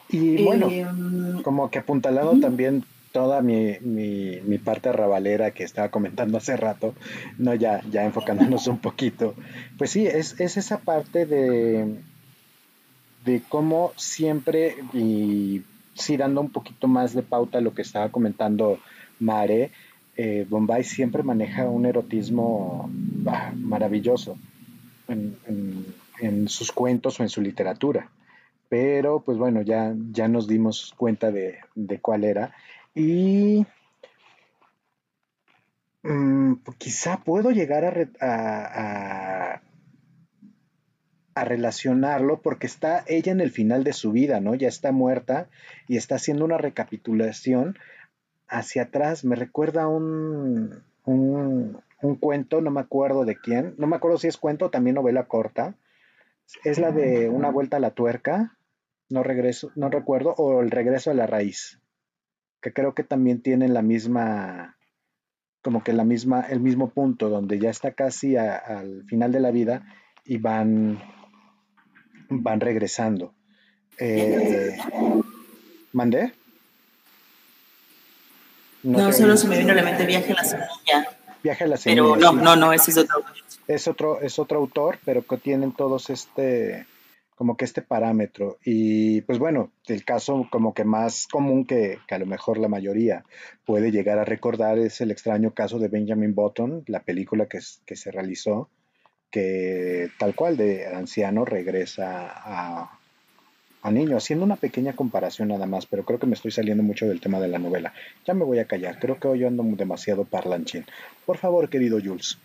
Y 0.08 0.44
bueno, 0.44 0.70
em, 0.70 1.42
como 1.42 1.70
que 1.72 1.80
apuntalado 1.80 2.40
también 2.40 2.86
toda 3.12 3.42
mi, 3.42 3.78
mi, 3.82 4.40
mi, 4.42 4.58
parte 4.60 4.90
arrabalera 4.90 5.52
que 5.52 5.64
estaba 5.64 5.90
comentando 5.90 6.38
hace 6.38 6.56
rato, 6.56 6.94
no 7.38 7.54
ya, 7.56 7.82
ya 7.90 8.06
enfocándonos 8.06 8.68
un 8.68 8.78
poquito, 8.80 9.36
pues 9.78 9.92
sí, 9.92 10.06
es, 10.06 10.40
es 10.40 10.58
esa 10.58 10.80
parte 10.80 11.26
de, 11.26 11.98
de 13.26 13.42
cómo 13.48 13.94
siempre, 13.98 14.76
y 14.94 15.64
sí 15.94 16.18
dando 16.18 16.42
un 16.42 16.50
poquito 16.50 16.88
más 16.88 17.14
de 17.14 17.24
pauta 17.24 17.60
a 17.60 17.62
lo 17.62 17.74
que 17.74 17.82
estaba 17.82 18.10
comentando 18.10 18.80
Mare, 19.20 19.72
eh, 20.18 20.46
Bombay 20.50 20.84
siempre 20.84 21.24
maneja 21.24 21.70
un 21.70 21.86
erotismo 21.86 22.90
maravilloso 23.56 24.38
en, 25.08 26.48
sus 26.48 26.72
cuentos 26.72 27.20
o 27.20 27.24
en 27.24 27.30
su 27.30 27.42
literatura. 27.42 28.10
Pero 28.70 29.20
pues 29.20 29.38
bueno, 29.38 29.62
ya, 29.62 29.94
ya 30.12 30.28
nos 30.28 30.48
dimos 30.48 30.94
cuenta 30.96 31.32
de, 31.32 31.60
cuál 32.02 32.24
era. 32.24 32.54
Y 32.96 33.66
mm, 36.04 36.54
quizá 36.78 37.22
puedo 37.24 37.52
llegar 37.52 38.10
a 38.22 39.62
relacionarlo 41.46 42.42
porque 42.42 42.68
está 42.68 43.04
ella 43.08 43.32
en 43.32 43.42
el 43.42 43.52
final 43.52 43.84
de 43.84 43.94
su 43.94 44.12
vida, 44.12 44.40
¿no? 44.40 44.56
Ya 44.56 44.68
está 44.68 44.92
muerta 44.92 45.48
y 45.88 45.98
está 45.98 46.16
haciendo 46.16 46.46
una 46.46 46.58
recapitulación 46.58 47.78
hacia 48.48 48.84
atrás. 48.84 49.24
Me 49.24 49.36
recuerda 49.36 49.88
un, 49.88 50.84
un, 51.06 52.16
cuento, 52.20 52.62
no 52.62 52.72
me 52.72 52.82
acuerdo 52.82 53.26
de 53.26 53.38
quién, 53.38 53.76
no 53.78 53.88
me 53.88 53.96
acuerdo 53.96 54.18
si 54.18 54.28
es 54.28 54.38
cuento 54.38 54.66
o 54.66 54.70
también 54.70 54.96
novela 54.96 55.26
corta. 55.26 55.76
Es 56.64 56.80
la 56.80 56.92
de 56.92 57.30
Una 57.30 57.50
vuelta 57.50 57.78
a 57.78 57.80
la 57.80 57.92
tuerca, 57.92 58.58
no 59.10 59.24
regreso, 59.24 59.72
no 59.76 59.90
recuerdo, 59.90 60.34
o 60.38 60.62
El 60.62 60.72
regreso 60.72 61.12
a 61.12 61.14
la 61.14 61.28
raíz, 61.28 61.80
que 62.62 62.74
creo 62.74 62.94
que 62.94 63.04
también 63.04 63.42
tienen 63.42 63.74
la 63.74 63.82
misma, 63.82 64.78
como 65.62 65.84
que 65.84 65.94
la 65.94 66.04
misma, 66.04 66.42
el 66.42 66.60
mismo 66.60 66.90
punto, 66.90 67.30
donde 67.30 67.58
ya 67.58 67.70
está 67.70 67.94
casi 67.94 68.36
al 68.36 69.06
final 69.06 69.32
de 69.32 69.40
la 69.40 69.52
vida 69.52 69.86
y 70.26 70.38
van 70.38 71.00
van 72.32 72.60
regresando. 72.60 73.34
Eh, 73.98 74.78
¿Mandé? 75.94 76.34
No, 78.84 79.12
solo 79.12 79.38
se 79.38 79.48
me 79.48 79.60
vino 79.60 79.74
a 79.74 79.76
la 79.76 79.84
mente 79.84 80.06
Viaje 80.06 80.32
a 80.32 80.36
la 80.36 80.44
Semilla. 80.44 81.18
Viaje 81.44 81.64
a 81.66 81.68
la 81.68 81.78
Semilla. 81.78 82.02
Pero 82.02 82.16
no, 82.16 82.32
no, 82.32 82.56
no, 82.56 82.74
ese 82.74 82.92
es 82.92 82.98
otro 82.98 83.24
Es 83.68 83.88
otro, 83.88 84.22
es 84.22 84.40
otro 84.40 84.60
autor, 84.60 84.98
pero 85.06 85.26
que 85.26 85.38
tienen 85.38 85.74
todos 85.74 86.10
este, 86.10 86.88
como 87.36 87.58
que 87.58 87.66
este 87.66 87.82
parámetro. 87.82 88.58
Y 88.66 89.22
pues 89.22 89.38
bueno, 89.38 89.72
el 89.88 90.04
caso 90.04 90.48
como 90.50 90.74
que 90.74 90.84
más 90.84 91.28
común 91.28 91.66
que, 91.66 92.00
a 92.10 92.18
lo 92.18 92.26
mejor 92.26 92.58
la 92.58 92.70
mayoría 92.70 93.24
puede 93.66 93.92
llegar 93.92 94.18
a 94.18 94.26
recordar 94.26 94.80
es 94.80 95.02
el 95.02 95.12
extraño 95.12 95.54
caso 95.54 95.78
de 95.78 95.90
Benjamin 95.90 96.34
Button, 96.34 96.84
la 96.88 97.02
película 97.02 97.46
que, 97.48 97.60
que 97.86 97.96
se 97.96 98.10
realizó, 98.10 98.70
que 99.32 100.12
tal 100.20 100.36
cual 100.36 100.58
de 100.58 100.86
anciano 100.94 101.46
regresa 101.46 102.28
a, 102.30 103.00
a 103.82 103.92
niño, 103.92 104.18
haciendo 104.18 104.46
una 104.46 104.58
pequeña 104.58 104.94
comparación 104.94 105.48
nada 105.48 105.66
más, 105.66 105.86
pero 105.86 106.04
creo 106.04 106.20
que 106.20 106.28
me 106.28 106.36
estoy 106.36 106.52
saliendo 106.52 106.84
mucho 106.84 107.08
del 107.08 107.22
tema 107.22 107.40
de 107.40 107.48
la 107.48 107.58
novela. 107.58 107.94
Ya 108.28 108.34
me 108.34 108.44
voy 108.44 108.60
a 108.60 108.66
callar, 108.66 109.00
creo 109.00 109.18
que 109.18 109.28
hoy 109.28 109.44
ando 109.46 109.64
demasiado 109.64 110.26
parlanchín. 110.26 110.86
Por 111.26 111.38
favor, 111.38 111.70
querido 111.70 112.00
Jules. 112.04 112.38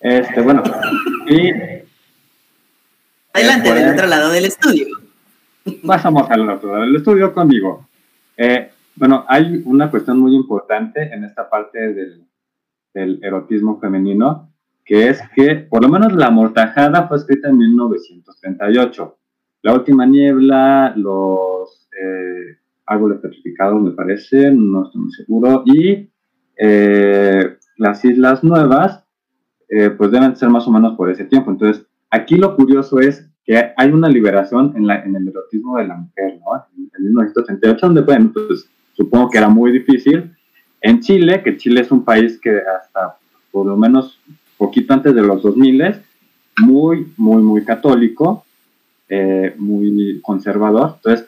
Este, 0.00 0.40
bueno, 0.40 0.62
y... 1.26 1.50
Adelante, 3.32 3.74
del 3.74 3.92
otro 3.94 4.06
lado 4.06 4.30
del 4.30 4.44
estudio. 4.46 4.86
Pasamos 5.86 6.30
al 6.30 6.48
otro 6.48 6.72
lado 6.72 6.84
del 6.84 6.96
estudio 6.96 7.34
conmigo. 7.34 7.88
Eh, 8.36 8.70
bueno, 8.94 9.24
hay 9.28 9.62
una 9.64 9.90
cuestión 9.90 10.18
muy 10.18 10.34
importante 10.34 11.02
en 11.12 11.24
esta 11.24 11.50
parte 11.50 11.92
del, 11.92 12.26
del 12.94 13.22
erotismo 13.22 13.78
femenino, 13.78 14.50
que 14.88 15.08
es 15.10 15.20
que 15.36 15.54
por 15.54 15.82
lo 15.82 15.88
menos 15.88 16.14
La 16.14 16.30
Mortajada 16.30 17.06
fue 17.06 17.18
escrita 17.18 17.50
en 17.50 17.58
1938 17.58 19.18
la 19.62 19.74
última 19.74 20.06
niebla, 20.06 20.92
los 20.96 21.88
eh, 22.00 22.56
árboles 22.86 23.18
petrificados, 23.18 23.82
me 23.82 23.90
parece, 23.90 24.50
no 24.50 24.84
estoy 24.86 25.02
muy 25.02 25.12
seguro, 25.12 25.62
y 25.66 26.08
eh, 26.56 27.56
las 27.76 28.04
Islas 28.04 28.44
Nuevas, 28.44 29.04
eh, 29.68 29.90
pues 29.90 30.10
deben 30.10 30.36
ser 30.36 30.48
más 30.48 30.66
o 30.66 30.70
menos 30.70 30.96
por 30.96 31.10
ese 31.10 31.24
tiempo. 31.24 31.50
Entonces, 31.50 31.84
aquí 32.10 32.36
lo 32.36 32.56
curioso 32.56 33.00
es 33.00 33.28
que 33.44 33.72
hay 33.76 33.90
una 33.90 34.08
liberación 34.08 34.72
en, 34.76 34.86
la, 34.86 35.02
en 35.02 35.16
el 35.16 35.28
erotismo 35.28 35.76
de 35.76 35.88
la 35.88 35.96
mujer, 35.96 36.38
¿no? 36.40 36.64
En 36.96 37.04
1938, 37.04 37.86
donde, 37.86 38.02
bueno, 38.02 38.30
pues 38.32 38.70
supongo 38.94 39.28
que 39.28 39.38
era 39.38 39.48
muy 39.48 39.72
difícil. 39.72 40.34
En 40.80 41.00
Chile, 41.00 41.42
que 41.42 41.56
Chile 41.56 41.80
es 41.80 41.90
un 41.90 42.04
país 42.04 42.38
que 42.40 42.58
hasta 42.58 43.16
por 43.50 43.66
lo 43.66 43.76
menos 43.76 44.20
poquito 44.58 44.92
antes 44.92 45.14
de 45.14 45.22
los 45.22 45.42
2000, 45.42 45.94
muy, 46.60 47.12
muy, 47.16 47.42
muy 47.42 47.64
católico, 47.64 48.44
eh, 49.08 49.54
muy 49.56 50.20
conservador. 50.20 50.96
Entonces, 50.96 51.26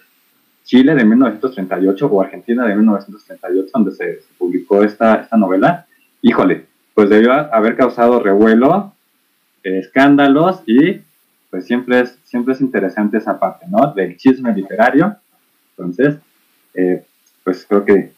Chile 0.64 0.94
de 0.94 1.04
1938 1.04 2.06
o 2.06 2.22
Argentina 2.22 2.66
de 2.66 2.74
1938, 2.74 3.70
donde 3.72 3.92
se, 3.92 4.20
publicó 4.36 4.82
esta, 4.82 5.22
esta 5.22 5.36
novela, 5.36 5.86
híjole, 6.20 6.66
pues 6.94 7.08
debió 7.08 7.32
haber 7.32 7.76
causado 7.76 8.20
revuelo, 8.20 8.92
escándalos 9.62 10.62
y 10.66 11.00
pues 11.50 11.66
siempre 11.66 12.00
es, 12.00 12.18
siempre 12.24 12.54
es 12.54 12.60
interesante 12.60 13.18
esa 13.18 13.38
parte, 13.38 13.66
¿no? 13.68 13.92
Del 13.92 14.16
chisme 14.16 14.54
literario. 14.54 15.16
Entonces, 15.76 16.18
eh, 16.74 17.04
pues 17.42 17.66
creo 17.68 17.84
que 17.84 18.12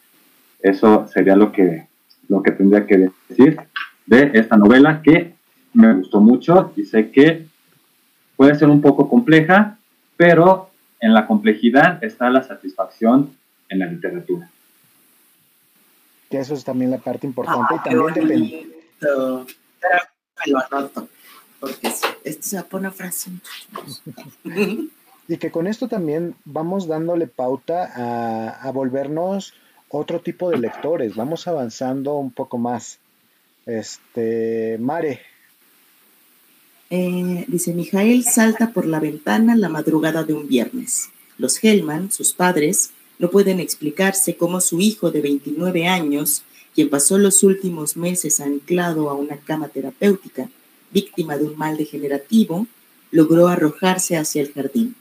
eso 0.60 1.06
sería 1.08 1.36
lo 1.36 1.52
que, 1.52 1.86
lo 2.28 2.42
que 2.42 2.52
tendría 2.52 2.86
que 2.86 3.10
decir 3.28 3.58
de 4.06 4.30
esta 4.34 4.56
novela 4.56 5.02
que 5.02 5.34
me 5.74 5.94
gustó 5.94 6.20
mucho 6.20 6.72
y 6.76 6.84
sé 6.84 7.10
que 7.10 7.46
puede 8.36 8.54
ser 8.54 8.68
un 8.68 8.80
poco 8.80 9.08
compleja, 9.08 9.78
pero 10.16 10.70
en 11.00 11.14
la 11.14 11.26
complejidad 11.26 12.02
está 12.02 12.30
la 12.30 12.42
satisfacción 12.42 13.36
en 13.68 13.78
la 13.78 13.86
literatura. 13.86 14.50
Que 16.30 16.38
eso 16.38 16.54
es 16.54 16.64
también 16.64 16.90
la 16.90 16.98
parte 16.98 17.26
importante. 17.26 17.74
y 17.74 17.78
ah, 17.78 17.82
también 17.84 18.14
depende. 18.14 18.66
lo 20.46 20.58
anoto, 20.70 21.08
porque 21.60 21.88
esto 22.24 22.42
se 22.42 22.56
va 22.56 22.62
a 22.62 22.66
poner 22.66 22.92
frase. 22.92 23.30
y 25.28 25.36
que 25.36 25.50
con 25.50 25.66
esto 25.66 25.88
también 25.88 26.34
vamos 26.44 26.86
dándole 26.86 27.26
pauta 27.26 27.90
a, 27.94 28.48
a 28.48 28.70
volvernos 28.72 29.54
otro 29.88 30.20
tipo 30.20 30.50
de 30.50 30.58
lectores. 30.58 31.14
Vamos 31.14 31.46
avanzando 31.46 32.14
un 32.14 32.30
poco 32.30 32.58
más. 32.58 32.98
Este, 33.66 34.76
Mare, 34.78 35.20
eh, 36.94 37.46
dice, 37.48 37.72
Mijael 37.72 38.22
salta 38.22 38.74
por 38.74 38.84
la 38.84 39.00
ventana 39.00 39.56
la 39.56 39.70
madrugada 39.70 40.24
de 40.24 40.34
un 40.34 40.46
viernes. 40.46 41.08
Los 41.38 41.64
Hellman, 41.64 42.12
sus 42.12 42.34
padres, 42.34 42.90
no 43.18 43.30
pueden 43.30 43.60
explicarse 43.60 44.36
cómo 44.36 44.60
su 44.60 44.78
hijo 44.78 45.10
de 45.10 45.22
29 45.22 45.86
años, 45.86 46.42
quien 46.74 46.90
pasó 46.90 47.16
los 47.16 47.42
últimos 47.44 47.96
meses 47.96 48.40
anclado 48.40 49.08
a 49.08 49.14
una 49.14 49.38
cama 49.38 49.68
terapéutica, 49.68 50.50
víctima 50.90 51.38
de 51.38 51.44
un 51.44 51.56
mal 51.56 51.78
degenerativo, 51.78 52.66
logró 53.10 53.48
arrojarse 53.48 54.18
hacia 54.18 54.42
el 54.42 54.52
jardín. 54.52 54.94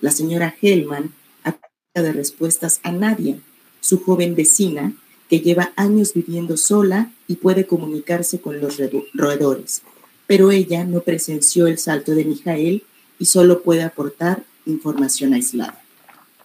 La 0.00 0.12
señora 0.12 0.54
Hellman 0.58 1.12
apunta 1.44 2.02
de 2.02 2.12
respuestas 2.12 2.80
a 2.82 2.92
Nadia, 2.92 3.38
su 3.82 4.02
joven 4.02 4.34
vecina, 4.34 4.94
que 5.30 5.40
lleva 5.40 5.72
años 5.76 6.12
viviendo 6.12 6.58
sola 6.58 7.10
y 7.26 7.36
puede 7.36 7.66
comunicarse 7.66 8.40
con 8.40 8.60
los 8.60 8.78
roedores 9.14 9.82
pero 10.30 10.52
ella 10.52 10.84
no 10.84 11.00
presenció 11.00 11.66
el 11.66 11.76
salto 11.76 12.14
de 12.14 12.24
Mijael 12.24 12.84
y 13.18 13.24
solo 13.24 13.64
puede 13.64 13.82
aportar 13.82 14.44
información 14.64 15.34
aislada. 15.34 15.82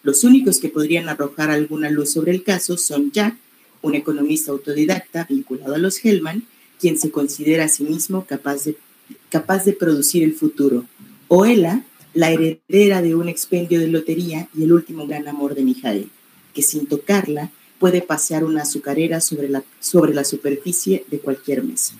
Los 0.01 0.23
únicos 0.23 0.59
que 0.59 0.69
podrían 0.69 1.07
arrojar 1.07 1.51
alguna 1.51 1.91
luz 1.91 2.09
sobre 2.09 2.31
el 2.31 2.41
caso 2.41 2.79
son 2.79 3.11
Jack, 3.11 3.35
un 3.83 3.93
economista 3.93 4.51
autodidacta 4.51 5.27
vinculado 5.29 5.75
a 5.75 5.77
los 5.77 6.03
Hellman, 6.03 6.45
quien 6.79 6.97
se 6.97 7.11
considera 7.11 7.65
a 7.65 7.69
sí 7.69 7.83
mismo 7.83 8.25
capaz 8.25 8.63
de, 8.65 9.73
producir 9.73 10.23
el 10.23 10.33
futuro, 10.33 10.85
o 11.27 11.45
Ella, 11.45 11.85
la 12.15 12.31
heredera 12.31 13.03
de 13.03 13.13
un 13.13 13.29
expendio 13.29 13.79
de 13.79 13.87
lotería 13.87 14.49
y 14.57 14.63
el 14.63 14.73
último 14.73 15.05
gran 15.05 15.27
amor 15.27 15.53
de 15.53 15.61
Mijael, 15.61 16.09
que 16.55 16.63
sin 16.63 16.87
tocarla 16.87 17.51
puede 17.79 18.01
pasear 18.01 18.43
una 18.43 18.63
azucarera 18.63 19.21
sobre 19.21 19.49
la, 19.49 19.63
sobre 19.79 20.13
la 20.13 20.23
superficie 20.23 21.05
de 21.09 21.19
cualquier 21.19 21.63
mesa 21.63 21.95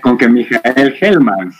con 0.00 0.18
que 0.18 0.28
Mijael 0.28 0.96
Hellman. 1.00 1.52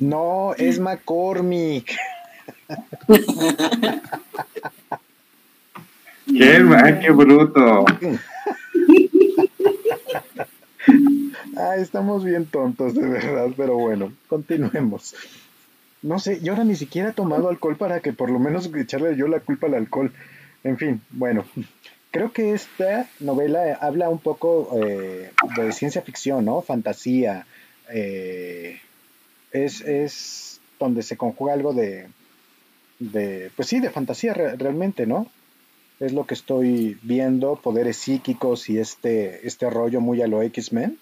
No, 0.00 0.54
es 0.56 0.78
McCormick. 0.80 1.96
qué, 6.26 6.98
qué 7.00 7.10
bruto. 7.10 7.84
Ah, 11.56 11.76
estamos 11.76 12.24
bien 12.24 12.46
tontos, 12.46 12.94
de 12.94 13.06
verdad, 13.06 13.48
pero 13.56 13.76
bueno, 13.76 14.12
continuemos. 14.28 15.14
No 16.04 16.18
sé, 16.18 16.38
yo 16.42 16.52
ahora 16.52 16.64
ni 16.64 16.76
siquiera 16.76 17.08
he 17.08 17.12
tomado 17.14 17.48
alcohol 17.48 17.78
para 17.78 18.00
que 18.00 18.12
por 18.12 18.28
lo 18.28 18.38
menos 18.38 18.70
echarle 18.74 19.16
yo 19.16 19.26
la 19.26 19.40
culpa 19.40 19.68
al 19.68 19.74
alcohol. 19.74 20.12
En 20.62 20.76
fin, 20.76 21.00
bueno, 21.08 21.46
creo 22.10 22.30
que 22.30 22.52
esta 22.52 23.08
novela 23.20 23.78
habla 23.80 24.10
un 24.10 24.18
poco 24.18 24.68
eh, 24.84 25.30
de 25.56 25.72
ciencia 25.72 26.02
ficción, 26.02 26.44
¿no? 26.44 26.60
Fantasía. 26.60 27.46
Eh, 27.90 28.78
es, 29.50 30.60
donde 30.78 31.02
se 31.02 31.16
conjuga 31.16 31.54
algo 31.54 31.72
de, 31.72 32.08
de 32.98 33.50
pues 33.56 33.68
sí, 33.68 33.80
de 33.80 33.88
fantasía 33.88 34.34
realmente, 34.34 35.06
¿no? 35.06 35.26
Es 36.00 36.12
lo 36.12 36.26
que 36.26 36.34
estoy 36.34 36.98
viendo, 37.00 37.56
poderes 37.56 37.96
psíquicos 37.96 38.68
y 38.68 38.78
este, 38.78 39.46
este 39.46 39.70
rollo 39.70 40.02
muy 40.02 40.20
a 40.20 40.26
lo 40.26 40.42
X-Men. 40.42 40.98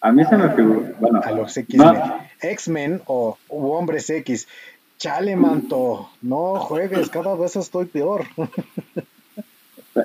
A 0.00 0.12
mí 0.12 0.24
se 0.24 0.36
me 0.36 0.50
figura, 0.50 0.92
bueno, 1.00 1.20
a 1.24 1.30
los 1.32 1.56
X-Men. 1.56 1.96
X-Men 2.40 3.02
o 3.06 3.38
Hombres 3.48 4.10
X. 4.10 4.46
Chale, 4.98 5.36
manto, 5.36 6.10
no 6.22 6.56
juegues, 6.56 7.10
cada 7.10 7.34
vez 7.34 7.56
estoy 7.56 7.84
peor. 7.86 8.24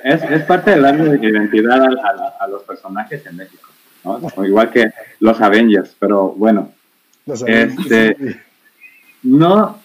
Es, 0.04 0.23
es 0.23 0.43
parte 0.43 0.71
de 0.71 0.80
darle 0.80 1.19
identidad 1.21 1.82
a, 1.84 2.43
a, 2.43 2.47
los 2.47 2.63
personajes 2.63 3.25
en 3.25 3.36
México, 3.36 3.69
¿no? 4.06 4.45
igual 4.45 4.69
que 4.69 4.91
los 5.19 5.41
Avengers, 5.41 5.95
pero 5.99 6.30
bueno. 6.30 6.71
este, 7.45 8.41
no, 9.23 9.80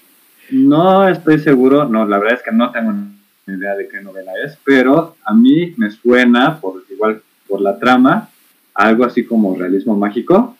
no 0.50 1.08
estoy 1.08 1.40
seguro, 1.40 1.86
no, 1.86 2.06
la 2.06 2.18
verdad 2.18 2.38
es 2.38 2.42
que 2.42 2.52
no 2.52 2.70
tengo 2.70 2.92
ni 2.92 3.54
idea 3.54 3.74
de 3.74 3.88
qué 3.88 4.00
novela 4.00 4.32
es, 4.44 4.56
pero 4.64 5.16
a 5.24 5.34
mí 5.34 5.74
me 5.76 5.90
suena, 5.90 6.60
por 6.60 6.84
igual 6.88 7.22
por 7.48 7.60
la 7.60 7.78
trama, 7.78 8.30
algo 8.76 9.04
así 9.04 9.24
como 9.24 9.56
realismo 9.56 9.96
mágico. 9.96 10.56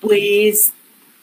Pues 0.00 0.72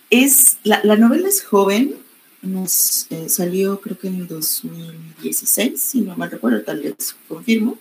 es, 0.10 0.58
la, 0.64 0.82
la 0.84 0.96
novela 0.96 1.28
es 1.28 1.44
joven, 1.44 1.96
nos 2.42 3.06
eh, 3.12 3.30
salió 3.30 3.80
creo 3.80 3.98
que 3.98 4.08
en 4.08 4.16
el 4.16 4.28
2016, 4.28 5.80
si 5.80 6.02
no 6.02 6.16
mal 6.18 6.32
recuerdo, 6.32 6.64
tal 6.64 6.82
vez 6.82 7.16
confirmo, 7.28 7.78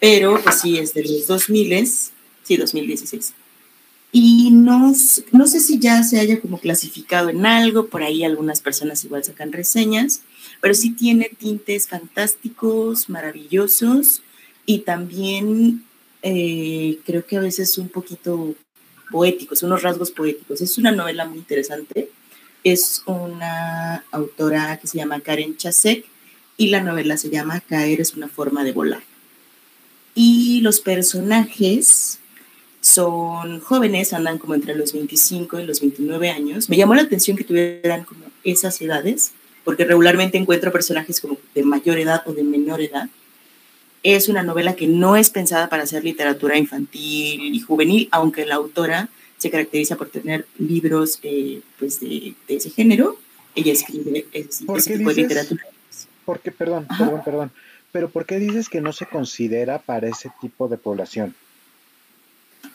pero 0.00 0.40
pues 0.42 0.64
es 0.64 0.94
de 0.94 1.02
los 1.02 1.26
2000, 1.26 1.86
sí, 2.42 2.56
2016. 2.56 3.34
Y 4.14 4.50
no, 4.50 4.92
no 5.32 5.46
sé 5.46 5.60
si 5.60 5.78
ya 5.78 6.02
se 6.02 6.18
haya 6.18 6.40
como 6.40 6.58
clasificado 6.58 7.30
en 7.30 7.46
algo, 7.46 7.86
por 7.86 8.02
ahí 8.02 8.24
algunas 8.24 8.60
personas 8.60 9.04
igual 9.04 9.24
sacan 9.24 9.52
reseñas, 9.52 10.22
pero 10.60 10.74
sí 10.74 10.90
tiene 10.90 11.30
tintes 11.38 11.88
fantásticos, 11.88 13.08
maravillosos 13.08 14.22
y 14.66 14.80
también 14.80 15.84
eh, 16.22 16.98
creo 17.04 17.26
que 17.26 17.36
a 17.36 17.40
veces 17.40 17.78
un 17.78 17.88
poquito 17.88 18.54
poéticos, 19.10 19.62
unos 19.62 19.82
rasgos 19.82 20.10
poéticos. 20.10 20.60
Es 20.60 20.78
una 20.78 20.90
novela 20.90 21.26
muy 21.26 21.38
interesante. 21.38 22.10
Es 22.64 23.02
una 23.06 24.04
autora 24.10 24.78
que 24.80 24.86
se 24.86 24.98
llama 24.98 25.20
Karen 25.20 25.56
Chasek 25.56 26.04
y 26.56 26.68
la 26.68 26.80
novela 26.80 27.16
se 27.16 27.30
llama 27.30 27.60
Caer 27.60 28.00
es 28.00 28.14
una 28.14 28.28
forma 28.28 28.64
de 28.64 28.72
volar. 28.72 29.02
Y 30.14 30.60
los 30.60 30.80
personajes 30.80 32.18
son 32.80 33.60
jóvenes, 33.60 34.12
andan 34.12 34.38
como 34.38 34.54
entre 34.54 34.74
los 34.74 34.92
25 34.92 35.60
y 35.60 35.66
los 35.66 35.80
29 35.80 36.30
años. 36.30 36.68
Me 36.68 36.76
llamó 36.76 36.94
la 36.94 37.02
atención 37.02 37.36
que 37.36 37.44
tuvieran 37.44 38.04
como 38.04 38.26
esas 38.44 38.80
edades, 38.80 39.32
porque 39.64 39.84
regularmente 39.84 40.38
encuentro 40.38 40.72
personajes 40.72 41.20
como 41.20 41.38
de 41.54 41.62
mayor 41.62 41.98
edad 41.98 42.22
o 42.26 42.32
de 42.32 42.42
menor 42.42 42.80
edad. 42.80 43.08
Es 44.02 44.28
una 44.28 44.42
novela 44.42 44.74
que 44.74 44.86
no 44.86 45.16
es 45.16 45.30
pensada 45.30 45.68
para 45.68 45.84
hacer 45.84 46.04
literatura 46.04 46.58
infantil 46.58 47.54
y 47.54 47.60
juvenil, 47.60 48.08
aunque 48.10 48.44
la 48.46 48.56
autora 48.56 49.08
se 49.38 49.50
caracteriza 49.50 49.96
por 49.96 50.08
tener 50.08 50.46
libros 50.58 51.18
eh, 51.22 51.60
pues 51.78 52.00
de, 52.00 52.34
ese 52.48 52.70
género. 52.70 53.16
Ella 53.54 53.72
escribe 53.72 54.26
ese, 54.32 54.64
tipo 54.64 55.12
de 55.12 55.22
literatura. 55.22 55.62
Porque, 56.24 56.50
perdón, 56.50 56.86
perdón, 56.98 57.22
perdón. 57.24 57.52
Pero 57.92 58.08
¿por 58.08 58.24
qué 58.24 58.38
dices 58.38 58.68
que 58.68 58.80
no 58.80 58.92
se 58.92 59.06
considera 59.06 59.78
para 59.78 60.08
ese 60.08 60.30
tipo 60.40 60.68
de 60.68 60.78
población? 60.78 61.34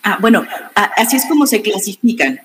Ah, 0.04 0.18
bueno, 0.22 0.46
así 0.76 1.18
es 1.18 1.26
como 1.26 1.48
se 1.48 1.62
clasifican. 1.62 2.40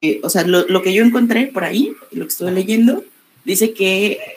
Eh, 0.00 0.20
o 0.22 0.30
sea, 0.30 0.44
lo, 0.44 0.82
que 0.82 0.94
yo 0.94 1.04
encontré 1.04 1.46
por 1.46 1.64
ahí, 1.64 1.92
lo 2.12 2.24
que 2.24 2.28
estoy 2.28 2.52
leyendo, 2.52 3.04
dice 3.44 3.74
que, 3.74 4.35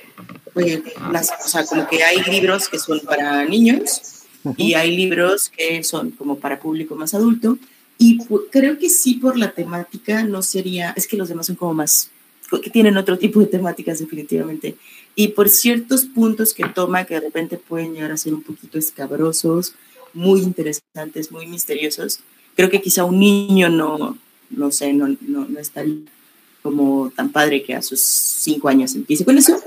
pues, 0.54 0.82
las, 1.12 1.32
o 1.46 1.48
sea, 1.48 1.66
como 1.66 1.88
que 1.88 2.04
hay 2.04 2.22
libros 2.24 2.70
que 2.70 2.80
son 2.80 3.00
para 3.02 3.46
niños 3.46 4.02
y 4.58 4.74
hay 4.74 4.96
libros 4.96 5.50
que 5.50 5.84
son 5.84 6.12
como 6.12 6.38
para 6.38 6.60
público 6.60 6.96
más 6.96 7.14
adulto. 7.14 7.58
Y 7.98 8.20
creo 8.50 8.80
que 8.80 8.90
sí 8.90 9.16
por 9.16 9.38
la 9.38 9.52
temática 9.52 10.24
no 10.24 10.42
sería, 10.42 10.94
es 10.96 11.08
que 11.08 11.18
los 11.18 11.28
demás 11.28 11.48
son 11.48 11.58
como 11.58 11.74
más, 11.74 12.10
que 12.64 12.70
tienen 12.70 12.98
otro 12.98 13.18
tipo 13.18 13.40
de 13.42 13.48
temáticas 13.48 14.00
definitivamente. 14.00 14.76
Y 15.16 15.30
por 15.30 15.50
ciertos 15.50 16.06
puntos 16.06 16.54
que 16.54 16.64
toma 16.70 17.04
que 17.04 17.16
de 17.16 17.20
repente 17.22 17.58
pueden 17.58 17.94
llegar 17.94 18.12
a 18.12 18.18
ser 18.18 18.34
un 18.34 18.42
poquito 18.42 18.80
escabrosos, 18.80 19.76
muy 20.14 20.42
interesantes, 20.42 21.32
muy 21.32 21.46
misteriosos, 21.46 22.22
creo 22.56 22.70
que 22.70 22.82
quizá 22.82 23.04
un 23.04 23.20
niño 23.20 23.70
no, 23.70 24.18
no 24.50 24.72
sé, 24.72 24.94
no, 24.94 25.08
no, 25.22 25.46
no 25.46 25.60
está 25.60 25.84
como 26.62 27.12
tan 27.16 27.32
padre 27.32 27.64
que 27.64 27.76
a 27.76 27.82
sus 27.82 28.02
cinco 28.02 28.70
años 28.70 28.96
empiece 28.96 29.26
con 29.26 29.38
eso, 29.38 29.62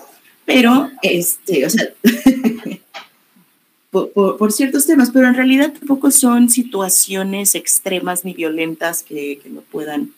pero, 0.44 0.90
este, 1.02 1.66
o 1.66 1.70
sea, 1.70 1.88
por, 3.90 4.52
ciertos 4.52 4.86
temas, 4.86 5.10
pero 5.10 5.28
en 5.28 5.34
realidad 5.34 5.72
tampoco 5.72 6.10
son 6.10 6.48
situaciones 6.48 7.54
extremas 7.54 8.24
ni 8.24 8.34
violentas 8.34 9.02
que, 9.02 9.38
que 9.42 9.50
no 9.50 9.60
puedan 9.60 10.12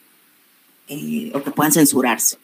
eh, 0.89 1.33
o 1.35 1.43
que 1.43 1.51
puedan 1.51 1.73
censurarse. 1.73 2.37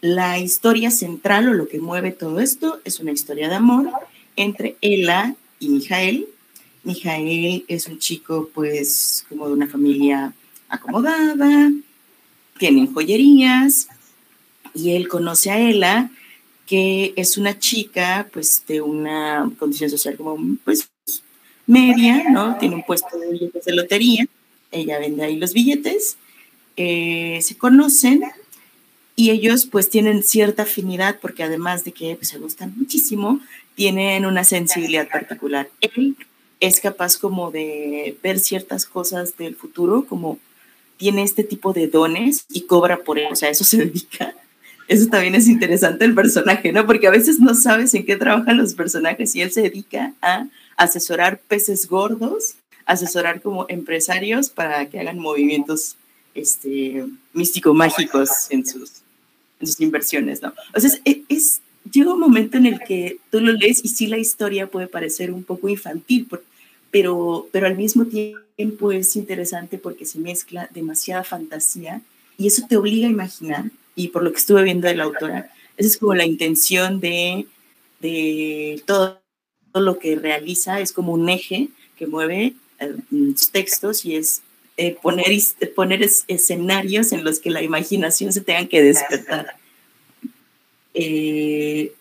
La 0.00 0.38
historia 0.38 0.90
central 0.90 1.48
o 1.48 1.54
lo 1.54 1.68
que 1.68 1.80
mueve 1.80 2.12
todo 2.12 2.40
esto 2.40 2.80
es 2.84 3.00
una 3.00 3.12
historia 3.12 3.48
de 3.48 3.54
amor 3.54 3.90
entre 4.36 4.76
Ella 4.80 5.34
y 5.58 5.70
Mijael, 5.70 6.28
Mijael 6.86 7.64
es 7.66 7.88
un 7.88 7.98
chico 7.98 8.48
pues 8.54 9.26
como 9.28 9.48
de 9.48 9.54
una 9.54 9.66
familia 9.66 10.32
acomodada, 10.68 11.72
tienen 12.58 12.92
joyerías 12.92 13.88
y 14.72 14.94
él 14.94 15.08
conoce 15.08 15.50
a 15.50 15.58
Ella, 15.58 16.10
que 16.66 17.14
es 17.16 17.38
una 17.38 17.58
chica 17.58 18.28
pues 18.32 18.64
de 18.66 18.80
una 18.80 19.50
condición 19.58 19.88
social 19.88 20.16
como 20.16 20.36
pues 20.64 20.90
media, 21.66 22.24
¿no? 22.30 22.56
Tiene 22.58 22.74
un 22.74 22.82
puesto 22.82 23.18
de 23.18 23.30
billetes 23.30 23.64
de 23.64 23.72
lotería, 23.72 24.26
ella 24.70 24.98
vende 24.98 25.24
ahí 25.24 25.36
los 25.36 25.52
billetes, 25.52 26.16
eh, 26.76 27.38
se 27.42 27.56
conocen 27.56 28.22
y 29.14 29.30
ellos 29.30 29.66
pues 29.66 29.88
tienen 29.88 30.22
cierta 30.22 30.64
afinidad 30.64 31.18
porque 31.20 31.42
además 31.42 31.84
de 31.84 31.92
que 31.92 32.16
pues, 32.16 32.28
se 32.28 32.38
gustan 32.38 32.74
muchísimo, 32.76 33.40
tienen 33.74 34.26
una 34.26 34.44
sensibilidad 34.44 35.08
particular. 35.08 35.70
Él 35.80 36.16
es 36.60 36.80
capaz 36.80 37.16
como 37.16 37.50
de 37.50 38.16
ver 38.22 38.38
ciertas 38.38 38.86
cosas 38.86 39.36
del 39.36 39.56
futuro, 39.56 40.04
como 40.06 40.38
tiene 40.96 41.22
este 41.22 41.44
tipo 41.44 41.72
de 41.72 41.88
dones 41.88 42.46
y 42.50 42.62
cobra 42.62 42.98
por 42.98 43.18
él, 43.18 43.28
o 43.30 43.36
sea, 43.36 43.50
eso 43.50 43.64
se 43.64 43.78
dedica. 43.78 44.34
Eso 44.88 45.08
también 45.08 45.34
es 45.34 45.48
interesante 45.48 46.04
el 46.04 46.14
personaje, 46.14 46.72
¿no? 46.72 46.86
Porque 46.86 47.08
a 47.08 47.10
veces 47.10 47.40
no 47.40 47.54
sabes 47.54 47.92
en 47.94 48.06
qué 48.06 48.16
trabajan 48.16 48.56
los 48.56 48.74
personajes 48.74 49.34
y 49.34 49.42
él 49.42 49.50
se 49.50 49.62
dedica 49.62 50.14
a 50.22 50.46
asesorar 50.76 51.38
peces 51.38 51.88
gordos, 51.88 52.54
asesorar 52.84 53.40
como 53.40 53.66
empresarios 53.68 54.48
para 54.48 54.86
que 54.88 55.00
hagan 55.00 55.18
movimientos 55.18 55.96
este, 56.34 57.04
místico-mágicos 57.32 58.28
en 58.50 58.64
sus, 58.64 58.92
en 59.60 59.66
sus 59.66 59.80
inversiones, 59.80 60.40
¿no? 60.42 60.52
O 60.74 60.80
sea, 60.80 60.90
es, 61.04 61.18
es 61.28 61.60
llega 61.90 62.12
un 62.12 62.20
momento 62.20 62.56
en 62.56 62.66
el 62.66 62.80
que 62.80 63.18
tú 63.30 63.40
lo 63.40 63.52
lees 63.52 63.84
y 63.84 63.88
sí 63.88 64.06
la 64.06 64.18
historia 64.18 64.66
puede 64.66 64.86
parecer 64.86 65.30
un 65.30 65.44
poco 65.44 65.68
infantil, 65.68 66.28
pero, 66.90 67.48
pero 67.52 67.66
al 67.66 67.76
mismo 67.76 68.06
tiempo 68.06 68.92
es 68.92 69.16
interesante 69.16 69.78
porque 69.78 70.06
se 70.06 70.18
mezcla 70.18 70.68
demasiada 70.72 71.24
fantasía 71.24 72.00
y 72.38 72.46
eso 72.46 72.66
te 72.68 72.76
obliga 72.76 73.08
a 73.08 73.10
imaginar, 73.10 73.70
y 73.96 74.08
por 74.08 74.22
lo 74.22 74.30
que 74.30 74.38
estuve 74.38 74.62
viendo 74.62 74.86
de 74.86 74.94
la 74.94 75.04
autora, 75.04 75.50
esa 75.76 75.88
es 75.88 75.96
como 75.96 76.14
la 76.14 76.24
intención 76.24 77.00
de, 77.00 77.46
de 78.00 78.80
todo, 78.86 79.20
lo 79.74 79.98
que 79.98 80.16
realiza, 80.16 80.80
es 80.80 80.92
como 80.92 81.12
un 81.12 81.28
eje 81.28 81.68
que 81.98 82.06
mueve 82.06 82.54
eh, 82.78 82.94
textos 83.52 84.06
y 84.06 84.14
es 84.16 84.42
eh, 84.78 84.96
poner, 85.02 85.26
poner 85.74 86.02
escenarios 86.28 87.12
en 87.12 87.24
los 87.24 87.40
que 87.40 87.50
la 87.50 87.62
imaginación 87.62 88.32
se 88.32 88.42
tenga 88.42 88.66
que 88.68 88.82
despertar. 88.82 89.56
Eh, 90.92 91.92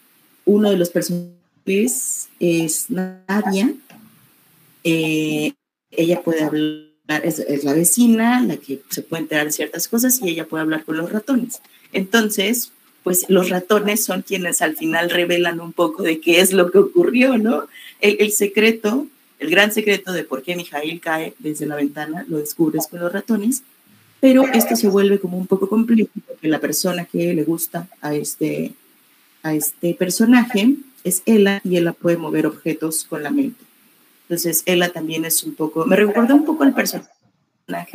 uno 0.46 0.70
de 0.70 0.78
los 0.78 0.90
personajes 0.90 2.30
es 2.40 2.90
Nadia. 2.90 3.74
Eh, 4.84 5.54
ella 5.92 6.22
puede 6.22 6.44
hablar, 6.44 7.26
es, 7.26 7.64
la 7.64 7.74
vecina, 7.74 8.42
la 8.42 8.58
que 8.58 8.82
se 8.90 9.02
puede 9.02 9.24
enterar 9.24 9.46
de 9.46 9.52
ciertas 9.52 9.88
cosas 9.88 10.22
y 10.22 10.30
ella 10.30 10.46
puede 10.46 10.62
hablar 10.62 10.86
con 10.86 10.98
los 10.98 11.12
ratones. 11.12 11.62
Entonces, 11.96 12.74
pues 13.04 13.26
los 13.30 13.50
ratones 13.50 14.04
son 14.04 14.22
quienes 14.22 14.62
al 14.62 14.76
final 14.76 15.10
revelan 15.10 15.62
un 15.62 15.72
poco 15.72 16.04
de 16.04 16.20
qué 16.20 16.42
es 16.42 16.52
lo 16.52 16.70
que 16.70 16.80
ocurrió, 16.80 17.38
¿no? 17.38 17.68
El, 18.02 18.32
secreto, 18.32 19.08
el 19.40 19.50
gran 19.50 19.72
secreto 19.72 20.12
de 20.12 20.26
por 20.26 20.44
qué 20.44 20.58
Mijail 20.58 21.00
cae 21.00 21.34
desde 21.40 21.66
la 21.66 21.78
ventana, 21.78 22.26
lo 22.28 22.38
descubres 22.38 22.88
con 22.88 23.00
los 23.00 23.14
ratones, 23.14 23.64
pero 24.20 24.46
esto 24.54 24.76
se 24.76 24.90
vuelve 24.90 25.20
como 25.20 25.38
un 25.38 25.48
poco 25.48 25.70
complejo 25.70 26.10
porque 26.28 26.50
la 26.50 26.60
persona 26.60 27.06
que 27.06 27.34
le 27.34 27.44
gusta 27.44 27.88
a 28.02 28.14
este 28.14 28.74
a 29.42 29.54
este 29.54 29.94
personaje 29.94 30.76
es 31.06 31.22
Ella 31.26 31.62
y 31.64 31.78
ella 31.78 31.94
puede 31.94 32.18
mover 32.18 32.46
objetos 32.46 33.06
con 33.06 33.24
la 33.24 33.30
mente. 33.30 33.64
Entonces, 34.24 34.64
Ella 34.66 34.92
también 34.92 35.24
es 35.24 35.44
un 35.44 35.54
poco, 35.54 35.86
me 35.86 35.96
recuerda 35.96 36.34
un 36.34 36.44
poco 36.44 36.64
al 36.64 36.74
personaje 36.74 37.08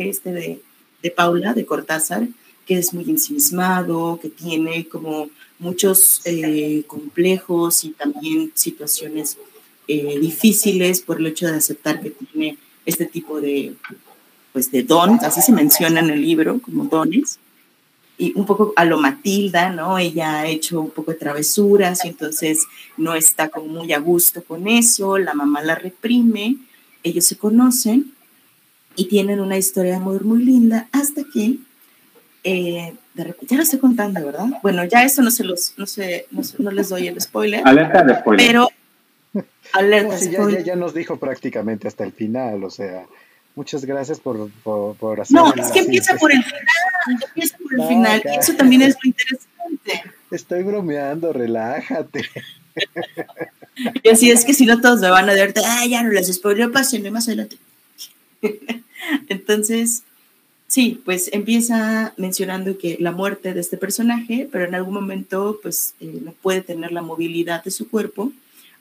este 0.09 0.33
de, 0.33 0.63
de 1.03 1.11
Paula, 1.11 1.53
de 1.53 1.67
Cortázar, 1.67 2.29
que 2.71 2.79
es 2.79 2.95
muy 2.95 3.03
ensimismado, 3.11 4.21
que 4.23 4.29
tiene 4.29 4.87
como 4.87 5.29
muchos 5.59 6.21
eh, 6.25 6.85
complejos 6.87 7.83
y 7.83 7.89
también 7.91 8.53
situaciones 8.55 9.39
eh, 9.89 10.21
difíciles 10.21 11.01
por 11.01 11.19
el 11.19 11.27
hecho 11.27 11.49
de 11.49 11.57
aceptar 11.57 12.01
que 12.01 12.11
tiene 12.11 12.59
este 12.87 13.07
tipo 13.07 13.41
de, 13.41 13.75
pues, 14.53 14.71
de 14.71 14.85
don, 14.85 15.19
así 15.25 15.43
se 15.43 15.51
menciona 15.51 15.99
en 15.99 16.11
el 16.11 16.23
libro, 16.23 16.61
como 16.61 16.85
dones. 16.85 17.41
Y 18.17 18.39
un 18.39 18.47
poco 18.47 18.73
a 18.77 18.85
lo 18.85 18.99
Matilda, 19.01 19.73
¿no? 19.73 19.99
Ella 19.99 20.39
ha 20.39 20.47
hecho 20.47 20.81
un 20.81 20.91
poco 20.91 21.11
de 21.11 21.19
travesuras 21.19 22.05
y 22.05 22.09
entonces 22.09 22.61
no 22.97 23.17
está 23.17 23.49
como 23.49 23.67
muy 23.67 23.93
a 23.93 23.99
gusto 23.99 24.45
con 24.45 24.69
eso, 24.69 25.19
la 25.19 25.35
mamá 25.35 25.61
la 25.61 25.75
reprime, 25.75 26.57
ellos 27.03 27.25
se 27.25 27.37
conocen 27.37 28.13
y 28.95 29.07
tienen 29.07 29.41
una 29.41 29.59
historia 29.59 29.91
de 29.91 29.97
amor 29.97 30.23
muy 30.25 30.45
linda 30.45 30.89
hasta 30.93 31.25
que, 31.25 31.59
eh, 32.45 32.95
de 33.15 33.25
repente, 33.25 33.47
ya 33.49 33.57
lo 33.57 33.63
estoy 33.63 33.79
contando, 33.79 34.25
¿verdad? 34.25 34.47
Bueno, 34.63 34.85
ya 34.85 35.05
eso 35.05 35.23
no 35.23 35.31
se 35.31 35.45
los, 35.45 35.75
no 35.77 35.87
sé, 35.87 36.27
no, 36.59 36.71
les 36.71 36.89
doy 36.89 37.09
el 37.09 37.21
spoiler. 37.21 37.63
Alerta 37.65 38.03
de 38.03 38.17
spoiler. 38.17 38.47
Pero, 38.47 38.69
alerta 39.73 40.17
de 40.17 40.33
spoiler. 40.33 40.61
Ya, 40.61 40.73
ya 40.73 40.77
nos 40.77 40.95
dijo 40.95 41.19
prácticamente 41.19 41.89
hasta 41.89 42.05
el 42.05 42.13
final, 42.13 42.65
o 42.65 42.71
sea, 42.71 43.05
Muchas 43.57 43.85
gracias 43.85 44.21
por, 44.21 44.51
por, 44.63 45.21
hacer. 45.21 45.35
No, 45.35 45.53
es 45.55 45.71
que 45.73 45.81
empieza 45.81 46.17
por 46.17 46.33
el 46.33 46.43
final, 46.43 46.63
empieza 47.27 47.59
por 47.59 47.75
el 47.75 47.89
final, 47.89 48.23
y 48.25 48.39
eso 48.39 48.55
también 48.55 48.83
es 48.83 48.95
lo 48.95 49.09
interesante. 49.09 50.15
Estoy 50.31 50.63
bromeando, 50.63 51.33
relájate. 51.33 52.25
Y 54.03 54.09
así 54.09 54.31
es 54.31 54.45
que 54.45 54.55
si 54.55 54.67
no 54.67 54.81
todos 54.81 55.01
me 55.01 55.11
van 55.11 55.29
a 55.29 55.33
ver, 55.33 55.53
ah, 55.65 55.85
ya 55.87 56.03
no 56.03 56.11
les 56.11 56.33
spoileo, 56.33 56.71
pásenme 56.71 57.11
más 57.11 57.29
adelante. 57.29 57.57
Entonces, 59.29 60.05
sí, 60.71 61.03
pues 61.05 61.31
empieza 61.33 62.15
mencionando 62.17 62.79
que 62.79 62.97
la 63.01 63.11
muerte 63.11 63.53
de 63.53 63.61
este 63.61 63.77
personaje, 63.77 64.49
pero 64.51 64.65
en 64.65 64.77
algún 64.77 64.95
momento, 64.95 65.59
pues 65.61 65.95
eh, 66.01 66.21
no 66.25 66.33
puede 66.33 66.63
tener 66.63 66.93
la 66.93 67.03
movilidad 67.03 67.65
de 67.65 67.73
su 67.73 67.91
cuerpo, 67.91 68.33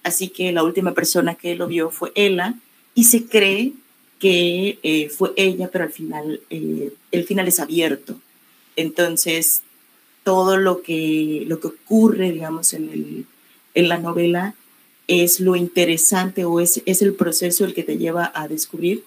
así 0.04 0.30
que 0.30 0.52
la 0.52 0.64
última 0.64 0.94
persona 0.94 1.34
que 1.34 1.56
lo 1.56 1.66
vio 1.66 1.90
fue 1.90 2.12
Ella, 2.14 2.54
y 2.94 3.06
se 3.06 3.26
cree 3.26 3.74
que 4.20 4.78
eh, 4.84 5.10
fue 5.10 5.32
ella, 5.36 5.70
pero 5.72 5.86
al 5.86 5.92
final, 5.92 6.42
eh, 6.52 6.94
el 7.12 7.24
final 7.26 7.48
es 7.48 7.60
abierto. 7.60 8.20
Entonces, 8.76 9.64
todo 10.24 10.58
lo 10.58 10.84
que, 10.84 11.46
lo 11.48 11.60
que 11.60 11.68
ocurre, 11.68 12.32
digamos, 12.32 12.74
en, 12.74 12.90
el, 12.90 13.26
en 13.74 13.90
la 13.90 13.98
novela 13.98 14.54
es 15.08 15.40
lo 15.40 15.56
interesante 15.56 16.46
o 16.46 16.60
es, 16.60 16.84
es 16.86 17.02
el 17.02 17.16
proceso 17.16 17.66
el 17.66 17.74
que 17.74 17.84
te 17.84 17.98
lleva 17.98 18.32
a 18.36 18.48
descubrir 18.48 19.04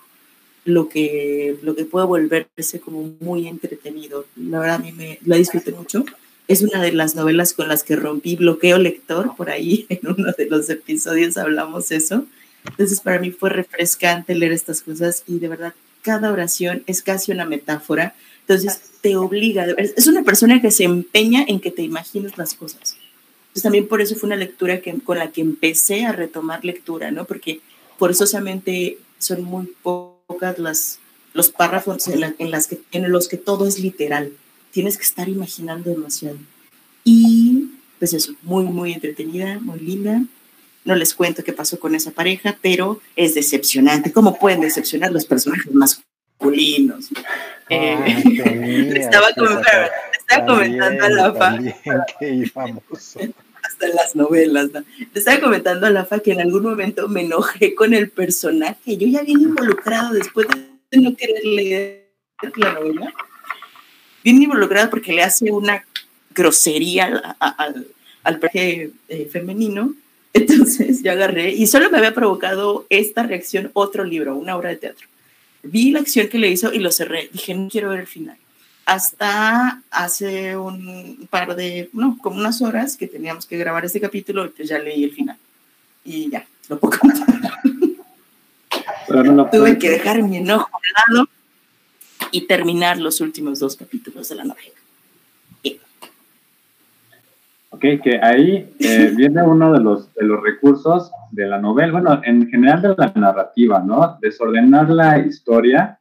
lo 0.64 0.88
que, 0.88 1.57
lo 1.62 1.75
que 1.75 1.85
puede 1.85 2.07
volverse 2.07 2.81
como 2.81 3.14
muy 3.20 3.48
entretenido. 3.48 4.27
La 4.37 4.61
verdad, 4.61 4.77
a 4.77 4.79
mí 4.79 4.92
me 4.92 5.18
la 5.25 5.37
disfruté 5.37 5.72
mucho. 5.72 6.05
Es 6.48 6.62
una 6.62 6.83
de 6.83 6.92
las 6.92 7.14
novelas 7.14 7.53
con 7.53 7.68
las 7.68 7.83
que 7.83 7.96
rompí 7.96 8.37
bloqueo 8.37 8.79
lector, 8.79 9.35
por 9.37 9.51
ahí 9.51 9.87
en 9.90 10.01
uno 10.09 10.33
de 10.37 10.46
los 10.46 10.68
episodios 10.70 11.37
hablamos 11.37 11.90
eso. 11.92 12.27
Entonces 12.64 13.01
para 13.01 13.18
mí 13.18 13.31
fue 13.31 13.51
refrescante 13.51 14.35
leer 14.35 14.53
estas 14.53 14.83
cosas 14.83 15.25
y 15.27 15.38
de 15.38 15.48
verdad 15.48 15.75
cada 16.03 16.33
oración 16.33 16.83
es 16.87 17.03
casi 17.03 17.33
una 17.33 17.44
metáfora. 17.44 18.14
Entonces 18.40 18.81
te 19.01 19.16
obliga, 19.16 19.66
es 19.79 20.07
una 20.07 20.22
persona 20.22 20.61
que 20.61 20.70
se 20.70 20.85
empeña 20.85 21.44
en 21.46 21.61
que 21.61 21.70
te 21.70 21.83
imagines 21.83 22.38
las 22.38 22.55
cosas. 22.55 22.96
Entonces 23.53 23.62
también 23.62 23.88
por 23.88 24.01
eso 24.01 24.14
fue 24.14 24.29
una 24.29 24.37
lectura 24.37 24.81
que, 24.81 24.94
con 25.01 25.18
la 25.18 25.31
que 25.31 25.40
empecé 25.40 26.05
a 26.05 26.12
retomar 26.12 26.64
lectura, 26.64 27.11
¿no? 27.11 27.25
Porque 27.25 27.61
forzosamente 27.98 28.98
son 29.18 29.42
muy 29.44 29.66
pocas 30.32 30.58
las, 30.58 30.98
los 31.34 31.50
párrafos 31.50 32.08
en, 32.08 32.34
en, 32.38 32.50
las 32.50 32.66
que, 32.66 32.80
en 32.92 33.10
los 33.10 33.28
que 33.28 33.36
todo 33.36 33.66
es 33.66 33.78
literal. 33.78 34.32
Tienes 34.70 34.96
que 34.96 35.04
estar 35.04 35.28
imaginando 35.28 35.90
demasiado. 35.90 36.38
Y 37.04 37.70
pues 37.98 38.14
eso, 38.14 38.34
muy, 38.42 38.64
muy 38.64 38.92
entretenida, 38.92 39.58
muy 39.60 39.78
linda. 39.78 40.22
No 40.84 40.94
les 40.94 41.14
cuento 41.14 41.44
qué 41.44 41.52
pasó 41.52 41.78
con 41.78 41.94
esa 41.94 42.10
pareja, 42.10 42.58
pero 42.60 43.00
es 43.14 43.34
decepcionante. 43.34 44.12
¿Cómo 44.12 44.38
pueden 44.38 44.60
decepcionar 44.60 45.12
los 45.12 45.24
personajes 45.24 45.72
masculinos? 45.72 47.10
Eh, 47.68 48.92
estaba, 48.96 49.28
comentando 49.34 51.04
a 51.04 51.08
la 51.10 51.34
fa. 51.34 51.58
Hasta 53.62 53.88
las 53.88 54.16
novelas. 54.16 54.70
¿no? 54.72 54.85
estaba 55.14 55.40
comentando 55.40 55.87
a 55.87 55.90
que 56.20 56.33
en 56.33 56.40
algún 56.40 56.62
momento 56.62 57.09
me 57.09 57.22
enojé 57.22 57.75
con 57.75 57.94
el 57.94 58.11
personaje. 58.11 58.96
Yo 58.96 59.07
ya 59.07 59.22
bien 59.22 59.40
involucrado 59.40 60.14
después 60.14 60.46
de 60.90 60.98
no 60.98 61.14
querer 61.16 61.44
leer 61.44 62.09
la 62.57 62.72
novela. 62.75 63.14
Bien 64.25 64.42
involucrado 64.42 64.90
porque 64.90 65.12
le 65.12 65.22
hace 65.22 65.51
una 65.51 65.85
grosería 66.35 67.37
al, 67.38 67.87
al 68.25 68.38
personaje 68.38 68.90
eh, 69.09 69.29
femenino 69.31 69.94
entonces 70.35 71.03
yo 71.03 71.12
agarré 71.12 71.51
y 71.53 71.66
solo 71.66 71.90
me 71.90 71.98
había 71.98 72.14
provocado 72.14 72.87
esta 72.88 73.22
reacción 73.22 73.70
otro 73.75 74.05
libro, 74.05 74.37
una 74.37 74.57
obra 74.57 74.70
de 74.70 74.77
teatro. 74.77 75.07
Vi 75.62 75.90
la 75.90 76.01
acción 76.01 76.29
que 76.29 76.38
le 76.38 76.48
hizo 76.48 76.72
y 76.72 76.79
lo 76.79 76.90
cerré. 76.90 77.29
Dije, 77.33 77.55
no 77.55 77.68
quiero 77.68 77.90
ver 77.90 78.01
el 78.01 78.07
final. 78.07 78.37
Hasta 78.84 79.82
hace 79.90 80.56
un 80.56 81.28
par 81.30 81.54
de, 81.54 81.88
no, 81.92 82.18
como 82.20 82.38
unas 82.38 82.60
horas 82.62 82.96
que 82.96 83.06
teníamos 83.06 83.46
que 83.46 83.56
grabar 83.56 83.84
este 83.84 84.00
capítulo, 84.00 84.50
pues 84.56 84.68
ya 84.68 84.78
leí 84.78 85.04
el 85.04 85.12
final. 85.12 85.36
Y 86.04 86.30
ya, 86.30 86.44
lo 86.68 86.78
puedo 86.78 86.98
contar. 86.98 87.26
Tuve 89.50 89.78
que 89.78 89.90
dejar 89.90 90.22
mi 90.22 90.38
enojo 90.38 90.68
a 90.68 91.12
lado 91.12 91.28
y 92.30 92.46
terminar 92.46 92.98
los 92.98 93.20
últimos 93.20 93.58
dos 93.58 93.76
capítulos 93.76 94.28
de 94.28 94.34
la 94.34 94.44
novela. 94.44 94.72
Ok, 97.70 97.80
que 98.02 98.20
ahí 98.22 98.70
eh, 98.78 99.12
viene 99.16 99.42
uno 99.42 99.72
de 99.72 99.80
los, 99.80 100.12
de 100.14 100.24
los 100.24 100.42
recursos 100.42 101.10
de 101.30 101.46
la 101.46 101.58
novela, 101.58 101.92
bueno, 101.92 102.20
en 102.24 102.48
general 102.48 102.82
de 102.82 102.94
la 102.96 103.12
narrativa, 103.14 103.80
¿no? 103.80 104.18
Desordenar 104.20 104.90
la 104.90 105.18
historia, 105.18 105.98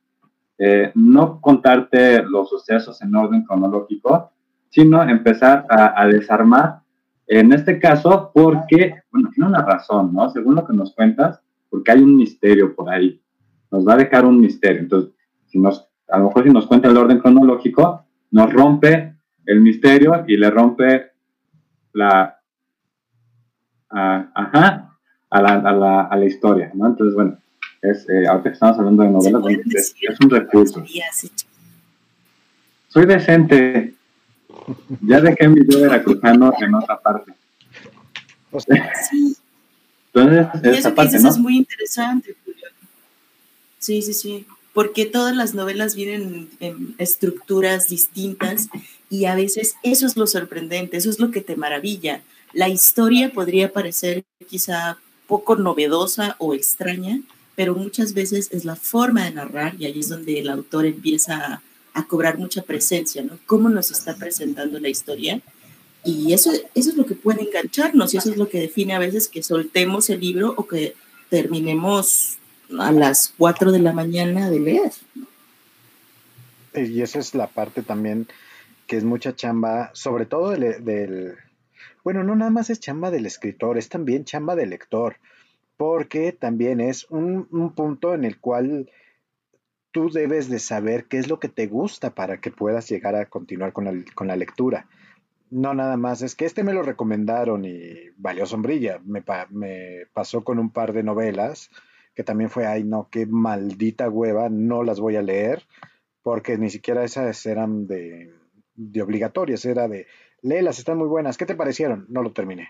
eh, 0.63 0.91
no 0.93 1.41
contarte 1.41 2.21
los 2.21 2.47
sucesos 2.47 3.01
en 3.01 3.15
orden 3.15 3.43
cronológico, 3.43 4.29
sino 4.69 5.01
empezar 5.01 5.65
a, 5.67 6.05
desarmar, 6.05 6.81
en 7.25 7.51
este 7.51 7.79
caso, 7.79 8.29
porque, 8.31 9.01
bueno, 9.11 9.31
tiene 9.33 9.49
una 9.49 9.65
razón, 9.65 10.13
¿no? 10.13 10.29
Según 10.29 10.53
lo 10.53 10.67
que 10.67 10.73
nos 10.73 10.93
cuentas, 10.93 11.41
porque 11.67 11.93
hay 11.93 12.03
un 12.03 12.15
misterio 12.15 12.75
por 12.75 12.91
ahí, 12.91 13.19
nos 13.71 13.87
va 13.87 13.93
a 13.93 13.97
dejar 13.97 14.23
un 14.23 14.39
misterio. 14.39 14.81
Entonces, 14.81 15.11
si 15.47 15.57
nos, 15.57 15.89
a 16.07 16.19
lo 16.19 16.25
mejor 16.25 16.43
si 16.43 16.51
nos 16.51 16.67
cuenta 16.67 16.89
el 16.89 16.97
orden 16.97 17.17
cronológico, 17.17 18.05
nos 18.29 18.53
rompe 18.53 19.15
el 19.47 19.61
misterio 19.61 20.25
y 20.27 20.37
le 20.37 20.51
rompe 20.51 21.07
la, 21.93 22.39
ajá, 23.89 24.95
a 25.27 25.41
la, 25.41 25.53
a, 25.53 25.73
la, 25.73 26.01
a 26.01 26.15
la, 26.15 26.25
historia, 26.25 26.71
¿no? 26.75 26.85
Entonces, 26.85 27.15
bueno, 27.15 27.39
es, 27.81 28.07
eh, 28.09 28.27
ahorita 28.27 28.49
estamos 28.49 28.77
hablando 28.77 29.03
de 29.03 29.09
novelas, 29.09 29.63
es, 29.73 29.95
es, 29.99 30.19
un 30.19 30.29
recurso. 30.29 30.83
Soy 32.87 33.05
decente. 33.05 33.93
Ya 35.01 35.21
dejé 35.21 35.47
mi 35.47 35.61
video 35.61 35.81
veracruzano 35.81 36.53
en 36.59 36.75
otra 36.75 36.99
parte. 36.99 37.33
Sí. 39.09 39.35
Entonces, 40.13 40.77
esa 40.77 40.93
parte, 40.93 41.19
¿no? 41.19 41.29
es 41.29 41.37
muy 41.37 41.57
interesante, 41.57 42.35
Julio. 42.43 42.67
Sí, 43.79 44.01
sí, 44.01 44.13
sí 44.13 44.45
porque 44.73 45.05
todas 45.05 45.35
las 45.35 45.53
novelas 45.53 45.95
vienen 45.95 46.49
en 46.59 46.95
estructuras 46.97 47.89
distintas 47.89 48.69
y 49.09 49.25
a 49.25 49.35
veces 49.35 49.75
eso 49.83 50.05
es 50.05 50.15
lo 50.15 50.27
sorprendente, 50.27 50.97
eso 50.97 51.09
es 51.09 51.19
lo 51.19 51.31
que 51.31 51.41
te 51.41 51.55
maravilla. 51.55 52.21
La 52.53 52.69
historia 52.69 53.31
podría 53.31 53.73
parecer 53.73 54.23
quizá 54.47 54.97
poco 55.27 55.55
novedosa 55.55 56.35
o 56.39 56.53
extraña, 56.53 57.21
pero 57.55 57.75
muchas 57.75 58.13
veces 58.13 58.49
es 58.51 58.65
la 58.65 58.75
forma 58.75 59.25
de 59.25 59.31
narrar 59.31 59.75
y 59.77 59.85
ahí 59.85 59.99
es 59.99 60.09
donde 60.09 60.39
el 60.39 60.49
autor 60.49 60.85
empieza 60.85 61.61
a, 61.93 62.07
cobrar 62.07 62.37
mucha 62.37 62.61
presencia, 62.61 63.21
¿no? 63.21 63.37
Cómo 63.45 63.69
nos 63.69 63.91
está 63.91 64.15
presentando 64.15 64.79
la 64.79 64.89
historia. 64.89 65.41
Y 66.03 66.33
eso, 66.33 66.51
eso 66.73 66.89
es 66.89 66.95
lo 66.95 67.05
que 67.05 67.15
puede 67.15 67.43
engancharnos 67.43 68.13
y 68.13 68.17
eso 68.17 68.31
es 68.31 68.37
lo 68.37 68.49
que 68.49 68.59
define 68.59 68.95
a 68.95 68.99
veces 68.99 69.27
que 69.27 69.43
soltemos 69.43 70.09
el 70.09 70.19
libro 70.19 70.53
o 70.57 70.67
que 70.67 70.95
terminemos 71.29 72.37
a 72.79 72.91
las 72.91 73.33
4 73.37 73.71
de 73.71 73.79
la 73.79 73.93
mañana 73.93 74.49
de 74.49 74.59
leer. 74.59 74.91
Y 76.73 77.01
esa 77.01 77.19
es 77.19 77.35
la 77.35 77.47
parte 77.47 77.83
también 77.83 78.27
que 78.91 78.97
es 78.97 79.05
mucha 79.05 79.33
chamba, 79.33 79.89
sobre 79.93 80.25
todo 80.25 80.51
del, 80.51 81.35
bueno, 82.03 82.25
no 82.25 82.35
nada 82.35 82.51
más 82.51 82.69
es 82.69 82.81
chamba 82.81 83.09
del 83.09 83.25
escritor, 83.25 83.77
es 83.77 83.87
también 83.87 84.25
chamba 84.25 84.53
del 84.57 84.71
lector, 84.71 85.15
porque 85.81 86.31
también 86.31 86.79
es 86.79 87.09
un, 87.09 87.47
un 87.49 87.73
punto 87.73 88.13
en 88.13 88.23
el 88.23 88.39
cual 88.39 88.91
tú 89.89 90.11
debes 90.11 90.47
de 90.47 90.59
saber 90.59 91.05
qué 91.05 91.17
es 91.17 91.27
lo 91.27 91.39
que 91.39 91.49
te 91.49 91.65
gusta 91.65 92.13
para 92.13 92.39
que 92.39 92.51
puedas 92.51 92.87
llegar 92.87 93.15
a 93.15 93.25
continuar 93.25 93.73
con 93.73 93.85
la, 93.85 93.93
con 94.13 94.27
la 94.27 94.35
lectura. 94.35 94.87
No 95.49 95.73
nada 95.73 95.97
más, 95.97 96.21
es 96.21 96.35
que 96.35 96.45
este 96.45 96.63
me 96.63 96.73
lo 96.73 96.83
recomendaron 96.83 97.65
y 97.65 98.11
valió 98.15 98.45
sombrilla. 98.45 99.01
Me, 99.03 99.23
me 99.49 100.05
pasó 100.13 100.43
con 100.43 100.59
un 100.59 100.69
par 100.69 100.93
de 100.93 101.01
novelas 101.01 101.71
que 102.13 102.23
también 102.23 102.51
fue, 102.51 102.67
ay 102.67 102.83
no, 102.83 103.09
qué 103.09 103.25
maldita 103.25 104.07
hueva, 104.07 104.49
no 104.49 104.83
las 104.83 104.99
voy 104.99 105.15
a 105.15 105.23
leer, 105.23 105.63
porque 106.21 106.59
ni 106.59 106.69
siquiera 106.69 107.03
esas 107.03 107.43
eran 107.47 107.87
de, 107.87 108.31
de 108.75 109.01
obligatorias, 109.01 109.65
era 109.65 109.87
de, 109.87 110.05
léelas, 110.43 110.77
están 110.77 110.99
muy 110.99 111.07
buenas, 111.07 111.37
¿qué 111.37 111.47
te 111.47 111.55
parecieron? 111.55 112.05
No 112.07 112.21
lo 112.21 112.33
terminé. 112.33 112.69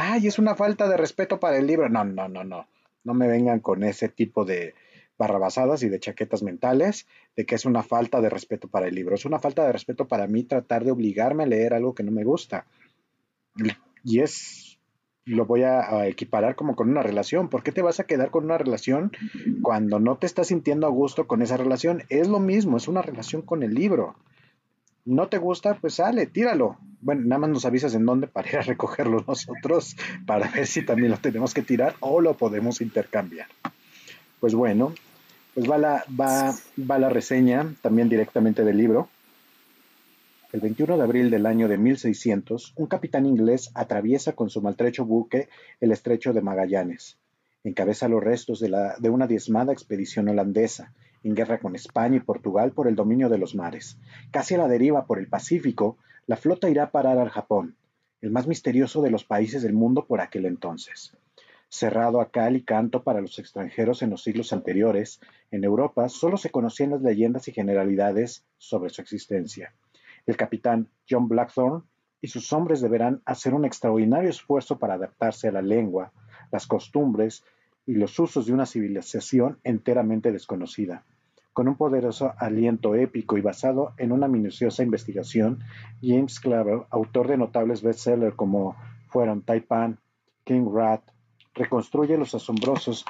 Ay, 0.00 0.28
es 0.28 0.38
una 0.38 0.54
falta 0.54 0.88
de 0.88 0.96
respeto 0.96 1.40
para 1.40 1.58
el 1.58 1.66
libro. 1.66 1.88
No, 1.88 2.04
no, 2.04 2.28
no, 2.28 2.44
no. 2.44 2.68
No 3.02 3.14
me 3.14 3.26
vengan 3.26 3.58
con 3.58 3.82
ese 3.82 4.08
tipo 4.08 4.44
de 4.44 4.76
barrabasadas 5.18 5.82
y 5.82 5.88
de 5.88 5.98
chaquetas 5.98 6.44
mentales 6.44 7.08
de 7.34 7.44
que 7.44 7.56
es 7.56 7.64
una 7.64 7.82
falta 7.82 8.20
de 8.20 8.30
respeto 8.30 8.68
para 8.68 8.86
el 8.86 8.94
libro. 8.94 9.16
Es 9.16 9.24
una 9.24 9.40
falta 9.40 9.66
de 9.66 9.72
respeto 9.72 10.06
para 10.06 10.28
mí 10.28 10.44
tratar 10.44 10.84
de 10.84 10.92
obligarme 10.92 11.42
a 11.42 11.46
leer 11.48 11.74
algo 11.74 11.96
que 11.96 12.04
no 12.04 12.12
me 12.12 12.22
gusta. 12.22 12.66
Y 14.04 14.20
es 14.20 14.78
lo 15.24 15.46
voy 15.46 15.64
a, 15.64 16.06
equiparar 16.06 16.54
como 16.54 16.76
con 16.76 16.88
una 16.88 17.02
relación. 17.02 17.48
¿Por 17.48 17.64
qué 17.64 17.72
te 17.72 17.82
vas 17.82 17.98
a 17.98 18.04
quedar 18.04 18.30
con 18.30 18.44
una 18.44 18.56
relación 18.56 19.10
cuando 19.62 19.98
no 19.98 20.16
te 20.16 20.26
estás 20.26 20.46
sintiendo 20.46 20.86
a 20.86 20.90
gusto 20.90 21.26
con 21.26 21.42
esa 21.42 21.56
relación? 21.56 22.04
Es 22.08 22.28
lo 22.28 22.38
mismo, 22.38 22.76
es 22.76 22.86
una 22.86 23.02
relación 23.02 23.42
con 23.42 23.64
el 23.64 23.74
libro. 23.74 24.14
¿No 25.04 25.28
te 25.28 25.38
gusta? 25.38 25.74
Pues 25.80 25.94
sale, 25.94 26.26
tíralo. 26.26 26.78
Bueno, 27.00 27.22
nada 27.24 27.40
más 27.40 27.50
nos 27.50 27.64
avisas 27.64 27.94
en 27.94 28.04
dónde 28.04 28.26
para 28.26 28.48
ir 28.48 28.56
a 28.56 28.62
recogerlo 28.62 29.24
nosotros, 29.26 29.96
para 30.26 30.50
ver 30.50 30.66
si 30.66 30.84
también 30.84 31.10
lo 31.10 31.18
tenemos 31.18 31.54
que 31.54 31.62
tirar 31.62 31.94
o 32.00 32.20
lo 32.20 32.36
podemos 32.36 32.80
intercambiar. 32.80 33.46
Pues 34.40 34.54
bueno, 34.54 34.94
pues 35.54 35.70
va 35.70 35.78
la, 35.78 36.04
va, 36.08 36.54
va 36.78 36.98
la 36.98 37.08
reseña 37.08 37.74
también 37.82 38.08
directamente 38.08 38.64
del 38.64 38.78
libro. 38.78 39.08
El 40.52 40.60
21 40.60 40.96
de 40.96 41.02
abril 41.02 41.30
del 41.30 41.46
año 41.46 41.68
de 41.68 41.76
1600, 41.76 42.72
un 42.76 42.86
capitán 42.86 43.26
inglés 43.26 43.70
atraviesa 43.74 44.32
con 44.32 44.48
su 44.48 44.62
maltrecho 44.62 45.04
buque 45.04 45.48
el 45.80 45.92
estrecho 45.92 46.32
de 46.32 46.40
Magallanes. 46.40 47.18
Encabeza 47.64 48.08
los 48.08 48.22
restos 48.22 48.60
de, 48.60 48.70
la, 48.70 48.96
de 48.98 49.10
una 49.10 49.26
diezmada 49.26 49.72
expedición 49.72 50.28
holandesa, 50.28 50.94
en 51.22 51.34
guerra 51.34 51.58
con 51.58 51.74
España 51.74 52.16
y 52.16 52.20
Portugal 52.20 52.72
por 52.72 52.88
el 52.88 52.94
dominio 52.94 53.28
de 53.28 53.38
los 53.38 53.54
mares. 53.54 53.98
Casi 54.30 54.54
a 54.54 54.58
la 54.58 54.68
deriva 54.68 55.04
por 55.06 55.18
el 55.18 55.28
Pacífico, 55.28 55.98
la 56.28 56.36
flota 56.36 56.68
irá 56.68 56.84
a 56.84 56.90
parar 56.90 57.18
al 57.18 57.30
Japón, 57.30 57.74
el 58.20 58.30
más 58.30 58.46
misterioso 58.46 59.00
de 59.00 59.10
los 59.10 59.24
países 59.24 59.62
del 59.62 59.72
mundo 59.72 60.04
por 60.04 60.20
aquel 60.20 60.44
entonces. 60.44 61.16
cerrado 61.70 62.20
a 62.20 62.30
cal 62.30 62.54
y 62.54 62.62
canto 62.62 63.02
para 63.02 63.22
los 63.22 63.38
extranjeros 63.38 64.02
en 64.02 64.10
los 64.10 64.22
siglos 64.22 64.52
anteriores, 64.52 65.20
en 65.50 65.64
Europa 65.64 66.08
solo 66.10 66.36
se 66.36 66.50
conocían 66.50 66.90
las 66.90 67.02
leyendas 67.02 67.48
y 67.48 67.52
generalidades 67.52 68.44
sobre 68.58 68.90
su 68.90 69.00
existencia. 69.00 69.74
El 70.26 70.36
capitán 70.36 70.88
John 71.08 71.28
Blackthorne 71.28 71.84
y 72.20 72.28
sus 72.28 72.52
hombres 72.52 72.82
deberán 72.82 73.22
hacer 73.24 73.54
un 73.54 73.64
extraordinario 73.64 74.28
esfuerzo 74.28 74.78
para 74.78 74.94
adaptarse 74.94 75.48
a 75.48 75.52
la 75.52 75.62
lengua, 75.62 76.12
las 76.52 76.66
costumbres 76.66 77.42
y 77.86 77.94
los 77.94 78.18
usos 78.18 78.44
de 78.46 78.52
una 78.52 78.66
civilización 78.66 79.58
enteramente 79.64 80.30
desconocida. 80.30 81.04
Con 81.58 81.66
un 81.66 81.74
poderoso 81.74 82.34
aliento 82.38 82.94
épico 82.94 83.36
y 83.36 83.40
basado 83.40 83.92
en 83.96 84.12
una 84.12 84.28
minuciosa 84.28 84.84
investigación, 84.84 85.58
James 86.00 86.38
Clavel, 86.38 86.82
autor 86.88 87.26
de 87.26 87.36
notables 87.36 87.82
bestsellers 87.82 88.36
como 88.36 88.76
fueron 89.08 89.42
Taipan, 89.42 89.98
King 90.44 90.70
Rat, 90.72 91.02
reconstruye 91.54 92.16
los 92.16 92.32
asombrosos 92.32 93.04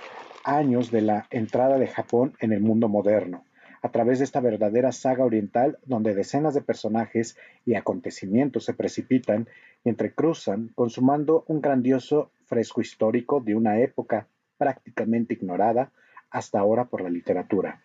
años 0.44 0.90
de 0.90 1.03
la 1.03 1.26
entrada 1.28 1.76
de 1.76 1.88
Japón 1.88 2.38
en 2.40 2.55
el 2.55 2.62
mundo 2.62 2.88
moderno, 2.88 3.44
a 3.82 3.90
través 3.90 4.18
de 4.18 4.24
esta 4.24 4.40
verdadera 4.40 4.92
saga 4.92 5.26
oriental 5.26 5.76
donde 5.84 6.14
decenas 6.14 6.55
de 6.55 6.62
personajes 6.62 7.36
y 7.66 7.74
acontecimientos 7.74 8.64
se 8.64 8.72
precipitan 8.72 9.46
y 9.84 9.90
entrecruzan, 9.90 10.68
consumando 10.74 11.44
un 11.49 11.61
grandioso 11.61 12.30
fresco 12.46 12.80
histórico 12.80 13.40
de 13.40 13.55
una 13.55 13.78
época 13.80 14.26
prácticamente 14.57 15.34
ignorada 15.34 15.92
hasta 16.30 16.59
ahora 16.59 16.86
por 16.86 17.03
la 17.03 17.11
literatura. 17.11 17.82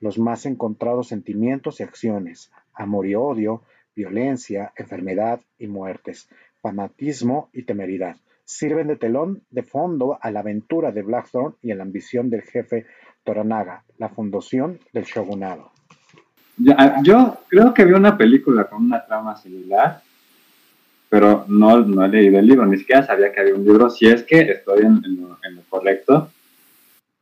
Los 0.00 0.18
más 0.18 0.46
encontrados 0.46 1.08
sentimientos 1.08 1.80
y 1.80 1.82
acciones, 1.82 2.50
amor 2.74 3.06
y 3.06 3.14
odio, 3.14 3.62
violencia, 3.94 4.72
enfermedad 4.76 5.40
y 5.58 5.66
muertes, 5.66 6.28
fanatismo 6.60 7.48
y 7.52 7.64
temeridad, 7.64 8.16
sirven 8.44 8.88
de 8.88 8.96
telón 8.96 9.42
de 9.50 9.62
fondo 9.62 10.18
a 10.20 10.30
la 10.30 10.40
aventura 10.40 10.92
de 10.92 11.02
Blackthorn 11.02 11.56
y 11.62 11.72
a 11.72 11.74
la 11.74 11.82
ambición 11.82 12.30
del 12.30 12.42
jefe 12.42 12.86
Toranaga, 13.24 13.84
la 13.98 14.08
fundación 14.08 14.78
del 14.92 15.04
shogunado. 15.04 15.70
Yo, 17.02 17.36
creo 17.48 17.74
que 17.74 17.84
vi 17.84 17.92
una 17.92 18.16
película 18.16 18.64
con 18.64 18.84
una 18.84 19.04
trama 19.04 19.36
similar, 19.36 20.00
pero 21.08 21.44
no, 21.48 21.80
no 21.80 22.04
he 22.04 22.08
leído 22.08 22.38
el 22.38 22.46
libro, 22.46 22.66
ni 22.66 22.78
siquiera 22.78 23.06
sabía 23.06 23.32
que 23.32 23.40
había 23.40 23.54
un 23.54 23.64
libro, 23.64 23.90
si 23.90 24.06
es 24.06 24.24
que 24.24 24.40
estoy 24.40 24.80
en, 24.82 25.02
lo, 25.20 25.62
correcto, 25.68 26.30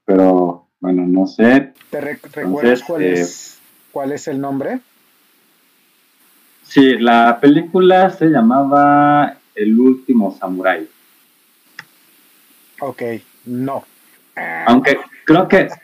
pero 0.05 0.66
bueno, 0.81 1.07
no 1.07 1.27
sé. 1.27 1.72
¿Te 1.91 2.01
recuerdas 2.01 2.83
cuál, 2.83 3.03
eh, 3.03 3.20
es, 3.20 3.59
cuál 3.93 4.12
es 4.12 4.29
el 4.29 4.41
nombre? 4.41 4.81
Sí, 6.62 6.99
la 6.99 7.39
película 7.41 8.11
se 8.11 8.27
llamaba 8.27 9.39
El 9.55 9.79
último 9.79 10.37
samurái. 10.39 10.89
Ok, 12.81 13.03
no. 13.47 13.85
Aunque 14.66 14.99
creo 15.24 15.49
que. 15.49 15.68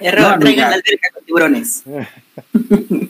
Error, 0.00 0.38
traigan 0.38 0.70
la 0.70 0.76
alberca 0.76 1.10
con 1.12 1.24
tiburones. 1.24 1.84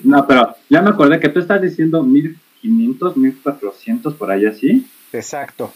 No, 0.05 0.27
pero 0.27 0.57
ya 0.71 0.81
me 0.81 0.91
acordé 0.91 1.21
que 1.21 1.29
tú 1.29 1.41
estás 1.41 1.61
diciendo 1.61 2.03
1500, 2.03 3.17
1400 3.17 4.15
por 4.15 4.31
ahí 4.31 4.47
así. 4.47 4.87
Exacto. 5.13 5.73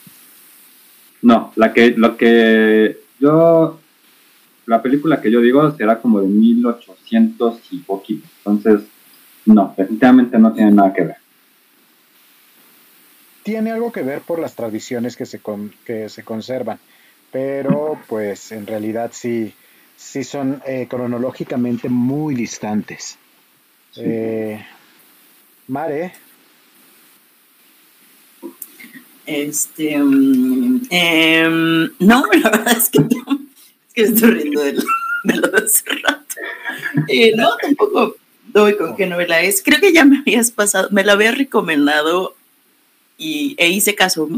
No, 1.22 1.52
la 1.56 1.72
que, 1.72 1.90
lo 1.96 2.16
que 2.16 2.98
yo, 3.20 3.78
la 4.66 4.82
película 4.82 5.20
que 5.20 5.30
yo 5.30 5.40
digo 5.40 5.70
será 5.76 6.00
como 6.00 6.20
de 6.20 6.28
1800 6.28 7.60
y 7.70 7.78
poquito. 7.78 8.26
Entonces, 8.44 8.88
no, 9.46 9.74
definitivamente 9.76 10.38
no 10.38 10.52
tiene 10.52 10.72
nada 10.72 10.92
que 10.92 11.04
ver 11.04 11.22
tiene 13.42 13.72
algo 13.72 13.92
que 13.92 14.02
ver 14.02 14.22
por 14.22 14.38
las 14.38 14.54
tradiciones 14.54 15.16
que 15.16 15.26
se, 15.26 15.40
que 15.84 16.08
se 16.08 16.22
conservan, 16.22 16.78
pero 17.30 17.98
pues 18.08 18.52
en 18.52 18.66
realidad 18.66 19.10
sí, 19.12 19.52
sí 19.96 20.24
son 20.24 20.62
eh, 20.66 20.86
cronológicamente 20.88 21.88
muy 21.88 22.34
distantes. 22.34 23.18
Eh, 23.96 24.64
Mare. 25.68 26.12
Este, 29.26 29.96
em, 30.92 31.90
no, 32.00 32.24
la 32.42 32.50
verdad 32.50 32.76
es 32.76 32.90
que, 32.90 32.98
es 32.98 33.94
que 33.94 34.02
estoy 34.02 34.30
riendo 34.30 34.62
de 34.62 34.74
lo, 34.74 34.82
de, 35.48 35.64
hace 35.64 35.84
rato. 36.02 36.34
Eh, 37.08 37.32
no, 37.34 37.56
tampoco 37.56 38.16
doy 38.52 38.76
con 38.76 38.94
qué 38.94 39.06
novela 39.06 39.40
es. 39.40 39.62
Creo 39.62 39.80
que 39.80 39.92
ya 39.92 40.04
me 40.04 40.18
habías 40.18 40.50
pasado, 40.50 40.88
me 40.90 41.02
la 41.02 41.14
había 41.14 41.32
recomendado 41.32 42.34
y, 43.16 43.54
e 43.58 43.70
hice 43.70 43.94
caso. 43.94 44.28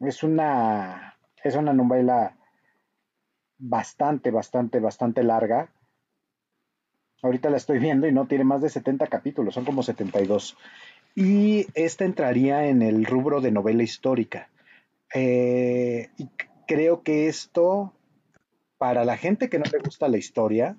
Es 0.00 0.22
una, 0.22 1.18
es 1.42 1.54
una 1.56 1.74
novela 1.74 2.38
bastante, 3.58 4.30
bastante, 4.30 4.78
bastante 4.78 5.24
larga 5.24 5.74
Ahorita 7.24 7.48
la 7.48 7.56
estoy 7.56 7.78
viendo 7.78 8.06
y 8.06 8.12
no 8.12 8.26
tiene 8.26 8.44
más 8.44 8.60
de 8.60 8.68
70 8.68 9.06
capítulos, 9.06 9.54
son 9.54 9.64
como 9.64 9.82
72. 9.82 10.58
Y 11.14 11.66
esta 11.72 12.04
entraría 12.04 12.66
en 12.66 12.82
el 12.82 13.06
rubro 13.06 13.40
de 13.40 13.50
novela 13.50 13.82
histórica. 13.82 14.50
Eh, 15.14 16.10
y 16.18 16.28
creo 16.68 17.02
que 17.02 17.28
esto, 17.28 17.94
para 18.76 19.06
la 19.06 19.16
gente 19.16 19.48
que 19.48 19.58
no 19.58 19.64
le 19.72 19.78
gusta 19.78 20.06
la 20.08 20.18
historia, 20.18 20.76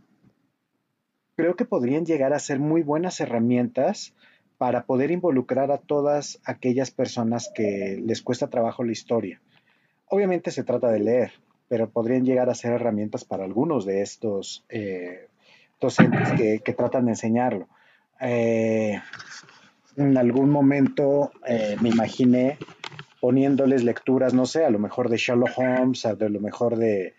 creo 1.35 1.55
que 1.55 1.65
podrían 1.65 2.05
llegar 2.05 2.33
a 2.33 2.39
ser 2.39 2.59
muy 2.59 2.81
buenas 2.81 3.19
herramientas 3.19 4.13
para 4.57 4.85
poder 4.85 5.11
involucrar 5.11 5.71
a 5.71 5.77
todas 5.77 6.39
aquellas 6.45 6.91
personas 6.91 7.51
que 7.53 8.01
les 8.03 8.21
cuesta 8.21 8.49
trabajo 8.49 8.83
la 8.83 8.93
historia. 8.93 9.41
Obviamente 10.07 10.51
se 10.51 10.63
trata 10.63 10.89
de 10.89 10.99
leer, 10.99 11.33
pero 11.67 11.89
podrían 11.89 12.25
llegar 12.25 12.49
a 12.49 12.55
ser 12.55 12.73
herramientas 12.73 13.25
para 13.25 13.43
algunos 13.43 13.85
de 13.85 14.01
estos 14.01 14.63
eh, 14.69 15.27
docentes 15.81 16.31
que, 16.63 16.73
tratan 16.73 17.05
de 17.05 17.11
enseñarlo. 17.11 17.67
Eh, 18.21 18.97
en 19.97 20.17
algún 20.17 20.49
momento 20.49 21.31
eh, 21.45 21.75
me 21.81 21.89
imaginé 21.89 22.57
poniéndoles 23.19 23.83
lecturas, 23.83 24.33
no 24.33 24.45
sé, 24.45 24.63
a 24.63 24.69
lo 24.69 24.79
mejor 24.79 25.09
de 25.09 25.17
Sherlock 25.17 25.57
Holmes, 25.57 26.05
a 26.05 26.13
lo 26.13 26.39
mejor 26.39 26.77
de 26.77 27.13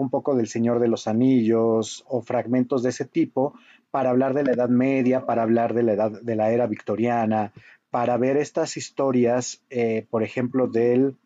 un 0.00 0.10
poco 0.10 0.34
del 0.34 0.48
Señor 0.48 0.80
de 0.80 0.88
los 0.88 1.06
Anillos 1.06 2.04
o 2.08 2.22
fragmentos 2.22 2.82
de 2.82 2.88
ese 2.88 3.04
tipo 3.04 3.54
para 3.90 4.10
hablar 4.10 4.34
de 4.34 4.44
la 4.44 4.52
Edad 4.52 4.70
Media, 4.70 5.26
para 5.26 5.42
hablar 5.42 5.74
de 5.74 5.82
la 5.82 5.92
edad 5.92 6.22
de 6.22 6.36
la 6.36 6.50
era 6.50 6.66
victoriana, 6.66 7.52
para 7.90 8.16
ver 8.16 8.36
estas 8.36 8.76
historias, 8.76 9.62
eh, 9.68 10.06
por 10.10 10.22
ejemplo, 10.22 10.68
del 10.68 11.16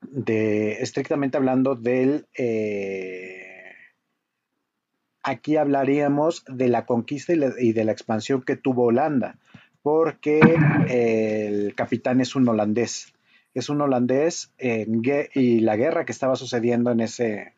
de 0.00 0.82
estrictamente 0.82 1.36
hablando 1.36 1.76
del 1.76 2.26
eh, 2.36 3.74
aquí 5.22 5.56
hablaríamos 5.56 6.44
de 6.48 6.68
la 6.68 6.86
conquista 6.86 7.34
y, 7.34 7.72
de 7.72 7.84
la 7.84 7.92
expansión 7.92 8.42
que 8.42 8.56
tuvo 8.56 8.84
Holanda, 8.84 9.38
porque 9.82 10.40
el 10.88 11.74
capitán 11.74 12.20
es 12.20 12.34
un 12.34 12.48
holandés 12.48 13.12
es 13.54 13.68
un 13.68 13.80
holandés 13.80 14.52
y 14.58 15.60
la 15.60 15.76
guerra 15.76 16.04
que 16.04 16.12
estaba 16.12 16.36
sucediendo 16.36 16.90
en 16.90 17.00
ese, 17.00 17.54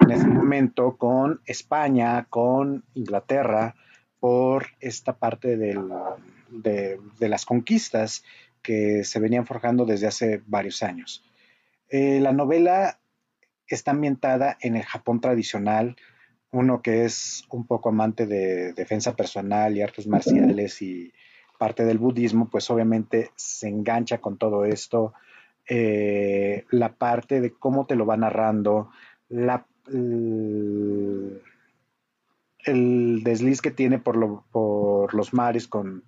en 0.00 0.10
ese 0.10 0.26
momento 0.26 0.96
con 0.96 1.40
España, 1.46 2.26
con 2.28 2.84
Inglaterra, 2.94 3.74
por 4.20 4.66
esta 4.80 5.16
parte 5.16 5.56
de, 5.56 6.98
las 7.20 7.44
conquistas 7.44 8.24
que 8.62 9.04
se 9.04 9.20
venían 9.20 9.46
forjando 9.46 9.84
desde 9.84 10.08
hace 10.08 10.42
varios 10.46 10.82
años. 10.82 11.24
Eh, 11.88 12.20
la 12.20 12.32
novela 12.32 12.98
está 13.66 13.92
ambientada 13.92 14.58
en 14.60 14.76
el 14.76 14.82
Japón 14.82 15.20
tradicional, 15.20 15.96
uno 16.50 16.82
que 16.82 17.04
es 17.04 17.44
un 17.50 17.66
poco 17.66 17.90
amante 17.90 18.26
de 18.26 18.72
defensa 18.72 19.14
personal 19.14 19.76
y 19.76 19.82
artes 19.82 20.06
marciales 20.06 20.80
y 20.82 21.12
parte 21.58 21.84
del 21.84 21.98
budismo, 21.98 22.48
pues 22.48 22.70
obviamente 22.70 23.30
se 23.36 23.68
engancha 23.68 24.18
con 24.18 24.38
todo 24.38 24.64
esto, 24.64 25.12
eh, 25.68 26.64
la 26.70 26.94
parte 26.94 27.42
de 27.42 27.52
cómo 27.52 27.84
te 27.84 27.94
lo 27.94 28.06
va 28.06 28.16
narrando, 28.16 28.88
el, 29.28 29.66
desliz 33.22 33.60
que 33.60 33.70
tiene 33.70 33.98
por, 33.98 34.16
los 35.14 35.34
mares 35.34 35.68
con, 35.68 36.04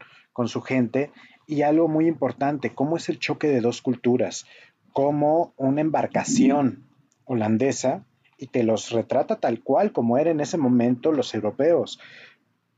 su 0.47 0.63
gente 0.63 1.11
y 1.47 1.61
algo 1.61 1.89
muy 1.89 2.07
importante, 2.07 2.75
cómo 2.75 2.97
es 2.97 3.11
el 3.11 3.19
choque 3.19 3.49
de 3.49 3.61
dos 3.61 3.83
culturas, 3.83 4.47
como 4.95 5.53
una 5.59 5.83
embarcación 5.83 6.87
holandesa 7.27 8.07
y 8.39 8.47
te 8.47 8.63
los 8.63 8.91
retrata 8.91 9.37
tal 9.37 9.63
cual 9.63 9.93
como 9.93 10.17
eran 10.17 10.37
en 10.37 10.41
ese 10.41 10.57
momento 10.57 11.13
los 11.13 11.35
europeos. 11.35 12.01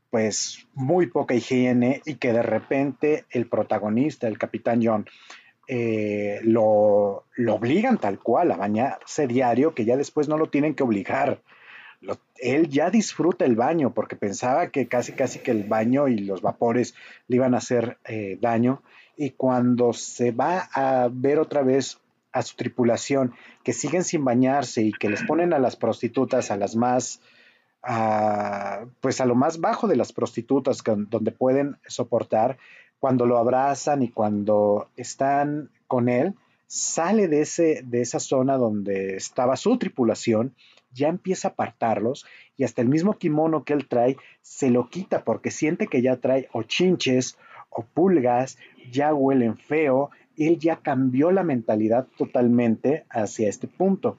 Pues 0.09 0.67
muy 0.73 1.07
poca 1.07 1.33
higiene 1.33 2.01
y 2.05 2.15
que 2.15 2.33
de 2.33 2.43
repente 2.43 3.23
el 3.29 3.47
protagonista, 3.47 4.27
el 4.27 4.37
capitán 4.37 4.81
John, 4.83 5.05
eh, 5.67 6.41
lo, 6.43 7.23
obligan 7.49 7.97
tal 7.97 8.19
cual 8.19 8.51
a 8.51 8.57
bañarse 8.57 9.27
diario, 9.27 9.73
que 9.73 9.85
ya 9.85 9.95
después 9.95 10.27
no 10.27 10.37
lo 10.37 10.49
tienen 10.49 10.75
que 10.75 10.83
obligar. 10.83 11.41
él 12.37 12.67
ya 12.67 12.89
disfruta 12.89 13.45
el 13.45 13.55
baño 13.55 13.93
porque 13.93 14.17
pensaba 14.17 14.69
que 14.69 14.87
casi 14.87 15.13
casi 15.13 15.39
que 15.39 15.51
el 15.51 15.63
baño 15.63 16.09
y 16.09 16.17
los 16.17 16.41
vapores 16.41 16.95
le 17.27 17.37
iban 17.37 17.53
a 17.55 17.59
hacer 17.59 17.97
eh, 18.05 18.37
daño. 18.41 18.81
Y 19.15 19.31
cuando 19.31 19.93
se 19.93 20.31
va 20.31 20.69
a 20.73 21.07
ver 21.11 21.39
otra 21.39 21.61
vez 21.61 21.99
a 22.33 22.41
su 22.41 22.55
tripulación 22.55 23.33
que 23.63 23.73
siguen 23.73 24.03
sin 24.03 24.25
bañarse 24.25 24.81
y 24.81 24.91
que 24.91 25.09
les 25.09 25.23
ponen 25.23 25.53
a 25.53 25.59
las 25.59 25.75
prostitutas, 25.75 26.51
a 26.51 26.57
las 26.57 26.75
más, 26.75 27.21
pues 29.01 29.21
a 29.21 29.25
lo 29.25 29.35
más 29.35 29.61
bajo 29.61 29.87
de 29.87 29.95
las 29.95 30.11
prostitutas, 30.11 30.83
donde 30.83 31.31
pueden 31.31 31.77
soportar, 31.87 32.57
cuando 33.03 33.25
lo 33.25 33.37
abrazan 33.37 34.01
y 34.01 34.07
cuando 34.07 34.87
están 34.95 35.69
con 35.87 36.07
él, 36.07 36.35
sale 36.67 37.27
de, 37.27 37.41
ese, 37.41 37.81
de 37.83 37.99
esa 37.99 38.21
zona 38.21 38.55
donde 38.55 39.17
estaba 39.17 39.57
su 39.57 39.77
tripulación, 39.77 40.55
ya 40.93 41.09
empieza 41.09 41.49
a 41.49 41.51
apartarlos 41.51 42.25
y 42.55 42.63
hasta 42.63 42.81
el 42.81 42.87
mismo 42.87 43.17
kimono 43.17 43.65
que 43.65 43.73
él 43.73 43.89
trae 43.89 44.15
se 44.41 44.69
lo 44.69 44.89
quita 44.89 45.25
porque 45.25 45.51
siente 45.51 45.87
que 45.87 46.01
ya 46.01 46.15
trae 46.15 46.47
o 46.53 46.63
chinches 46.63 47.37
o 47.69 47.83
pulgas, 47.83 48.57
ya 48.89 49.13
huelen 49.13 49.57
feo, 49.57 50.09
él 50.37 50.57
ya 50.57 50.77
cambió 50.77 51.29
la 51.31 51.43
mentalidad 51.43 52.07
totalmente 52.17 53.03
hacia 53.09 53.49
este 53.49 53.67
punto. 53.67 54.17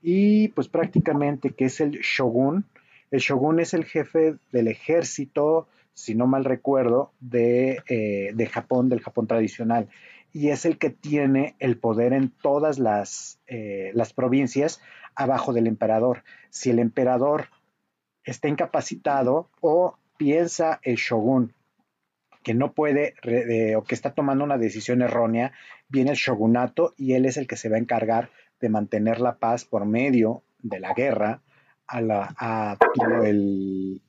Y 0.00 0.48
pues 0.48 0.68
prácticamente 0.68 1.50
que 1.50 1.66
es 1.66 1.82
el 1.82 1.98
shogun, 2.00 2.64
el 3.10 3.20
shogun 3.20 3.60
es 3.60 3.74
el 3.74 3.84
jefe 3.84 4.36
del 4.52 4.68
ejército 4.68 5.68
si 5.94 6.14
no 6.14 6.26
mal 6.26 6.44
recuerdo, 6.44 7.12
eh, 7.32 8.30
de, 8.34 8.46
Japón, 8.46 8.88
del 8.88 9.00
Japón 9.00 9.26
tradicional. 9.26 9.88
Y 10.32 10.48
es 10.48 10.64
el 10.64 10.78
que 10.78 10.90
tiene 10.90 11.56
el 11.58 11.76
poder 11.76 12.12
en 12.12 12.30
todas 12.30 12.78
las, 12.78 13.40
eh, 13.46 13.90
las 13.94 14.12
provincias 14.12 14.80
abajo 15.14 15.52
del 15.52 15.66
emperador. 15.66 16.24
Si 16.50 16.70
el 16.70 16.78
emperador 16.78 17.48
está 18.24 18.48
incapacitado 18.48 19.50
o 19.60 19.98
piensa 20.16 20.80
el 20.82 20.96
shogun 20.96 21.54
que 22.42 22.54
no 22.54 22.72
puede 22.72 23.14
o 23.76 23.84
que 23.84 23.94
está 23.94 24.14
tomando 24.14 24.42
una 24.42 24.58
decisión 24.58 25.02
errónea, 25.02 25.52
viene 25.88 26.10
el 26.10 26.16
shogunato 26.16 26.94
y 26.96 27.12
él 27.12 27.26
es 27.26 27.36
el 27.36 27.46
que 27.46 27.56
se 27.56 27.68
va 27.68 27.76
a 27.76 27.80
encargar 27.80 28.30
de 28.60 28.68
mantener 28.68 29.20
la 29.20 29.36
paz 29.36 29.64
por 29.64 29.84
medio 29.84 30.42
de 30.62 30.80
la 30.80 30.94
guerra 30.94 31.42
a, 31.86 32.00
la, 32.00 32.34
a 32.38 32.78
todo 32.78 33.24
el, 33.24 34.00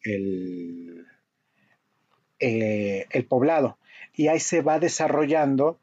eh, 2.46 3.08
el 3.12 3.24
poblado. 3.24 3.78
Y 4.14 4.28
ahí 4.28 4.42
se 4.42 4.62
va 4.62 4.78
desarrollando 4.78 5.80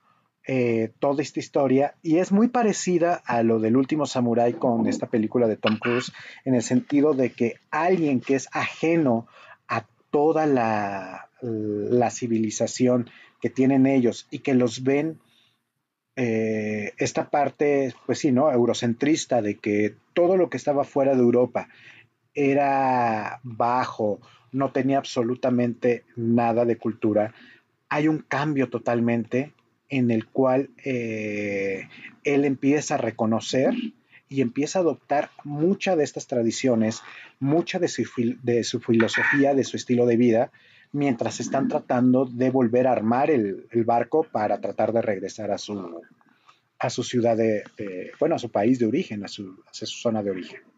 eh, 0.46 0.90
toda 0.98 1.22
esta 1.22 1.40
historia 1.40 1.94
y 2.02 2.18
es 2.18 2.32
muy 2.32 2.48
parecida 2.48 3.14
a 3.24 3.42
lo 3.42 3.61
del 3.61 3.76
último 3.76 4.04
Samurai 4.04 4.52
con 4.52 4.86
esta 4.86 5.06
película 5.06 5.48
de 5.48 5.56
Tom 5.56 5.78
Cruise 5.78 6.12
en 6.44 6.54
el 6.54 6.62
sentido 6.62 7.14
de 7.14 7.30
que 7.30 7.54
alguien 7.70 8.20
que 8.20 8.34
es 8.34 8.48
ajeno 8.52 9.26
a 9.68 9.86
toda 10.11 10.44
la, 10.44 11.30
la 11.40 12.11
civilización 12.11 13.08
que 13.40 13.48
tienen 13.48 13.86
ellos 13.86 14.26
y 14.30 14.40
que 14.40 14.52
los 14.52 14.82
ven 14.82 15.18
eh, 16.16 16.92
esta 16.98 17.30
parte, 17.30 17.94
pues 18.04 18.18
sí, 18.18 18.32
¿no? 18.32 18.52
Eurocentrista 18.52 19.40
de 19.40 19.56
que 19.56 19.94
todo 20.12 20.36
lo 20.36 20.50
que 20.50 20.58
estaba 20.58 20.84
fuera 20.84 21.14
de 21.14 21.20
Europa 21.20 21.68
era 22.34 23.40
bajo, 23.42 24.20
no 24.53 24.72
tenía 24.72 24.98
absolutamente 24.98 26.05
nada 26.16 26.64
de 26.64 26.76
cultura, 26.76 27.34
hay 27.88 28.09
un 28.09 28.18
cambio 28.18 28.68
totalmente 28.68 29.53
en 29.88 30.11
el 30.11 30.26
cual 30.26 30.70
eh, 30.84 31.88
él 32.24 32.44
empieza 32.44 32.94
a 32.94 32.98
reconocer 32.98 33.74
y 34.28 34.42
empieza 34.42 34.78
a 34.78 34.82
adoptar 34.82 35.30
muchas 35.42 35.96
de 35.98 36.05
estas 36.05 36.28
tradiciones, 36.28 37.03
mucha 37.40 37.80
de 37.80 37.88
su, 37.88 38.05
filosofía, 38.80 39.55
de 39.55 39.64
su 39.64 39.76
estilo 39.76 40.07
de 40.07 40.16
vida, 40.16 40.53
mientras 40.92 41.40
están 41.40 41.66
tratando 41.66 42.26
de 42.26 42.51
volver 42.51 42.86
a 42.86 42.92
armar 42.92 43.30
el, 43.30 43.66
barco 43.84 44.22
para 44.22 44.61
tratar 44.61 44.92
de 44.92 45.03
regresar 45.03 45.51
a 45.51 45.59
su, 45.59 46.01
a 46.78 46.90
su 46.90 47.03
ciudad 47.03 47.36
de, 47.36 47.64
bueno, 48.20 48.36
a 48.36 48.38
su 48.38 48.51
país 48.53 48.78
de 48.78 48.86
origen, 48.86 49.24
a 49.24 49.28
su 49.28 49.64
zona 49.72 50.22
de 50.22 50.30
origen. 50.30 50.69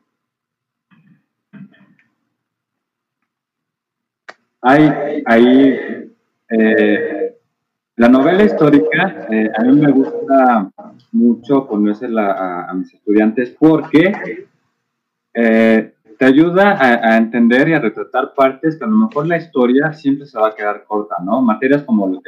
Hay 4.64 5.22
ahí 5.26 6.12
eh, 6.48 7.36
la 7.96 8.08
novela 8.08 8.44
histórica, 8.44 9.26
eh, 9.28 9.50
a 9.58 9.64
mí 9.64 9.80
me 9.80 9.90
gusta 9.90 10.70
mucho 11.10 11.66
ponérsela 11.66 12.68
a, 12.68 12.72
mis 12.72 12.94
estudiantes 12.94 13.50
porque 13.58 14.46
eh, 15.34 15.94
te 16.16 16.24
ayuda 16.24 16.78
a, 16.80 17.16
entender 17.16 17.70
y 17.70 17.74
a 17.74 17.80
retratar 17.80 18.34
partes 18.34 18.76
que 18.76 18.84
a 18.84 18.86
lo 18.86 18.96
mejor 18.96 19.26
la 19.26 19.36
historia 19.36 19.92
siempre 19.92 20.26
se 20.26 20.38
va 20.38 20.48
a 20.48 20.54
quedar 20.54 20.84
corta, 20.84 21.16
¿no? 21.24 21.42
Materias 21.42 21.82
como 21.82 22.22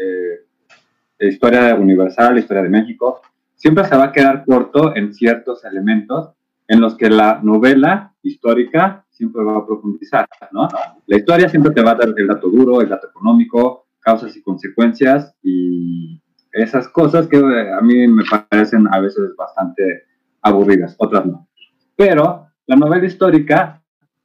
la 1.18 1.28
historia 1.28 1.76
universal, 1.76 2.36
historia 2.36 2.64
de 2.64 2.68
México, 2.68 3.22
siempre 3.54 3.84
se 3.84 3.96
va 3.96 4.06
a 4.06 4.12
quedar 4.12 4.44
corto 4.44 4.96
en 4.96 5.14
ciertos 5.14 5.64
elementos 5.64 6.30
en 6.66 6.80
los 6.80 6.96
que 6.96 7.10
la 7.10 7.38
novela 7.42 8.12
histórica 8.22 9.03
siempre 9.14 9.42
va 9.44 9.58
a 9.58 9.66
profundizar, 9.66 10.28
¿no? 10.52 10.68
La 11.06 11.16
historia 11.16 11.48
siempre 11.48 11.72
te 11.72 11.82
va 11.82 11.92
a 11.92 11.94
dar 11.94 12.12
el 12.14 12.26
dato 12.26 12.50
duro, 12.50 12.80
el 12.80 12.88
dato 12.88 13.08
económico, 13.08 13.86
causas 14.00 14.36
y 14.36 14.42
consecuencias 14.42 15.34
y 15.42 16.20
esas 16.52 16.88
cosas 16.88 17.26
que 17.26 17.38
eh, 17.38 17.72
a 17.72 17.80
mí 17.80 18.06
me 18.08 18.24
parecen 18.24 18.86
a 18.90 19.00
veces 19.00 19.34
bastante 19.36 20.02
aburridas, 20.42 20.94
otras 20.98 21.26
no. 21.26 21.48
Pero 21.96 22.48
la 22.66 22.76
novela 22.76 23.06
histórica 23.06 23.82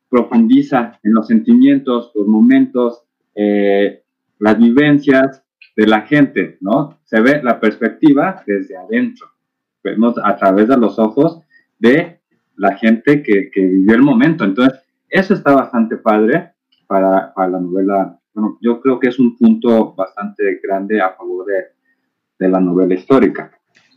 profundiza 0.09 0.99
en 1.03 1.13
los 1.13 1.27
sentimientos, 1.27 2.11
los 2.15 2.27
momentos, 2.27 3.03
eh, 3.35 4.03
las 4.39 4.57
vivencias 4.57 5.43
de 5.75 5.87
la 5.87 6.01
gente, 6.01 6.57
¿no? 6.61 6.99
Se 7.03 7.21
ve 7.21 7.41
la 7.43 7.59
perspectiva 7.59 8.43
desde 8.45 8.75
adentro, 8.75 9.27
vemos 9.83 10.15
a 10.21 10.35
través 10.35 10.67
de 10.67 10.77
los 10.77 10.97
ojos 10.99 11.41
de 11.77 12.18
la 12.59 12.77
gente 12.77 13.23
que, 13.23 13.49
que, 13.51 13.61
vivió 13.61 13.95
el 13.95 14.01
momento. 14.01 14.43
Entonces, 14.43 14.79
eso 15.09 15.33
está 15.33 15.55
bastante 15.55 15.97
padre 15.97 16.51
para, 16.87 17.33
para 17.33 17.49
la 17.49 17.59
novela 17.59 18.19
bueno, 18.33 18.57
yo 18.61 18.79
creo 18.81 18.99
que 18.99 19.09
es 19.09 19.19
un 19.19 19.37
punto 19.37 19.93
bastante 19.95 20.59
grande 20.63 21.01
a 21.01 21.11
favor 21.13 21.45
de, 21.45 21.63
de 22.37 22.47
la 22.47 22.59
novela 22.59 22.93
histórica. 22.93 23.51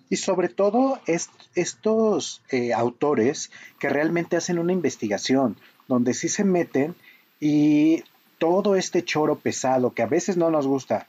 Y 0.09 0.17
sobre 0.17 0.49
todo 0.49 0.99
es, 1.07 1.31
estos 1.55 2.43
eh, 2.51 2.73
autores 2.73 3.51
que 3.79 3.89
realmente 3.89 4.37
hacen 4.37 4.59
una 4.59 4.73
investigación, 4.73 5.57
donde 5.89 6.15
sí 6.15 6.29
se 6.29 6.45
meten 6.45 6.95
y 7.41 8.05
todo 8.39 8.77
este 8.77 9.05
choro 9.05 9.37
pesado 9.37 9.95
que 9.95 10.03
a 10.03 10.07
veces 10.07 10.37
no 10.37 10.51
nos 10.51 10.67
gusta. 10.67 11.07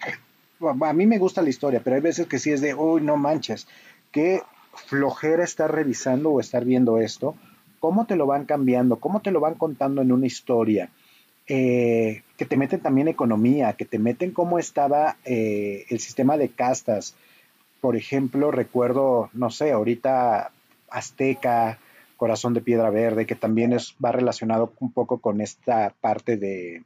A 0.62 0.93
mí 0.93 1.06
me 1.06 1.18
gusta 1.18 1.41
la 1.41 1.49
historia, 1.49 1.82
pero 1.84 1.95
hay 1.95 2.01
veces 2.01 2.28
que 2.28 2.39
sí 2.39 2.51
es 2.51 2.62
de, 2.62 2.74
uy, 2.74 3.01
no 3.01 3.18
manches, 3.18 3.68
qué 4.12 4.41
flojera 4.74 5.43
estar 5.43 5.74
revisando 5.74 6.32
o 6.32 6.39
estar 6.39 6.65
viendo 6.65 6.97
esto, 6.97 7.36
cómo 7.80 8.05
te 8.05 8.15
lo 8.15 8.26
van 8.26 8.45
cambiando, 8.45 8.97
cómo 8.97 9.21
te 9.21 9.32
lo 9.32 9.39
van 9.39 9.55
contando 9.55 10.01
en 10.01 10.11
una 10.11 10.28
historia. 10.28 10.89
Eh, 11.47 12.24
que 12.38 12.45
te 12.45 12.55
meten 12.55 12.80
también 12.80 13.09
economía, 13.09 13.74
que 13.74 13.84
te 13.84 13.99
meten 13.99 14.32
cómo 14.32 14.59
estaba 14.59 15.17
eh, 15.26 15.86
el 15.89 15.99
sistema 15.99 16.38
de 16.38 16.49
castas, 16.49 17.15
por 17.82 17.97
ejemplo, 17.97 18.49
recuerdo, 18.49 19.30
no 19.34 19.49
sé, 19.49 19.74
ahorita 19.74 20.51
Azteca, 20.89 21.80
Corazón 22.15 22.53
de 22.53 22.61
Piedra 22.61 22.89
Verde, 22.89 23.26
que 23.26 23.36
también 23.36 23.74
es, 23.74 23.93
va 24.03 24.13
relacionado 24.13 24.71
un 24.80 24.93
poco 24.93 25.17
con 25.17 25.41
esta 25.41 25.93
parte 25.99 26.38
de, 26.38 26.84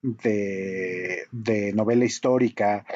de, 0.00 1.72
novela 1.74 2.06
histórica, 2.06 2.86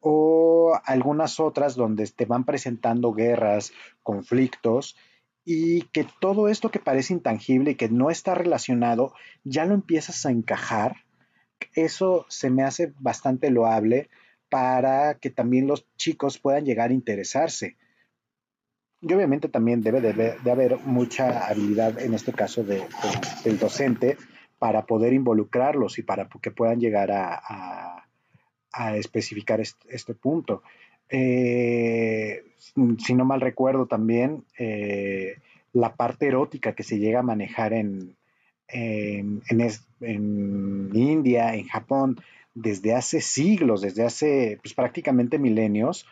o 0.00 0.78
algunas 0.84 1.40
otras 1.40 1.74
donde 1.74 2.06
te 2.06 2.24
van 2.24 2.44
presentando 2.44 3.12
guerras, 3.12 3.72
conflictos, 4.02 4.96
y 5.44 5.82
que 5.82 6.06
todo 6.20 6.48
esto 6.48 6.70
que 6.70 6.78
parece 6.78 7.14
intangible 7.14 7.70
y 7.70 7.74
que 7.74 7.88
no 7.88 8.10
está 8.10 8.34
relacionado, 8.34 9.14
ya 9.44 9.64
lo 9.64 9.74
empiezas 9.74 10.26
a 10.26 10.30
encajar. 10.30 10.96
Eso 11.74 12.26
se 12.28 12.50
me 12.50 12.64
hace 12.64 12.92
bastante 12.98 13.50
loable 13.50 14.10
para 14.50 15.14
que 15.14 15.30
también 15.30 15.66
los 15.66 15.86
chicos 15.96 16.38
puedan 16.38 16.64
llegar 16.64 16.90
a 16.90 16.94
interesarse. 16.94 17.76
Y 19.00 19.12
obviamente 19.12 19.48
también 19.48 19.80
debe 19.80 20.00
de, 20.00 20.50
haber 20.50 20.78
mucha 20.80 21.46
habilidad 21.46 22.00
en 22.00 22.14
este 22.14 22.32
caso 22.32 22.64
de, 22.64 22.82
del 23.44 23.58
docente 23.58 24.16
para 24.58 24.86
poder 24.86 25.12
involucrarlos 25.12 25.98
y 25.98 26.02
para 26.02 26.28
que 26.28 26.50
puedan 26.50 26.80
llegar 26.80 27.10
a, 27.12 28.07
especificar 28.96 29.60
este, 29.60 30.14
punto. 30.14 30.62
Eh, 31.08 32.44
si 32.98 33.14
no 33.14 33.24
mal 33.24 33.40
recuerdo 33.40 33.86
también, 33.86 34.44
eh, 34.58 35.36
la 35.72 35.94
parte 35.94 36.26
erótica 36.26 36.74
que 36.74 36.82
se 36.82 36.98
llega 36.98 37.20
a 37.20 37.22
manejar 37.24 37.72
en, 37.72 38.16
en, 38.68 39.42
en 40.00 40.90
India, 40.94 41.54
en 41.54 41.66
Japón, 41.66 42.20
desde 42.54 42.94
hace 42.94 43.20
siglos, 43.20 43.80
desde 43.80 44.04
hace 44.04 44.58
pues, 44.62 44.74
prácticamente 44.74 45.38
milenios, 45.38 46.06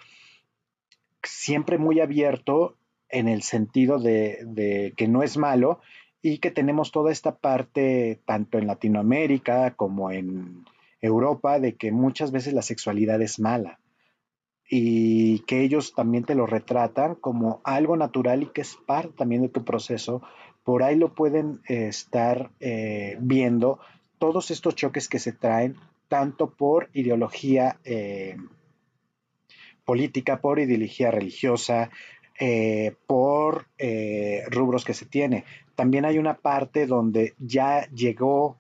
siempre 1.23 1.79
muy 1.79 2.01
abierto 2.01 2.77
en 3.09 3.29
el 3.29 3.43
sentido 3.43 3.99
de, 3.99 4.93
que 4.97 5.09
no 5.09 5.23
es 5.23 5.37
malo 5.37 5.81
y 6.23 6.39
que 6.39 6.51
tenemos 6.51 6.93
toda 6.93 7.13
esta 7.13 7.37
parte, 7.37 8.21
tanto 8.25 8.59
en 8.59 8.67
Latinoamérica 8.67 9.75
como 9.75 10.11
en 10.11 10.65
Europa, 11.01 11.61
de 11.61 11.77
que 11.77 11.93
muchas 11.93 12.31
veces 12.33 12.53
la 12.55 12.63
sexualidad 12.63 13.21
es 13.23 13.39
mala 13.39 13.79
y 14.69 15.41
que 15.41 15.63
ellos 15.63 15.95
también 15.95 16.25
te 16.25 16.35
lo 16.35 16.47
retratan 16.47 17.15
como 17.15 17.61
algo 17.65 17.97
natural 17.97 18.43
y 18.43 18.47
que 18.47 18.63
es 18.63 18.77
parte 18.87 19.13
también 19.17 19.43
de 19.43 19.49
tu 19.49 19.65
proceso. 19.65 20.23
Por 20.65 20.83
ahí 20.83 20.97
lo 20.97 21.15
pueden 21.15 21.61
eh, 21.69 21.89
estar 21.89 22.51
eh, 22.61 23.17
viendo 23.21 23.79
todos 24.19 24.51
estos 24.51 24.75
choques 24.75 25.09
que 25.09 25.19
se 25.19 25.33
traen 25.33 25.77
tanto 26.09 26.51
por 26.51 26.89
ideología 26.95 27.79
eh, 27.85 28.37
política, 29.85 30.41
por 30.41 30.59
ideología 30.59 31.11
religiosa, 31.11 31.91
por 33.07 33.67
rubros 34.51 34.85
que 34.85 34.93
se 34.93 35.07
tiene. 35.07 35.45
También 35.75 36.05
hay 36.05 36.19
una 36.19 36.37
parte 36.37 36.87
donde 36.87 37.35
ya 37.39 37.89
llegó, 37.93 38.59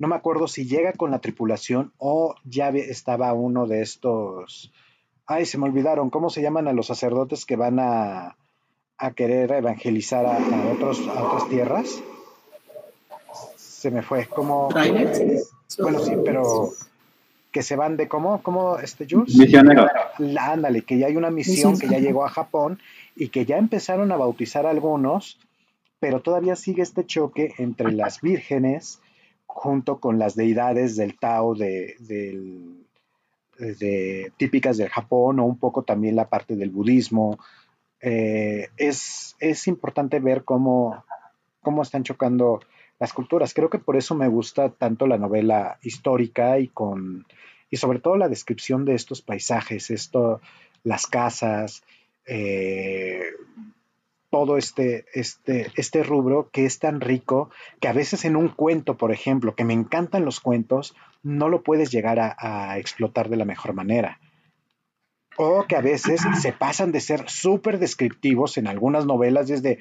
no 0.00 0.08
me 0.08 0.16
acuerdo 0.16 0.48
si 0.48 0.64
llega 0.64 0.94
con 0.94 1.10
la 1.10 1.18
tripulación 1.18 1.92
o 1.98 2.34
ya 2.44 2.70
estaba 2.70 3.34
uno 3.34 3.66
de 3.66 3.82
estos, 3.82 4.72
ay, 5.26 5.44
se 5.44 5.58
me 5.58 5.66
olvidaron, 5.66 6.08
¿cómo 6.08 6.30
se 6.30 6.40
llaman 6.40 6.68
a 6.68 6.72
los 6.72 6.86
sacerdotes 6.86 7.44
que 7.44 7.56
van 7.56 7.78
a, 7.78 8.36
querer 9.14 9.52
evangelizar 9.52 10.24
a, 10.24 10.38
otros, 10.72 11.06
a 11.06 11.22
otras 11.22 11.48
tierras? 11.50 12.02
Se 13.56 13.90
me 13.90 14.00
fue, 14.00 14.26
como... 14.26 14.70
Bueno, 14.70 15.98
sí, 16.00 16.12
pero 16.24 16.70
que 17.52 17.62
se 17.62 17.76
van 17.76 17.98
de 17.98 18.08
cómo, 18.08 18.42
cómo, 18.42 18.78
este 18.78 19.06
Jules? 19.08 19.36
Misionero. 19.36 19.86
Ándale, 20.38 20.82
que 20.82 20.98
ya 20.98 21.08
hay 21.08 21.16
una 21.16 21.30
misión 21.30 21.78
que 21.78 21.88
ya 21.88 21.98
llegó 21.98 22.24
a 22.24 22.30
Japón 22.30 22.80
y 23.16 23.28
que 23.28 23.44
ya 23.44 23.58
empezaron 23.58 24.12
a 24.12 24.16
bautizar 24.16 24.64
algunos, 24.64 25.38
pero 25.98 26.20
todavía 26.20 26.56
sigue 26.56 26.80
este 26.80 27.04
choque 27.04 27.52
entre 27.58 27.92
las 27.92 28.22
vírgenes 28.22 29.00
junto 29.54 29.98
con 29.98 30.18
las 30.18 30.34
deidades 30.36 30.96
del 30.96 31.18
Tao 31.18 31.54
de, 31.54 31.96
típicas 34.36 34.76
del 34.76 34.88
Japón 34.88 35.38
o 35.38 35.44
un 35.44 35.58
poco 35.58 35.82
también 35.82 36.16
la 36.16 36.28
parte 36.28 36.56
del 36.56 36.70
budismo. 36.70 37.38
Eh, 38.00 38.68
es, 38.76 39.36
es 39.38 39.66
importante 39.66 40.18
ver 40.20 40.44
cómo, 40.44 41.04
cómo 41.60 41.82
están 41.82 42.04
chocando 42.04 42.60
las 42.98 43.12
culturas. 43.12 43.52
Creo 43.52 43.68
que 43.68 43.78
por 43.78 43.96
eso 43.96 44.14
me 44.14 44.28
gusta 44.28 44.70
tanto 44.70 45.06
la 45.06 45.18
novela 45.18 45.78
histórica 45.82 46.58
y 46.58 46.68
con 46.68 47.26
y 47.72 47.76
sobre 47.76 48.00
todo 48.00 48.16
la 48.16 48.28
descripción 48.28 48.84
de 48.84 48.94
estos 48.94 49.22
paisajes, 49.22 49.90
esto, 49.90 50.40
las 50.82 51.06
casas, 51.06 51.84
eh, 52.26 53.22
todo 54.30 54.56
este, 54.56 55.04
este, 55.12 55.70
este 55.76 56.02
rubro 56.02 56.48
que 56.50 56.64
es 56.64 56.78
tan 56.78 57.00
rico 57.00 57.50
que 57.80 57.88
a 57.88 57.92
veces 57.92 58.24
en 58.24 58.36
un 58.36 58.48
cuento, 58.48 58.96
por 58.96 59.12
ejemplo, 59.12 59.54
que 59.54 59.64
me 59.64 59.74
encantan 59.74 60.24
los 60.24 60.40
cuentos, 60.40 60.94
no 61.22 61.48
lo 61.48 61.62
puedes 61.62 61.90
llegar 61.90 62.18
a, 62.20 62.36
a 62.38 62.78
explotar 62.78 63.28
de 63.28 63.36
la 63.36 63.44
mejor 63.44 63.74
manera. 63.74 64.20
O 65.36 65.64
que 65.66 65.76
a 65.76 65.80
veces 65.80 66.20
se 66.40 66.52
pasan 66.52 66.92
de 66.92 67.00
ser 67.00 67.28
súper 67.28 67.78
descriptivos 67.78 68.58
en 68.58 68.66
algunas 68.66 69.06
novelas 69.06 69.48
desde, 69.48 69.78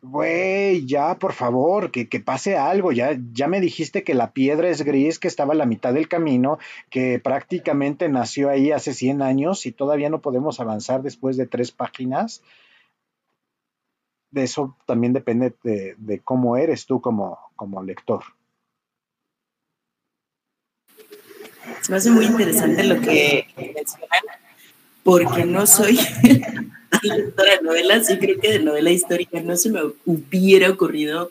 güey, 0.00 0.86
ya, 0.86 1.18
por 1.18 1.32
favor, 1.32 1.90
que, 1.90 2.06
pase 2.20 2.56
algo, 2.56 2.92
ya, 2.92 3.18
ya 3.32 3.48
me 3.48 3.60
dijiste 3.60 4.04
que 4.04 4.14
la 4.14 4.32
piedra 4.32 4.68
es 4.68 4.82
gris, 4.82 5.18
que 5.18 5.28
estaba 5.28 5.54
a 5.54 5.56
la 5.56 5.66
mitad 5.66 5.92
del 5.92 6.08
camino, 6.08 6.58
que 6.90 7.18
prácticamente 7.18 8.08
nació 8.08 8.50
ahí 8.50 8.70
hace 8.70 8.94
100 8.94 9.22
años 9.22 9.66
y 9.66 9.72
todavía 9.72 10.10
no 10.10 10.20
podemos 10.20 10.60
avanzar 10.60 11.02
después 11.02 11.36
de 11.36 11.46
tres 11.46 11.72
páginas. 11.72 12.42
De 14.30 14.44
eso 14.44 14.76
también 14.86 15.12
depende 15.12 15.54
de, 15.62 16.20
cómo 16.22 16.56
eres 16.56 16.86
tú 16.86 17.00
como, 17.00 17.38
como 17.56 17.82
lector. 17.82 18.22
Se 21.80 21.92
me 21.92 21.98
hace 21.98 22.10
muy 22.10 22.26
interesante 22.26 22.84
lo 22.84 23.00
que 23.00 23.46
mencionan, 23.56 24.22
porque 25.02 25.44
no 25.44 25.66
soy 25.66 25.98
lectora 27.02 27.56
de 27.56 27.62
novelas, 27.62 28.10
y 28.10 28.18
creo 28.18 28.40
que 28.40 28.52
de 28.52 28.58
novela 28.58 28.90
histórica 28.90 29.40
no 29.40 29.56
se 29.56 29.70
me 29.70 29.80
hubiera 30.04 30.70
ocurrido 30.70 31.30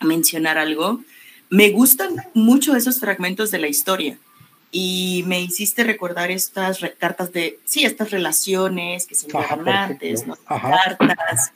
mencionar 0.00 0.58
algo. 0.58 1.00
Me 1.48 1.70
gustan 1.70 2.16
mucho 2.34 2.76
esos 2.76 3.00
fragmentos 3.00 3.50
de 3.50 3.58
la 3.58 3.68
historia 3.68 4.18
y 4.70 5.24
me 5.26 5.40
hiciste 5.40 5.84
recordar 5.84 6.30
estas 6.30 6.80
cartas 6.98 7.32
de, 7.32 7.58
sí, 7.64 7.84
estas 7.84 8.10
relaciones 8.10 9.06
que 9.06 9.14
se 9.14 9.26
enviaron 9.26 9.68
antes, 9.68 10.26
¿no? 10.26 10.36
cartas, 10.44 11.52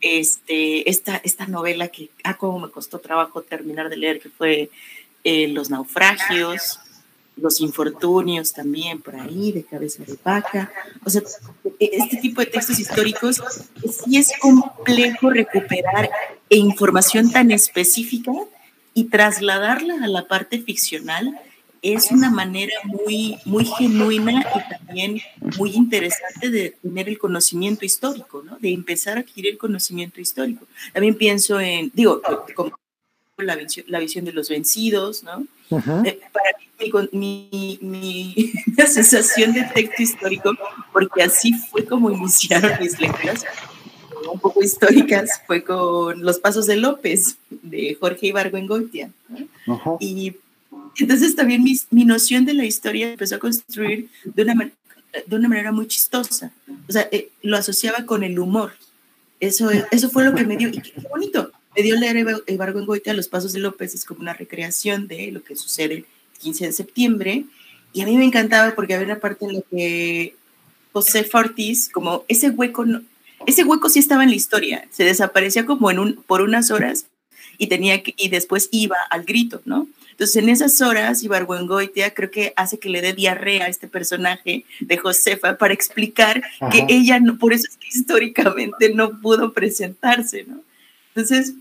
este, 0.00 0.88
esta, 0.88 1.16
esta 1.24 1.46
novela 1.46 1.88
que, 1.88 2.10
ah, 2.24 2.36
cómo 2.36 2.58
me 2.58 2.70
costó 2.70 2.98
trabajo 2.98 3.42
terminar 3.42 3.88
de 3.88 3.96
leer, 3.96 4.20
que 4.20 4.28
fue 4.28 4.70
eh, 5.24 5.48
Los 5.48 5.70
naufragios 5.70 6.80
los 7.40 7.60
infortunios 7.60 8.52
también 8.52 9.00
por 9.00 9.16
ahí, 9.16 9.52
de 9.52 9.64
cabeza 9.64 10.04
de 10.04 10.18
vaca. 10.22 10.70
O 11.04 11.10
sea, 11.10 11.22
este 11.78 12.16
tipo 12.18 12.40
de 12.40 12.46
textos 12.46 12.78
históricos 12.78 13.42
sí 13.82 14.18
es 14.18 14.32
complejo 14.40 15.30
recuperar 15.30 16.10
información 16.48 17.30
tan 17.30 17.50
específica 17.50 18.32
y 18.94 19.04
trasladarla 19.04 20.04
a 20.04 20.08
la 20.08 20.26
parte 20.26 20.60
ficcional 20.60 21.38
es 21.82 22.10
una 22.10 22.30
manera 22.30 22.74
muy, 22.84 23.38
muy 23.44 23.64
genuina 23.64 24.44
y 24.54 24.76
también 24.76 25.20
muy 25.56 25.70
interesante 25.70 26.50
de 26.50 26.76
tener 26.82 27.08
el 27.08 27.18
conocimiento 27.18 27.84
histórico, 27.84 28.42
¿no? 28.42 28.58
De 28.58 28.72
empezar 28.72 29.16
a 29.16 29.20
adquirir 29.20 29.58
conocimiento 29.58 30.20
histórico. 30.20 30.66
También 30.92 31.14
pienso 31.14 31.60
en, 31.60 31.90
digo, 31.94 32.20
como 32.54 32.72
la 33.38 33.56
visión, 33.56 33.86
la 33.88 33.98
visión 33.98 34.24
de 34.24 34.32
los 34.32 34.48
vencidos, 34.48 35.22
¿no? 35.22 35.46
Eh, 36.04 36.20
para 36.32 36.50
mí, 37.12 37.78
mi, 37.80 38.52
sensación 38.86 39.52
de 39.52 39.62
texto 39.74 40.02
histórico, 40.02 40.52
porque 40.92 41.22
así 41.22 41.54
fue 41.70 41.84
como 41.84 42.10
iniciaron 42.10 42.72
mis 42.80 43.00
lecturas, 43.00 43.44
un 44.30 44.40
poco 44.40 44.62
históricas, 44.62 45.40
fue 45.46 45.64
con 45.64 46.22
Los 46.22 46.38
Pasos 46.38 46.66
de 46.66 46.76
López, 46.76 47.38
de 47.50 47.96
Jorge 47.98 48.28
Ibargüengoitia. 48.28 49.10
¿no? 49.28 49.96
Y 50.00 50.36
Entonces 50.98 51.36
también 51.36 51.62
mi, 51.62 51.78
mi, 51.90 52.04
noción 52.04 52.44
de 52.44 52.54
la 52.54 52.64
historia 52.64 53.12
empezó 53.12 53.36
a 53.36 53.38
construir 53.38 54.08
de 54.24 54.42
una, 54.42 54.70
de 55.26 55.36
una 55.36 55.48
manera 55.48 55.72
muy 55.72 55.86
chistosa. 55.86 56.52
O 56.88 56.92
sea, 56.92 57.08
eh, 57.12 57.30
lo 57.42 57.56
asociaba 57.56 58.04
con 58.06 58.22
el 58.22 58.38
humor. 58.38 58.72
Eso, 59.38 59.70
eso 59.90 60.10
fue 60.10 60.24
lo 60.24 60.34
que 60.34 60.44
me 60.44 60.56
dio, 60.56 60.68
y 60.68 60.80
qué, 60.80 60.92
bonito, 61.08 61.50
me 61.74 61.82
dio 61.82 61.96
leer 61.96 62.16
en 62.18 62.60
a 62.60 63.12
los 63.14 63.28
Pasos 63.28 63.52
de 63.52 63.60
López, 63.60 63.94
es 63.94 64.04
como 64.04 64.20
una 64.20 64.34
recreación 64.34 65.08
de 65.08 65.32
lo 65.32 65.42
que 65.42 65.56
sucede 65.56 65.94
el 65.94 66.06
15 66.40 66.66
de 66.66 66.72
septiembre, 66.72 67.44
y 67.92 68.02
a 68.02 68.06
mí 68.06 68.16
me 68.16 68.24
encantaba 68.24 68.74
porque 68.74 68.94
había 68.94 69.06
una 69.06 69.18
parte 69.18 69.46
en 69.46 69.54
la 69.54 69.62
que 69.70 70.36
José 70.92 71.28
Ortiz, 71.32 71.88
como 71.88 72.24
ese 72.28 72.50
hueco, 72.50 72.84
ese 73.46 73.64
hueco 73.64 73.88
sí 73.88 73.98
estaba 73.98 74.24
en 74.24 74.30
la 74.30 74.36
historia, 74.36 74.86
se 74.90 75.04
desaparecía 75.04 75.64
como 75.64 75.90
en 75.90 75.98
un, 75.98 76.14
por 76.14 76.42
unas 76.42 76.70
horas 76.70 77.06
y 77.58 77.68
tenía 77.68 78.02
que, 78.02 78.14
y 78.16 78.28
después 78.28 78.68
iba 78.72 78.96
al 79.10 79.24
grito, 79.24 79.62
¿no? 79.64 79.88
Entonces, 80.20 80.42
en 80.42 80.50
esas 80.50 80.82
horas, 80.82 81.22
Ibargüengoitia 81.22 82.12
creo 82.12 82.30
que 82.30 82.52
hace 82.54 82.78
que 82.78 82.90
le 82.90 83.00
dé 83.00 83.14
diarrea 83.14 83.64
a 83.64 83.68
este 83.68 83.88
personaje 83.88 84.66
de 84.80 84.98
Josefa 84.98 85.56
para 85.56 85.72
explicar 85.72 86.42
que 86.70 86.84
ella, 86.90 87.18
no, 87.20 87.38
por 87.38 87.54
eso 87.54 87.66
es 87.66 87.78
que 87.78 87.88
históricamente 87.88 88.92
no 88.92 89.18
pudo 89.18 89.54
presentarse, 89.54 90.44
¿no? 90.44 90.60
Entonces, 91.14 91.54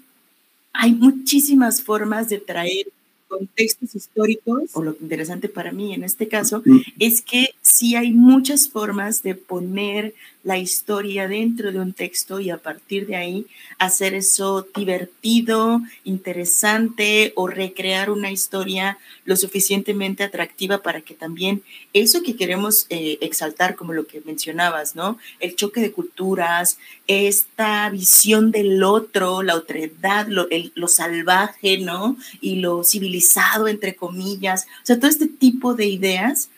hay 0.74 0.92
muchísimas 0.92 1.82
formas 1.82 2.28
de 2.28 2.40
traer 2.40 2.88
contextos 3.30 3.96
históricos, 3.96 4.72
o 4.74 4.84
lo 4.84 4.98
interesante 5.00 5.48
para 5.48 5.72
mí 5.72 5.94
en 5.94 6.04
este 6.04 6.28
caso, 6.28 6.62
es 7.00 7.22
que 7.22 7.56
sí 7.62 7.96
hay 7.96 8.12
muchas 8.12 8.68
formas 8.68 9.24
de 9.24 9.36
poner 9.36 10.14
la 10.50 10.58
historia 10.58 11.28
dentro 11.28 11.72
de 11.72 11.80
un 11.80 11.94
texto 11.94 12.40
y 12.40 12.50
a 12.50 12.58
partir 12.58 13.06
de 13.06 13.16
ahí 13.16 13.46
hacer 13.78 14.16
eso 14.16 14.68
divertido, 14.76 15.80
interesante 16.04 17.34
o 17.36 17.46
recrear 17.46 18.10
una 18.10 18.32
historia 18.32 18.98
lo 19.26 19.36
suficientemente 19.36 20.24
atractiva 20.24 20.82
para 20.82 21.02
que 21.02 21.14
también 21.14 21.62
eso 21.94 22.24
que 22.24 22.36
queremos 22.36 22.88
eh, 22.90 23.20
exaltar, 23.22 23.76
como 23.76 23.94
lo 23.94 24.08
que 24.08 24.22
mencionabas, 24.22 24.96
¿no? 24.96 25.20
El 25.40 25.56
choque 25.56 25.82
de 25.82 25.92
culturas, 25.92 26.80
esta 27.06 27.88
visión 27.92 28.50
del 28.50 28.82
otro, 28.84 29.44
la 29.44 29.56
otredad, 29.56 30.26
lo, 30.30 30.48
lo 30.74 30.88
salvaje, 30.88 31.78
¿no? 31.78 32.18
Y 32.42 32.56
lo 32.56 32.84
civilizado, 32.84 33.68
entre 33.68 33.96
comillas, 33.96 34.66
o 34.82 34.86
sea, 34.88 34.98
todo 34.98 35.12
este 35.12 35.28
tipo 35.28 35.76
de 35.76 35.86
ideas 35.86 36.50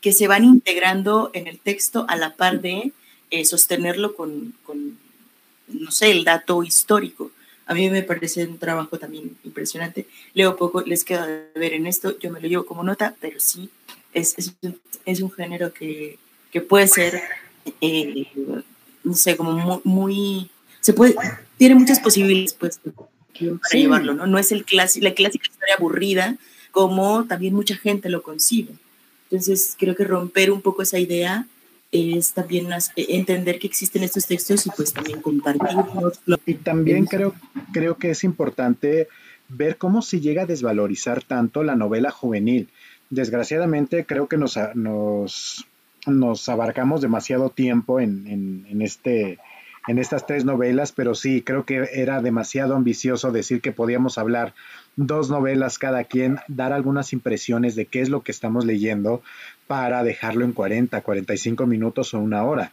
que 0.00 0.12
se 0.12 0.28
van 0.28 0.44
integrando 0.44 1.32
en 1.34 1.48
el 1.48 1.58
texto 1.58 2.06
a 2.08 2.14
la 2.14 2.36
par 2.36 2.60
de 2.60 2.92
eh, 3.30 3.44
sostenerlo 3.44 4.14
con, 4.14 4.54
con, 4.64 4.98
no 5.68 5.90
sé, 5.90 6.10
el 6.10 6.24
dato 6.24 6.62
histórico. 6.62 7.30
A 7.66 7.74
mí 7.74 7.88
me 7.88 8.02
parece 8.02 8.44
un 8.46 8.58
trabajo 8.58 8.98
también 8.98 9.36
impresionante. 9.44 10.06
Leo 10.34 10.56
poco, 10.56 10.82
les 10.82 11.04
queda 11.04 11.26
de 11.26 11.48
ver 11.54 11.72
en 11.72 11.86
esto, 11.86 12.18
yo 12.18 12.30
me 12.30 12.40
lo 12.40 12.48
llevo 12.48 12.66
como 12.66 12.82
nota, 12.82 13.14
pero 13.20 13.38
sí, 13.38 13.70
es, 14.12 14.34
es, 14.36 14.52
es 15.04 15.20
un 15.20 15.30
género 15.30 15.72
que, 15.72 16.18
que 16.50 16.60
puede 16.60 16.88
ser, 16.88 17.22
eh, 17.80 18.26
no 19.04 19.14
sé, 19.14 19.36
como 19.36 19.80
muy, 19.84 20.50
se 20.80 20.92
puede, 20.92 21.14
tiene 21.58 21.76
muchas 21.76 22.00
posibilidades 22.00 22.54
pues, 22.54 22.80
para 22.82 23.72
llevarlo, 23.72 24.14
¿no? 24.14 24.26
No 24.26 24.38
es 24.38 24.52
el 24.52 24.64
la 24.72 25.14
clásica 25.14 25.46
historia 25.48 25.76
aburrida 25.78 26.36
como 26.70 27.24
también 27.26 27.54
mucha 27.54 27.76
gente 27.76 28.08
lo 28.08 28.22
concibe. 28.22 28.74
Entonces, 29.30 29.76
creo 29.78 29.94
que 29.94 30.04
romper 30.04 30.50
un 30.50 30.60
poco 30.60 30.82
esa 30.82 30.98
idea 30.98 31.46
es 31.92 32.32
también 32.32 32.72
eh, 32.72 33.06
entender 33.08 33.58
que 33.58 33.66
existen 33.66 34.02
estos 34.02 34.26
textos 34.26 34.66
y 34.66 34.70
pues 34.70 34.92
también 34.92 35.20
compartirlos. 35.20 36.20
Y 36.46 36.54
también 36.54 37.06
creo, 37.06 37.34
creo 37.72 37.96
que 37.96 38.10
es 38.10 38.24
importante 38.24 39.08
ver 39.48 39.76
cómo 39.76 40.02
se 40.02 40.20
llega 40.20 40.42
a 40.42 40.46
desvalorizar 40.46 41.22
tanto 41.22 41.62
la 41.64 41.74
novela 41.74 42.10
juvenil. 42.10 42.68
Desgraciadamente 43.10 44.04
creo 44.06 44.28
que 44.28 44.36
nos, 44.36 44.58
nos, 44.74 45.66
nos 46.06 46.48
abarcamos 46.48 47.00
demasiado 47.00 47.50
tiempo 47.50 47.98
en, 47.98 48.64
en, 48.68 48.82
este, 48.82 49.38
en 49.88 49.98
estas 49.98 50.26
tres 50.26 50.44
novelas, 50.44 50.92
pero 50.92 51.16
sí, 51.16 51.42
creo 51.42 51.64
que 51.64 51.88
era 51.92 52.22
demasiado 52.22 52.76
ambicioso 52.76 53.32
decir 53.32 53.60
que 53.60 53.72
podíamos 53.72 54.16
hablar 54.18 54.54
dos 54.94 55.28
novelas 55.28 55.78
cada 55.78 56.04
quien, 56.04 56.38
dar 56.46 56.72
algunas 56.72 57.12
impresiones 57.12 57.74
de 57.74 57.86
qué 57.86 58.00
es 58.00 58.08
lo 58.08 58.22
que 58.22 58.30
estamos 58.30 58.64
leyendo, 58.64 59.22
para 59.70 60.02
dejarlo 60.02 60.44
en 60.44 60.52
40, 60.52 61.00
45 61.00 61.64
minutos 61.64 62.12
o 62.12 62.18
una 62.18 62.42
hora. 62.42 62.72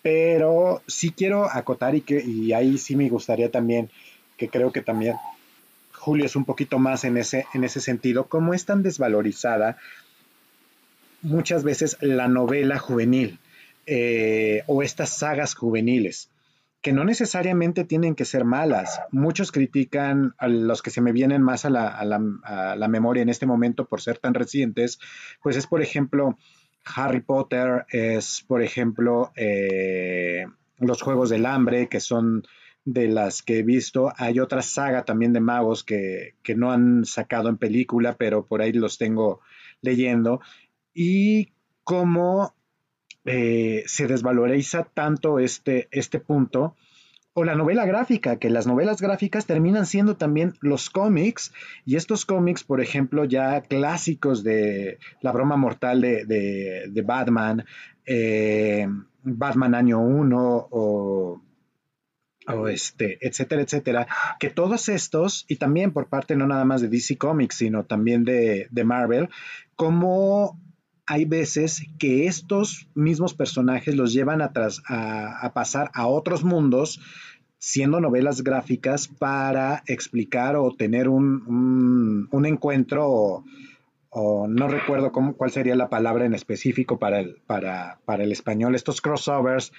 Pero 0.00 0.80
sí 0.86 1.10
quiero 1.10 1.44
acotar 1.44 1.94
y, 1.94 2.00
que, 2.00 2.24
y 2.24 2.54
ahí 2.54 2.78
sí 2.78 2.96
me 2.96 3.10
gustaría 3.10 3.50
también, 3.50 3.90
que 4.38 4.48
creo 4.48 4.72
que 4.72 4.80
también 4.80 5.16
Julio 5.92 6.24
es 6.24 6.34
un 6.34 6.46
poquito 6.46 6.78
más 6.78 7.04
en 7.04 7.18
ese, 7.18 7.44
en 7.52 7.64
ese 7.64 7.82
sentido, 7.82 8.28
cómo 8.28 8.54
es 8.54 8.64
tan 8.64 8.82
desvalorizada 8.82 9.76
muchas 11.20 11.64
veces 11.64 11.98
la 12.00 12.28
novela 12.28 12.78
juvenil 12.78 13.38
eh, 13.84 14.62
o 14.68 14.82
estas 14.82 15.10
sagas 15.10 15.54
juveniles 15.54 16.30
que 16.82 16.92
no 16.92 17.04
necesariamente 17.04 17.84
tienen 17.84 18.16
que 18.16 18.24
ser 18.24 18.44
malas. 18.44 19.00
Muchos 19.12 19.52
critican 19.52 20.34
a 20.36 20.48
los 20.48 20.82
que 20.82 20.90
se 20.90 21.00
me 21.00 21.12
vienen 21.12 21.40
más 21.40 21.64
a 21.64 21.70
la, 21.70 22.88
memoria 22.88 23.22
en 23.22 23.28
este 23.28 23.46
momento 23.46 23.86
por 23.86 24.00
ser 24.00 24.18
tan 24.18 24.34
recientes, 24.34 24.98
pues 25.42 25.56
es 25.56 25.68
por 25.68 25.80
ejemplo 25.80 26.36
Harry 26.84 27.20
Potter, 27.20 27.86
es 27.88 28.44
por 28.46 28.62
ejemplo 28.62 29.32
eh, 29.36 30.44
los 30.78 31.00
Juegos 31.00 31.30
del 31.30 31.46
Hambre, 31.46 31.88
que 31.88 32.00
son 32.00 32.42
de 32.84 33.06
las 33.06 33.42
que 33.42 33.60
he 33.60 33.62
visto. 33.62 34.12
Hay 34.16 34.40
otra 34.40 34.60
saga 34.60 35.04
también 35.04 35.32
de 35.32 35.40
magos 35.40 35.84
que, 35.84 36.34
que 36.42 36.56
no 36.56 36.72
han 36.72 37.04
sacado 37.04 37.48
en 37.48 37.58
película, 37.58 38.16
pero 38.18 38.44
por 38.44 38.60
ahí 38.60 38.72
los 38.72 38.98
tengo 38.98 39.40
leyendo. 39.82 40.40
Y 40.92 41.52
como 41.84 42.54
eh, 43.24 43.84
se 43.86 44.06
desvaloriza 44.06 44.84
tanto 44.84 45.38
este, 45.38 45.88
este 45.90 46.18
punto, 46.18 46.76
o 47.34 47.44
la 47.44 47.54
novela 47.54 47.86
gráfica, 47.86 48.36
que 48.36 48.50
las 48.50 48.66
novelas 48.66 49.00
gráficas 49.00 49.46
terminan 49.46 49.86
siendo 49.86 50.16
también 50.16 50.54
los 50.60 50.90
cómics, 50.90 51.52
y 51.86 51.96
estos 51.96 52.26
cómics, 52.26 52.62
por 52.62 52.80
ejemplo, 52.80 53.24
ya 53.24 53.62
clásicos 53.62 54.42
de 54.42 54.98
La 55.20 55.32
broma 55.32 55.56
mortal 55.56 56.00
de, 56.02 57.02
Batman, 57.04 57.64
eh, 58.04 58.86
Batman 59.22 59.74
año 59.74 60.00
1 60.00 60.68
o, 60.70 61.40
este, 62.68 63.18
etcétera, 63.26 63.62
etcétera, 63.62 64.06
que 64.38 64.50
todos 64.50 64.88
estos, 64.88 65.46
y 65.48 65.56
también 65.56 65.92
por 65.92 66.08
parte 66.08 66.36
no 66.36 66.46
nada 66.46 66.64
más 66.64 66.82
de 66.82 66.88
DC 66.88 67.16
Comics, 67.16 67.56
sino 67.56 67.84
también 67.84 68.24
de, 68.24 68.66
de 68.70 68.84
Marvel, 68.84 69.30
como 69.76 70.60
hay 71.06 71.24
veces 71.24 71.84
que 71.98 72.26
estos 72.26 72.88
mismos 72.94 73.34
personajes 73.34 73.96
los 73.96 74.12
llevan 74.12 74.40
a, 74.40 74.52
a, 74.86 75.52
pasar 75.52 75.90
a 75.94 76.06
otros 76.06 76.44
mundos 76.44 77.00
siendo 77.58 78.00
novelas 78.00 78.42
gráficas 78.42 79.08
para 79.08 79.82
explicar 79.86 80.56
o 80.56 80.74
tener 80.74 81.08
un, 81.08 82.28
encuentro 82.44 83.44
o, 84.10 84.46
no 84.48 84.68
recuerdo 84.68 85.10
cuál 85.12 85.50
sería 85.50 85.74
la 85.74 85.88
palabra 85.88 86.26
en 86.26 86.34
específico 86.34 86.98
para 86.98 87.20
el, 87.20 87.36
para, 87.46 87.98
para 88.04 88.24
el 88.24 88.32
español, 88.32 88.74
estos 88.74 89.00
crossovers 89.00 89.72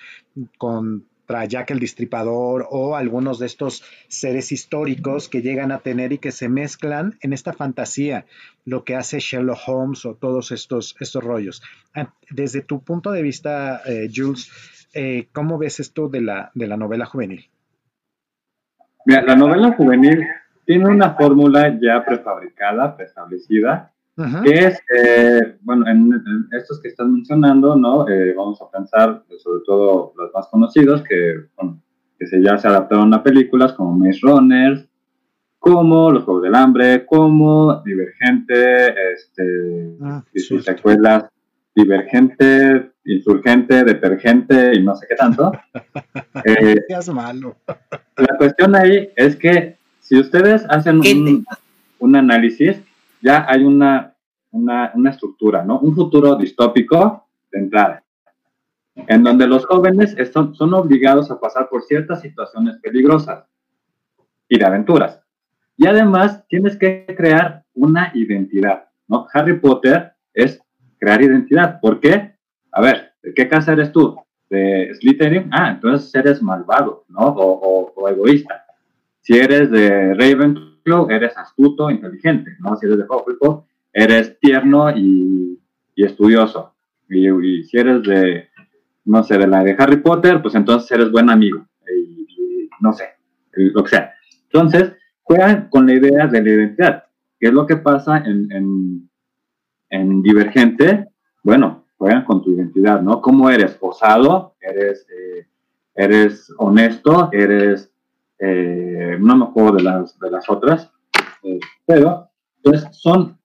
con 0.57 1.05
Jack 1.47 1.71
el 1.71 1.80
Distripador 1.80 2.67
o 2.69 2.95
algunos 2.95 3.39
de 3.39 3.45
estos 3.45 3.84
seres 4.07 4.51
históricos 4.51 5.30
que 5.30 5.41
llegan 5.41 5.71
a 5.71 5.80
tener 5.80 6.13
y 6.13 6.17
que 6.17 6.32
se 6.32 6.49
mezclan 6.49 7.17
en 7.21 7.34
esta 7.34 7.53
fantasía, 7.53 8.26
lo 8.65 8.84
que 8.84 8.95
hace 8.95 9.19
Sherlock 9.19 9.59
Holmes 9.67 10.05
o 10.05 10.15
todos 10.15 10.51
estos, 10.51 10.95
estos 10.99 11.24
rollos. 11.24 11.63
Ah, 11.95 12.13
desde 12.30 12.61
tu 12.61 12.84
punto 12.84 13.11
de 13.11 13.21
vista, 13.21 13.82
eh, 13.86 14.09
Jules, 14.13 14.51
eh, 14.93 15.28
¿cómo 15.32 15.57
ves 15.57 15.80
esto 15.80 16.09
de 16.09 16.21
la, 16.21 16.51
de 16.53 16.67
la 16.67 16.78
novela 16.78 17.05
juvenil? 17.05 17.49
Mira, 19.05 19.21
la 19.21 19.36
novela 19.36 19.74
juvenil 19.74 20.26
tiene 20.65 20.88
una 20.88 21.15
fórmula 21.15 21.78
ya 21.82 22.03
prefabricada, 22.05 22.95
preestablecida, 22.95 23.93
que 24.16 24.53
es, 24.53 24.80
eh, 24.95 25.57
bueno, 25.61 25.88
en, 25.88 26.24
estos 26.51 26.80
que 26.82 26.89
están 26.89 27.14
mencionando, 27.14 27.76
¿no? 27.76 28.07
Eh, 28.07 28.34
vamos 28.38 28.61
a 28.61 28.70
pensar 28.70 29.24
sobre 29.39 29.64
todo 29.66 30.14
los 30.16 30.32
más 30.34 30.47
conocidos 30.47 31.01
que, 31.03 31.47
bueno, 31.55 31.82
que 32.20 32.28
se, 32.28 32.41
ya 32.41 32.57
se 32.57 32.68
adaptaron 32.68 33.14
a 33.14 33.24
películas 33.24 33.74
como 33.74 33.97
Maze 33.97 34.20
Runner, 34.22 34.88
como 35.57 36.11
Los 36.11 36.26
Juegos 36.26 36.43
del 36.43 36.55
Hambre, 36.55 37.05
como 37.05 37.82
Divergente, 37.84 39.14
este, 39.14 39.97
ah, 40.01 40.24
y 40.34 40.39
sus 40.39 40.64
secuelas 40.64 41.26
Divergente, 41.76 42.91
Insurgente, 43.05 43.84
Detergente 43.84 44.74
y 44.76 44.84
no 44.84 44.95
sé 44.95 45.07
qué 45.09 45.16
tanto. 45.16 45.51
eh, 46.45 46.76
malo. 47.11 47.55
la 48.18 48.38
cuestión 48.38 48.76
ahí 48.76 49.09
es 49.16 49.36
que 49.36 49.78
si 49.99 50.20
ustedes 50.20 50.66
hacen 50.70 50.99
un, 50.99 51.45
un 51.99 52.16
análisis, 52.16 52.78
ya 53.24 53.45
hay 53.47 53.63
una, 53.63 54.15
una, 54.51 54.91
una 54.93 55.09
estructura, 55.09 55.63
¿no? 55.63 55.80
Un 55.80 55.95
futuro 55.95 56.36
distópico 56.36 57.28
de 57.51 57.59
entrada, 57.59 58.03
en 58.95 59.24
donde 59.24 59.47
los 59.47 59.65
jóvenes 59.65 60.13
están, 60.17 60.53
son 60.53 60.74
obligados 60.74 61.32
a 61.32 61.39
pasar 61.39 61.69
por 61.69 61.84
ciertas 61.84 62.21
situaciones 62.21 62.78
peligrosas 62.82 63.45
y 64.49 64.59
de 64.59 64.65
aventuras. 64.65 65.21
Y 65.78 65.88
además 65.88 66.45
tienes 66.47 66.78
que 66.78 67.05
crear 67.17 67.63
una 67.74 68.11
identidad. 68.13 68.89
¿no? 69.07 69.26
Harry 69.34 69.59
Potter 69.59 70.11
es 70.34 70.61
crear 70.99 71.21
identidad. 71.21 71.80
¿Por 71.80 71.99
qué? 71.99 72.36
A 72.71 72.82
ver, 72.82 73.13
¿de 73.24 73.34
qué 73.34 73.47
casa 73.47 73.71
eres 73.71 73.91
tú? 73.91 74.17
¿De 74.49 74.93
Slytherin? 74.95 75.49
Ah, 75.51 75.71
entonces 75.71 76.13
eres 76.13 76.41
malvado, 76.41 77.05
¿no? 77.07 77.21
O, 77.21 78.09
egoísta. 78.09 78.65
Si 79.21 79.38
eres 79.38 79.71
de 79.71 80.13
Eres 80.86 81.38
astuto, 81.38 81.89
inteligente, 81.89 82.51
¿no? 82.59 82.75
Si 82.75 82.86
eres 82.86 82.97
de 82.97 83.05
Hufflepuff, 83.05 83.63
eres 83.93 84.38
tierno 84.39 84.91
y, 84.95 85.59
estudioso. 85.95 86.73
Y, 87.09 87.63
si 87.63 87.77
eres 87.77 88.03
de, 88.03 88.49
no 89.05 89.23
sé, 89.23 89.38
de 89.38 89.47
la 89.47 89.63
de 89.63 89.75
Harry 89.77 89.97
Potter, 89.97 90.41
pues 90.41 90.55
entonces 90.55 90.91
eres 90.91 91.11
buen 91.11 91.29
amigo. 91.29 91.65
Y, 91.89 92.69
no 92.81 92.91
sé, 92.91 93.05
lo 93.53 93.84
que 93.84 93.89
sea. 93.89 94.13
Entonces, 94.45 94.93
juegan 95.21 95.69
con 95.69 95.86
la 95.86 95.93
idea 95.93 96.27
de 96.27 96.41
la 96.41 96.49
identidad. 96.49 97.03
¿Qué 97.39 97.47
es 97.47 97.53
lo 97.53 97.65
que 97.65 97.77
pasa 97.77 98.17
en, 98.17 99.09
en, 99.89 100.21
Divergente? 100.21 101.07
Bueno, 101.43 101.86
juegan 101.97 102.25
con 102.25 102.41
tu 102.41 102.51
identidad, 102.51 103.01
¿no? 103.01 103.21
¿Cómo 103.21 103.49
eres? 103.49 103.77
¿Osado? 103.79 104.55
¿Eres, 104.59 105.05
eh, 105.09 105.47
eres 105.95 106.51
honesto? 106.57 107.29
¿Eres... 107.31 107.93
Eh, 108.39 109.17
no 109.19 109.36
me 109.38 109.45
acuerdo 109.45 109.77
de 109.77 109.84
las, 109.84 110.19
de 110.19 110.31
las 110.31 110.49
otras, 110.49 110.91
eh, 111.43 111.59
pero 111.86 112.29
pues 112.61 112.88
son 112.91 113.39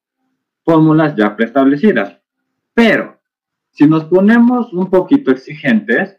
fórmulas 0.65 1.15
ya 1.17 1.37
preestablecidas. 1.37 2.21
Pero 2.75 3.19
si 3.71 3.87
nos 3.87 4.05
ponemos 4.05 4.73
un 4.73 4.91
poquito 4.91 5.31
exigentes, 5.31 6.19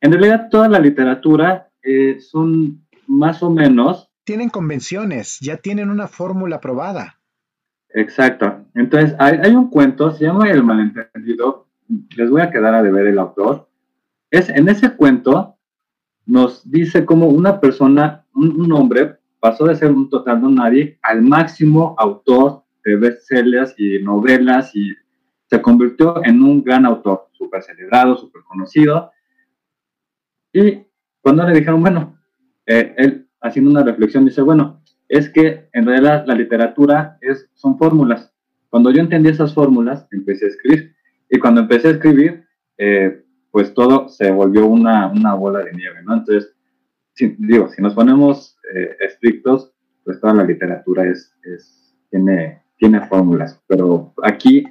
en 0.00 0.12
realidad 0.12 0.48
toda 0.50 0.68
la 0.68 0.78
literatura 0.78 1.68
son 2.20 2.86
más 3.06 3.42
o 3.42 3.50
menos 3.50 4.10
tienen 4.30 4.48
convenciones, 4.48 5.38
ya 5.40 5.56
tienen 5.56 5.90
una 5.90 6.06
fórmula 6.06 6.60
probada. 6.60 7.18
Exacto. 7.88 8.64
Entonces, 8.76 9.16
hay, 9.18 9.54
un 9.56 9.70
cuento, 9.70 10.12
se 10.12 10.24
llama 10.24 10.48
El 10.48 10.62
malentendido, 10.62 11.66
les 12.16 12.30
voy 12.30 12.40
a 12.40 12.50
quedar 12.52 12.74
a 12.74 12.82
deber 12.84 13.08
el 13.08 13.18
autor. 13.18 13.68
Es, 14.30 14.48
en 14.48 14.68
ese 14.68 14.94
cuento 14.94 15.56
nos 16.26 16.68
dice 16.70 17.04
cómo 17.04 17.28
una 17.28 17.60
persona, 17.60 18.24
un, 18.34 18.72
hombre, 18.72 19.16
pasó 19.40 19.66
de 19.66 19.76
ser 19.76 19.90
un 19.90 20.08
total 20.08 20.40
no 20.40 20.50
nadie 20.50 20.98
al 21.02 21.22
máximo 21.22 21.94
autor 21.98 22.62
de 22.84 22.96
bestsellers 22.96 23.74
y 23.78 24.02
novelas 24.02 24.74
y 24.74 24.92
se 25.46 25.60
convirtió 25.60 26.24
en 26.24 26.42
un 26.42 26.62
gran 26.62 26.86
autor, 26.86 27.28
súper 27.32 27.62
celebrado, 27.62 28.16
súper 28.16 28.42
conocido. 28.42 29.10
Y 30.52 30.78
cuando 31.20 31.44
le 31.46 31.58
dijeron, 31.58 31.80
bueno, 31.80 32.18
eh, 32.66 32.94
él 32.96 33.26
haciendo 33.40 33.70
una 33.70 33.82
reflexión, 33.82 34.24
dice, 34.24 34.42
bueno, 34.42 34.82
es 35.08 35.28
que 35.28 35.68
en 35.72 35.86
realidad 35.86 36.24
la 36.26 36.34
literatura 36.34 37.18
es, 37.20 37.48
son 37.54 37.78
fórmulas. 37.78 38.32
Cuando 38.68 38.92
yo 38.92 39.00
entendí 39.00 39.30
esas 39.30 39.54
fórmulas, 39.54 40.06
empecé 40.12 40.44
a 40.44 40.48
escribir. 40.48 40.94
Y 41.28 41.38
cuando 41.38 41.62
empecé 41.62 41.88
a 41.88 41.92
escribir, 41.92 42.44
eh, 42.78 43.24
pues 43.50 43.74
todo 43.74 44.08
se 44.08 44.30
volvió 44.30 44.66
una, 44.66 45.08
una, 45.08 45.34
bola 45.34 45.60
de 45.60 45.72
nieve, 45.72 46.02
¿no? 46.02 46.14
Entonces, 46.14 46.54
digo, 47.38 47.68
si 47.68 47.82
nos 47.82 47.94
ponemos 47.94 48.56
eh, 48.74 48.96
estrictos, 49.00 49.72
pues 50.04 50.20
toda 50.20 50.34
la 50.34 50.44
literatura 50.44 51.04
es, 51.04 51.34
es 51.42 51.96
tiene, 52.10 52.62
tiene 52.76 53.06
fórmulas. 53.06 53.62
Pero 53.66 54.14
aquí 54.22 54.64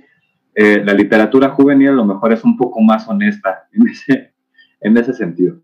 eh, 0.56 0.84
la 0.84 0.94
literatura 0.94 1.50
juvenil 1.50 1.90
a 1.90 1.94
lo 1.94 2.06
mejor 2.06 2.34
es 2.34 2.44
un 2.44 2.58
poco 2.58 2.82
más 2.82 3.08
honesta 3.08 3.68
en 3.74 3.88
ese, 3.88 4.34
en 4.82 4.98
ese 4.98 5.14
sentido. 5.14 5.62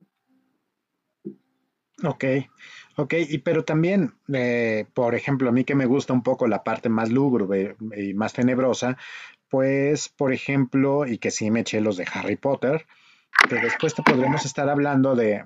Ok. 2.03 2.25
Ok, 2.97 3.13
y 3.27 3.39
pero 3.39 3.65
también, 3.65 4.13
eh, 4.33 4.85
por 4.93 5.15
ejemplo, 5.15 5.49
a 5.49 5.51
mí 5.51 5.65
que 5.65 5.75
me 5.75 5.85
gusta 5.85 6.13
un 6.13 6.23
poco 6.23 6.47
la 6.47 6.63
parte 6.63 6.87
más 6.87 7.09
lúgubre 7.09 7.75
y 7.97 8.13
más 8.13 8.31
tenebrosa, 8.31 8.97
pues, 9.49 10.07
por 10.07 10.31
ejemplo, 10.31 11.05
y 11.05 11.17
que 11.17 11.29
sí 11.31 11.51
me 11.51 11.61
eché 11.61 11.81
los 11.81 11.97
de 11.97 12.07
Harry 12.13 12.37
Potter, 12.37 12.85
que 13.49 13.55
después 13.55 13.93
te 13.93 14.03
podremos 14.03 14.45
estar 14.45 14.69
hablando 14.69 15.15
de, 15.15 15.43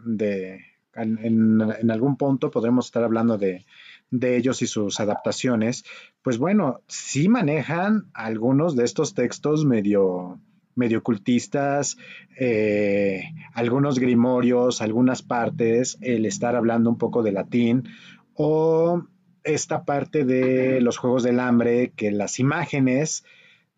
en, 0.96 1.92
algún 1.92 2.18
punto 2.18 2.52
podremos 2.52 2.86
estar 2.86 3.04
hablando 3.04 3.38
de, 3.38 3.66
de 4.12 4.38
ellos 4.38 4.62
y 4.62 4.68
sus 4.68 5.00
adaptaciones, 5.00 5.84
pues 6.22 6.38
bueno, 6.38 6.82
sí 6.88 7.30
manejan 7.30 8.10
algunos 8.14 8.76
de 8.76 8.86
estos 8.86 9.14
textos 9.14 9.66
medio 9.66 10.40
medio 10.76 11.04
cultistas, 11.04 11.98
eh, 12.40 13.24
algunos 13.54 14.00
grimorios, 14.00 14.82
algunas 14.82 15.22
partes, 15.22 15.98
el 16.00 16.26
estar 16.26 16.56
hablando 16.56 16.90
un 16.90 16.98
poco 16.98 17.22
de 17.22 17.34
latín, 17.34 17.90
o 18.34 19.04
esta 19.44 19.84
parte 19.84 20.24
de 20.24 20.80
los 20.80 20.98
Juegos 20.98 21.24
del 21.24 21.40
Hambre, 21.42 21.92
que 21.96 22.12
las 22.12 22.40
imágenes, 22.40 23.26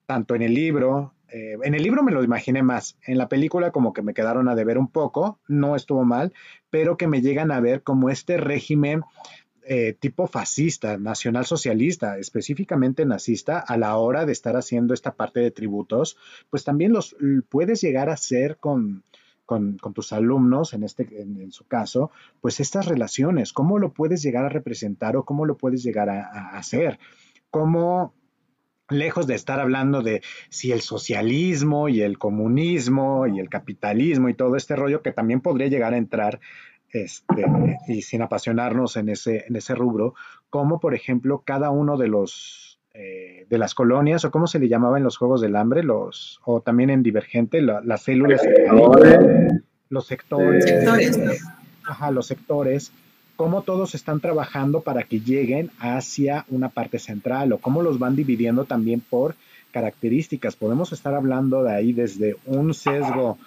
tanto 0.06 0.36
en 0.36 0.44
el 0.44 0.54
libro, 0.54 1.16
eh, 1.32 1.58
en 1.64 1.74
el 1.76 1.84
libro 1.84 2.04
me 2.04 2.12
lo 2.12 2.24
imaginé 2.24 2.62
más, 2.62 2.98
en 3.06 3.18
la 3.18 3.30
película 3.30 3.72
como 3.72 3.94
que 3.94 4.02
me 4.02 4.14
quedaron 4.14 4.50
a 4.50 4.56
deber 4.56 4.78
un 4.78 4.90
poco, 4.90 5.40
no 5.48 5.76
estuvo 5.76 6.04
mal, 6.04 6.34
pero 6.70 6.98
que 6.98 7.08
me 7.08 7.22
llegan 7.22 7.52
a 7.52 7.60
ver 7.60 7.84
como 7.84 8.10
este 8.10 8.38
régimen 8.38 9.04
eh, 9.64 9.96
tipo 9.98 10.28
fascista, 10.28 10.98
nacionalsocialista, 10.98 12.18
específicamente 12.18 13.06
nazista, 13.06 13.60
a 13.60 13.78
la 13.78 13.96
hora 13.96 14.26
de 14.26 14.34
estar 14.34 14.58
haciendo 14.58 14.94
esta 14.94 15.14
parte 15.14 15.40
de 15.40 15.52
tributos, 15.52 16.18
pues 16.50 16.64
también 16.64 16.92
los 16.92 17.16
puedes 17.48 17.80
llegar 17.82 18.10
a 18.10 18.14
hacer 18.14 18.58
con, 18.58 19.04
con, 19.46 19.78
tus 19.94 20.14
alumnos, 20.14 20.74
en, 20.74 20.84
este, 20.84 21.22
en, 21.22 21.52
su 21.52 21.66
caso, 21.66 22.12
pues 22.42 22.60
estas 22.60 22.88
relaciones, 22.88 23.54
cómo 23.54 23.80
lo 23.80 23.94
puedes 23.94 24.22
llegar 24.22 24.46
a 24.46 24.50
representar 24.50 25.16
o 25.16 25.26
cómo 25.26 25.46
lo 25.46 25.58
puedes 25.58 25.84
llegar 25.84 26.10
a, 26.10 26.26
a 26.26 26.58
hacer, 26.58 27.00
cómo 27.52 28.14
lejos 28.92 29.28
de 29.28 29.36
estar 29.36 29.60
hablando 29.60 30.02
de 30.02 30.22
si 30.50 30.72
el 30.72 30.82
socialismo 30.82 31.90
y 31.90 32.02
el 32.02 32.18
comunismo 32.18 33.28
y 33.28 33.40
el 33.40 33.50
capitalismo 33.50 34.30
y 34.30 34.34
todo 34.34 34.56
este 34.56 34.76
rollo 34.76 35.02
que 35.02 35.12
también 35.12 35.42
podría 35.42 35.68
llegar 35.68 35.94
a 35.94 35.98
entrar 35.98 36.40
este, 36.92 37.46
y 37.88 38.02
sin 38.02 38.22
apasionarnos 38.22 38.98
en 38.98 39.10
ese, 39.10 39.46
en 39.48 39.56
ese 39.56 39.76
rubro, 39.76 40.14
como 40.50 40.80
por 40.80 40.94
ejemplo 40.94 41.44
cada 41.46 41.70
uno 41.70 41.98
de 41.98 42.08
los 42.08 42.72
eh, 42.94 43.46
de 43.50 43.58
las 43.58 43.74
colonias, 43.74 44.26
o 44.26 44.32
cómo 44.32 44.48
se 44.48 44.60
le 44.60 44.68
llamaba 44.68 44.98
en 44.98 45.06
los 45.06 45.16
Juegos 45.16 45.40
del 45.40 45.56
Hambre, 45.56 45.82
los, 45.82 46.42
o 46.44 46.60
también 46.60 46.90
en 46.90 47.04
Divergente, 47.04 47.62
las 47.62 48.02
células, 48.02 48.42
los 49.88 50.08
sectores, 50.08 50.66
ajá, 51.86 52.12
los 52.12 52.28
sectores, 52.28 52.92
cómo 53.36 53.64
todos 53.64 53.96
están 53.96 54.20
trabajando 54.20 54.82
para 54.82 55.04
que 55.04 55.20
lleguen 55.20 55.72
hacia 55.80 56.46
una 56.50 56.70
parte 56.70 57.00
central, 57.00 57.54
o 57.54 57.58
cómo 57.58 57.82
los 57.82 58.00
van 58.00 58.16
dividiendo 58.16 58.66
también 58.66 59.02
por 59.02 59.36
características. 59.72 60.56
Podemos 60.56 60.92
estar 60.92 61.14
hablando 61.14 61.64
de 61.64 61.74
ahí 61.74 61.94
desde 61.94 62.36
un 62.46 62.74
sesgo 62.74 63.38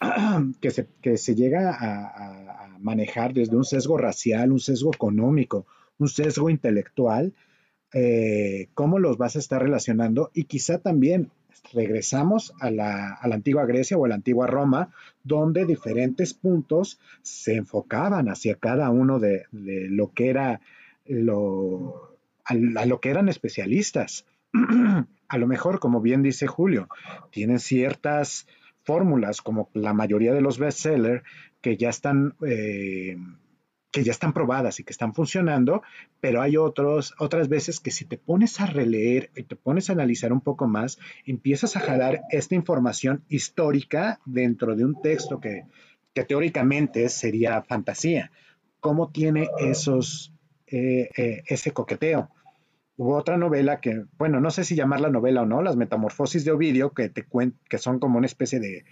que 0.60 0.70
se, 0.70 1.34
llega 1.34 1.76
a, 1.78 2.68
manejar 2.80 3.34
desde 3.34 3.56
un 3.56 3.64
sesgo 3.64 3.98
racial, 3.98 4.52
un 4.52 4.60
sesgo 4.60 4.92
económico, 4.94 5.66
un 5.98 6.08
sesgo 6.08 6.48
intelectual, 6.48 7.32
eh, 7.92 8.68
cómo 8.74 8.98
los 8.98 9.18
vas 9.18 9.34
a 9.34 9.40
estar 9.40 9.60
relacionando 9.60 10.30
y 10.32 10.44
quizá 10.44 10.78
también 10.78 11.30
regresamos 11.72 12.54
a 12.60 12.70
la, 12.70 13.14
a 13.14 13.28
la, 13.28 13.34
antigua 13.34 13.66
Grecia 13.66 13.96
o 13.96 14.04
a 14.04 14.08
la 14.08 14.14
antigua 14.14 14.46
Roma, 14.46 14.92
donde 15.22 15.66
diferentes 15.66 16.34
puntos 16.34 16.98
se 17.22 17.56
enfocaban 17.56 18.28
hacia 18.28 18.54
cada 18.56 18.90
uno 18.90 19.18
de, 19.18 19.46
lo 19.50 20.12
que 20.12 20.30
era 20.30 20.60
lo, 21.06 22.16
a, 22.44 22.54
lo 22.54 23.00
que 23.00 23.10
eran 23.10 23.28
especialistas. 23.28 24.26
a 25.28 25.38
lo 25.38 25.46
mejor, 25.46 25.80
como 25.80 26.00
bien 26.00 26.22
dice 26.22 26.46
Julio, 26.46 26.88
tienen 27.30 27.58
ciertas 27.58 28.46
fórmulas, 28.82 29.42
como 29.42 29.68
la 29.74 29.92
mayoría 29.92 30.32
de 30.32 30.40
los 30.40 30.58
bestsellers, 30.58 31.22
que 31.60 31.76
ya 31.76 31.90
están... 31.90 32.34
Eh, 32.46 33.16
que 33.90 34.04
ya 34.04 34.12
están 34.12 34.32
probadas 34.32 34.80
y 34.80 34.84
que 34.84 34.92
están 34.92 35.14
funcionando, 35.14 35.82
pero 36.20 36.42
hay 36.42 36.56
otros, 36.56 37.14
otras 37.18 37.48
veces 37.48 37.80
que 37.80 37.90
si 37.90 38.04
te 38.04 38.18
pones 38.18 38.60
a 38.60 38.66
releer 38.66 39.30
y 39.34 39.44
te 39.44 39.56
pones 39.56 39.88
a 39.88 39.94
analizar 39.94 40.32
un 40.32 40.40
poco 40.40 40.66
más, 40.66 40.98
empiezas 41.24 41.76
a 41.76 41.80
jalar 41.80 42.22
esta 42.30 42.54
información 42.54 43.24
histórica 43.28 44.20
dentro 44.26 44.76
de 44.76 44.84
un 44.84 45.00
texto 45.00 45.40
que, 45.40 45.64
que 46.14 46.24
teóricamente 46.24 47.08
sería 47.08 47.62
fantasía. 47.62 48.30
¿Cómo 48.80 49.10
tiene 49.10 49.48
esos, 49.58 50.32
eh, 50.66 51.08
eh, 51.16 51.42
ese 51.46 51.72
coqueteo? 51.72 52.30
Hubo 52.96 53.16
otra 53.16 53.38
novela 53.38 53.80
que, 53.80 54.04
bueno, 54.18 54.40
no 54.40 54.50
sé 54.50 54.64
si 54.64 54.74
llamarla 54.74 55.08
novela 55.08 55.42
o 55.42 55.46
no, 55.46 55.62
Las 55.62 55.76
Metamorfosis 55.76 56.44
de 56.44 56.50
Ovidio, 56.50 56.92
que, 56.92 57.08
te 57.08 57.24
que 57.68 57.78
son 57.78 58.00
como 58.00 58.18
una 58.18 58.26
especie 58.26 58.58
de, 58.58 58.84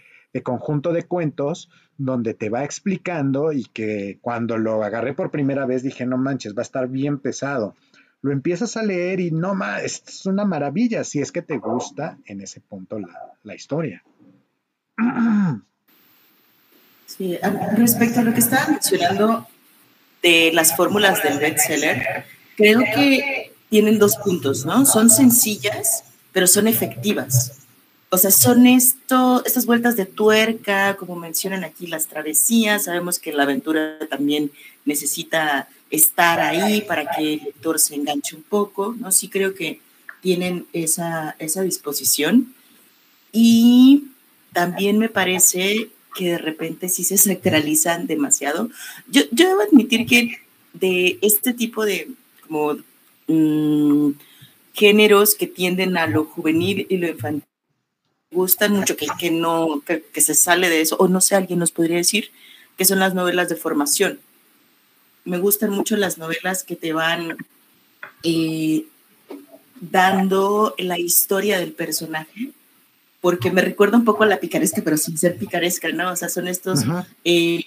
conjunto 0.43 0.93
de 0.93 1.03
cuentos 1.03 1.69
donde 1.97 2.33
te 2.33 2.49
va 2.49 2.63
explicando 2.63 3.51
y 3.51 3.63
que 3.65 4.19
cuando 4.21 4.57
lo 4.57 4.83
agarré 4.83 5.13
por 5.13 5.31
primera 5.31 5.65
vez 5.65 5.83
dije, 5.83 6.05
no 6.05 6.17
manches, 6.17 6.55
va 6.55 6.61
a 6.61 6.63
estar 6.63 6.87
bien 6.87 7.19
pesado. 7.19 7.75
Lo 8.21 8.31
empiezas 8.31 8.77
a 8.77 8.83
leer 8.83 9.19
y 9.19 9.31
no 9.31 9.55
más, 9.55 9.83
es 9.83 10.25
una 10.25 10.45
maravilla 10.45 11.03
si 11.03 11.19
es 11.19 11.31
que 11.31 11.41
te 11.41 11.57
gusta 11.57 12.17
en 12.25 12.41
ese 12.41 12.61
punto 12.61 12.99
la, 12.99 13.33
la 13.43 13.55
historia. 13.55 14.03
Sí, 17.07 17.39
respecto 17.77 18.19
a 18.19 18.23
lo 18.23 18.33
que 18.33 18.41
estaba 18.41 18.67
mencionando 18.67 19.47
de 20.21 20.51
las 20.53 20.75
fórmulas 20.75 21.23
del 21.23 21.39
bestseller, 21.39 22.25
creo 22.57 22.79
que 22.79 23.53
tienen 23.69 23.97
dos 23.97 24.17
puntos, 24.17 24.65
¿no? 24.65 24.85
Son 24.85 25.09
sencillas, 25.09 26.03
pero 26.33 26.47
son 26.47 26.67
efectivas. 26.67 27.66
O 28.09 28.17
sea, 28.17 28.31
son 28.31 28.67
esto, 28.67 29.43
estas 29.45 29.65
vueltas 29.65 29.97
de 29.97 30.05
tuerca, 30.05 30.95
como 30.95 31.15
mencionan 31.15 31.63
aquí 31.63 31.87
las 31.87 32.07
travesías. 32.07 32.85
Sabemos 32.85 33.19
que 33.19 33.33
la 33.33 33.43
aventura 33.43 33.99
también 34.09 34.51
necesita 34.85 35.67
estar 35.89 36.39
ahí 36.39 36.81
para 36.81 37.09
que 37.11 37.33
el 37.33 37.43
lector 37.43 37.79
se 37.79 37.95
enganche 37.95 38.35
un 38.35 38.43
poco, 38.43 38.95
¿no? 38.97 39.11
Sí 39.11 39.27
creo 39.27 39.53
que 39.53 39.81
tienen 40.21 40.65
esa, 40.71 41.35
esa 41.39 41.61
disposición. 41.63 42.53
Y 43.33 44.05
también 44.53 44.97
me 44.97 45.09
parece 45.09 45.89
que 46.15 46.31
de 46.31 46.37
repente 46.37 46.89
sí 46.89 47.03
se 47.03 47.17
sacralizan 47.17 48.07
demasiado. 48.07 48.69
Yo, 49.07 49.23
yo 49.31 49.49
debo 49.49 49.61
admitir 49.61 50.05
que 50.05 50.39
de 50.73 51.19
este 51.21 51.53
tipo 51.53 51.85
de 51.85 52.09
como 52.47 52.77
mm, 53.27 54.11
géneros 54.73 55.35
que 55.35 55.47
tienden 55.47 55.97
a 55.97 56.07
lo 56.07 56.25
juvenil 56.25 56.87
y 56.89 56.97
lo 56.97 57.07
infantil, 57.07 57.43
gustan 58.31 58.73
mucho, 58.73 58.97
que, 58.97 59.07
que 59.19 59.31
no, 59.31 59.81
que, 59.85 60.21
se 60.21 60.35
sale 60.35 60.69
de 60.69 60.81
eso, 60.81 60.95
o 60.97 61.07
no 61.07 61.21
sé, 61.21 61.35
alguien 61.35 61.59
nos 61.59 61.71
podría 61.71 61.97
decir, 61.97 62.31
que 62.77 62.85
son 62.85 62.99
las 62.99 63.13
novelas 63.13 63.49
de 63.49 63.55
formación. 63.55 64.19
Me 65.25 65.39
gustan 65.39 65.71
mucho 65.71 65.97
las 65.97 66.17
novelas 66.17 66.63
que 66.63 66.75
te 66.75 66.93
van 66.93 67.37
eh, 68.23 68.85
dando 69.79 70.75
la 70.77 70.99
historia 70.99 71.59
del 71.59 71.71
personaje, 71.71 72.51
porque 73.21 73.51
me 73.51 73.61
recuerda 73.61 73.97
un 73.97 74.05
poco 74.05 74.23
a 74.23 74.27
la 74.27 74.39
picaresca, 74.39 74.81
pero 74.83 74.97
sin 74.97 75.17
ser 75.17 75.37
picaresca, 75.37 75.89
¿no? 75.89 76.11
O 76.11 76.15
sea, 76.15 76.29
son 76.29 76.47
estos, 76.47 76.81
eh, 77.23 77.65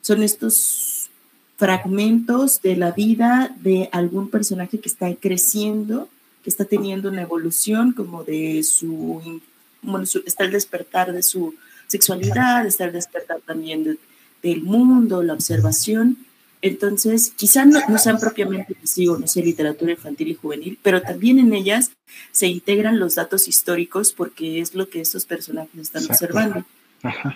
son 0.00 0.22
estos 0.22 1.10
fragmentos 1.56 2.60
de 2.62 2.76
la 2.76 2.92
vida 2.92 3.54
de 3.60 3.88
algún 3.92 4.30
personaje 4.30 4.80
que 4.80 4.88
está 4.88 5.14
creciendo, 5.14 6.08
que 6.42 6.50
está 6.50 6.64
teniendo 6.64 7.08
una 7.08 7.22
evolución 7.22 7.92
como 7.92 8.24
de 8.24 8.62
su 8.62 9.40
bueno, 9.82 10.06
está 10.24 10.44
el 10.44 10.52
despertar 10.52 11.12
de 11.12 11.22
su 11.22 11.54
sexualidad, 11.86 12.66
está 12.66 12.84
el 12.84 12.92
despertar 12.92 13.40
también 13.44 13.98
del 14.42 14.62
mundo, 14.62 15.22
la 15.22 15.34
observación. 15.34 16.16
Entonces, 16.62 17.32
quizá 17.36 17.64
no, 17.64 17.80
sean 17.98 18.18
propiamente, 18.20 18.76
digo, 18.94 19.18
no 19.18 19.26
sé, 19.26 19.42
literatura 19.42 19.92
infantil 19.92 20.28
y 20.28 20.34
juvenil, 20.34 20.78
pero 20.80 21.02
también 21.02 21.40
en 21.40 21.52
ellas 21.52 21.90
se 22.30 22.46
integran 22.46 23.00
los 23.00 23.16
datos 23.16 23.48
históricos 23.48 24.12
porque 24.12 24.60
es 24.60 24.74
lo 24.74 24.88
que 24.88 25.00
estos 25.00 25.24
personajes 25.24 25.70
están 25.76 26.04
observando. 26.04 26.64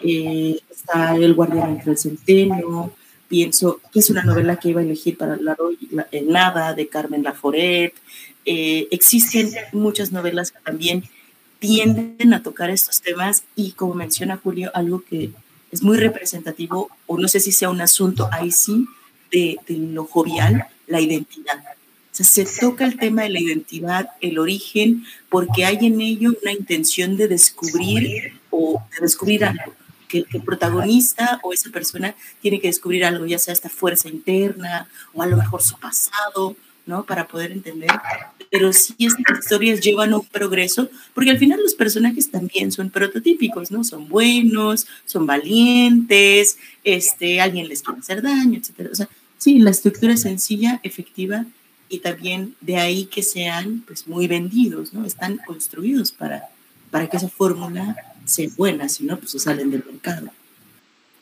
Eh, 0.04 0.60
está 0.70 1.16
El 1.16 1.34
guardián 1.34 1.70
entre 1.70 1.90
el 1.90 1.98
centeno, 1.98 2.92
pienso 3.26 3.80
que 3.92 3.98
es 3.98 4.10
una 4.10 4.22
novela 4.22 4.56
que 4.56 4.68
iba 4.68 4.80
a 4.80 4.84
elegir 4.84 5.18
para 5.18 5.36
la, 5.36 5.56
la 5.90 6.06
Nada 6.22 6.72
de 6.74 6.86
Carmen 6.86 7.24
Laforet. 7.24 7.94
Eh, 8.44 8.86
existen 8.92 9.50
muchas 9.72 10.12
novelas 10.12 10.52
que 10.52 10.60
también 10.60 11.02
tienden 11.58 12.34
a 12.34 12.42
tocar 12.42 12.70
estos 12.70 13.00
temas 13.00 13.44
y 13.54 13.72
como 13.72 13.94
menciona 13.94 14.36
Julio, 14.36 14.70
algo 14.74 15.02
que 15.02 15.30
es 15.70 15.82
muy 15.82 15.98
representativo, 15.98 16.90
o 17.06 17.18
no 17.18 17.28
sé 17.28 17.40
si 17.40 17.52
sea 17.52 17.70
un 17.70 17.80
asunto 17.80 18.28
ahí 18.32 18.52
sí, 18.52 18.86
de, 19.30 19.58
lo 19.68 20.04
jovial, 20.04 20.66
la 20.86 21.00
identidad. 21.00 21.62
Se 22.12 22.46
toca 22.60 22.86
el 22.86 22.98
tema 22.98 23.22
de 23.22 23.28
la 23.28 23.40
identidad, 23.40 24.08
el 24.22 24.38
origen, 24.38 25.04
porque 25.28 25.66
hay 25.66 25.78
en 25.82 26.00
ello 26.00 26.32
una 26.40 26.52
intención 26.52 27.16
de 27.16 27.28
descubrir 27.28 28.40
o 28.50 28.82
de 28.94 29.02
descubrir 29.02 29.44
algo. 29.44 29.74
Que, 30.08 30.22
que 30.22 30.36
el 30.36 30.44
protagonista 30.44 31.40
o 31.42 31.52
esa 31.52 31.68
persona 31.70 32.14
tiene 32.40 32.60
que 32.60 32.68
descubrir 32.68 33.04
algo, 33.04 33.26
ya 33.26 33.40
sea 33.40 33.52
esta 33.52 33.68
fuerza 33.68 34.08
interna 34.08 34.88
o 35.12 35.20
a 35.20 35.26
lo 35.26 35.36
mejor 35.36 35.62
su 35.62 35.76
pasado, 35.78 36.56
¿no? 36.86 37.04
Para 37.04 37.26
poder 37.26 37.52
entender 37.52 37.90
pero 38.50 38.72
sí 38.72 38.94
estas 38.98 39.40
historias 39.40 39.80
llevan 39.80 40.14
un 40.14 40.24
progreso, 40.24 40.88
porque 41.14 41.30
al 41.30 41.38
final 41.38 41.60
los 41.62 41.74
personajes 41.74 42.30
también 42.30 42.72
son 42.72 42.90
prototípicos, 42.90 43.70
¿no? 43.70 43.84
Son 43.84 44.08
buenos, 44.08 44.86
son 45.04 45.26
valientes, 45.26 46.58
este, 46.84 47.40
alguien 47.40 47.68
les 47.68 47.82
quiere 47.82 48.00
hacer 48.00 48.22
daño, 48.22 48.58
etc. 48.58 48.88
O 48.90 48.94
sea, 48.94 49.08
sí, 49.38 49.58
la 49.58 49.70
estructura 49.70 50.14
es 50.14 50.22
sencilla, 50.22 50.80
efectiva, 50.82 51.46
y 51.88 52.00
también 52.00 52.56
de 52.60 52.76
ahí 52.76 53.06
que 53.06 53.22
sean 53.22 53.84
pues 53.86 54.08
muy 54.08 54.26
vendidos, 54.26 54.92
¿no? 54.92 55.04
Están 55.04 55.38
construidos 55.46 56.12
para, 56.12 56.48
para 56.90 57.08
que 57.08 57.16
esa 57.16 57.28
fórmula 57.28 57.96
sea 58.24 58.48
buena, 58.56 58.88
si 58.88 59.04
no, 59.04 59.18
pues 59.18 59.40
salen 59.42 59.70
del 59.70 59.84
mercado. 59.84 60.30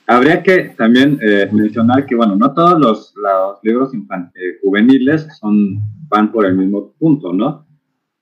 Habría 0.07 0.43
que 0.43 0.75
también 0.77 1.19
eh, 1.23 1.49
mencionar 1.51 2.05
que, 2.05 2.15
bueno, 2.15 2.37
no 2.37 2.53
todos 2.53 2.79
los, 2.79 3.15
los 3.17 3.59
libros 3.63 3.93
eh, 3.95 4.59
juveniles 4.63 5.27
son 5.41 5.81
van 6.09 6.31
por 6.31 6.45
el 6.45 6.55
mismo 6.55 6.93
punto, 6.99 7.33
¿no? 7.33 7.67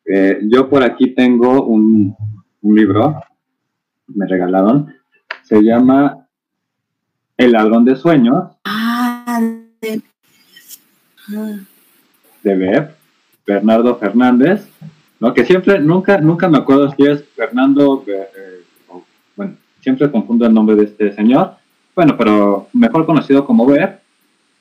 Eh, 0.05 0.41
yo 0.45 0.69
por 0.69 0.83
aquí 0.83 1.15
tengo 1.15 1.65
un, 1.65 2.15
un, 2.61 2.75
libro, 2.75 3.21
me 4.07 4.27
regalaron, 4.27 4.95
se 5.43 5.61
llama 5.63 6.27
El 7.37 7.53
ladrón 7.53 7.85
de 7.85 7.97
sueños. 7.97 8.45
Ah, 8.65 9.41
de, 9.81 10.03
de 12.43 12.57
Beb, 12.57 12.91
Bernardo 13.47 13.97
Fernández, 13.97 14.69
¿no? 15.21 15.35
Que 15.35 15.45
siempre, 15.45 15.81
nunca, 15.81 16.19
nunca 16.19 16.49
me 16.49 16.59
acuerdo 16.59 16.91
si 16.93 17.07
es 17.07 17.25
Fernando, 17.37 18.05
eh, 18.07 18.65
bueno, 19.37 19.57
siempre 19.81 20.11
confundo 20.11 20.47
el 20.47 20.55
nombre 20.55 20.77
de 20.77 20.85
este 20.85 21.13
señor, 21.13 21.57
bueno, 21.95 22.17
pero 22.17 22.69
mejor 22.73 23.07
conocido 23.07 23.45
como 23.45 23.67
Beb. 23.67 23.99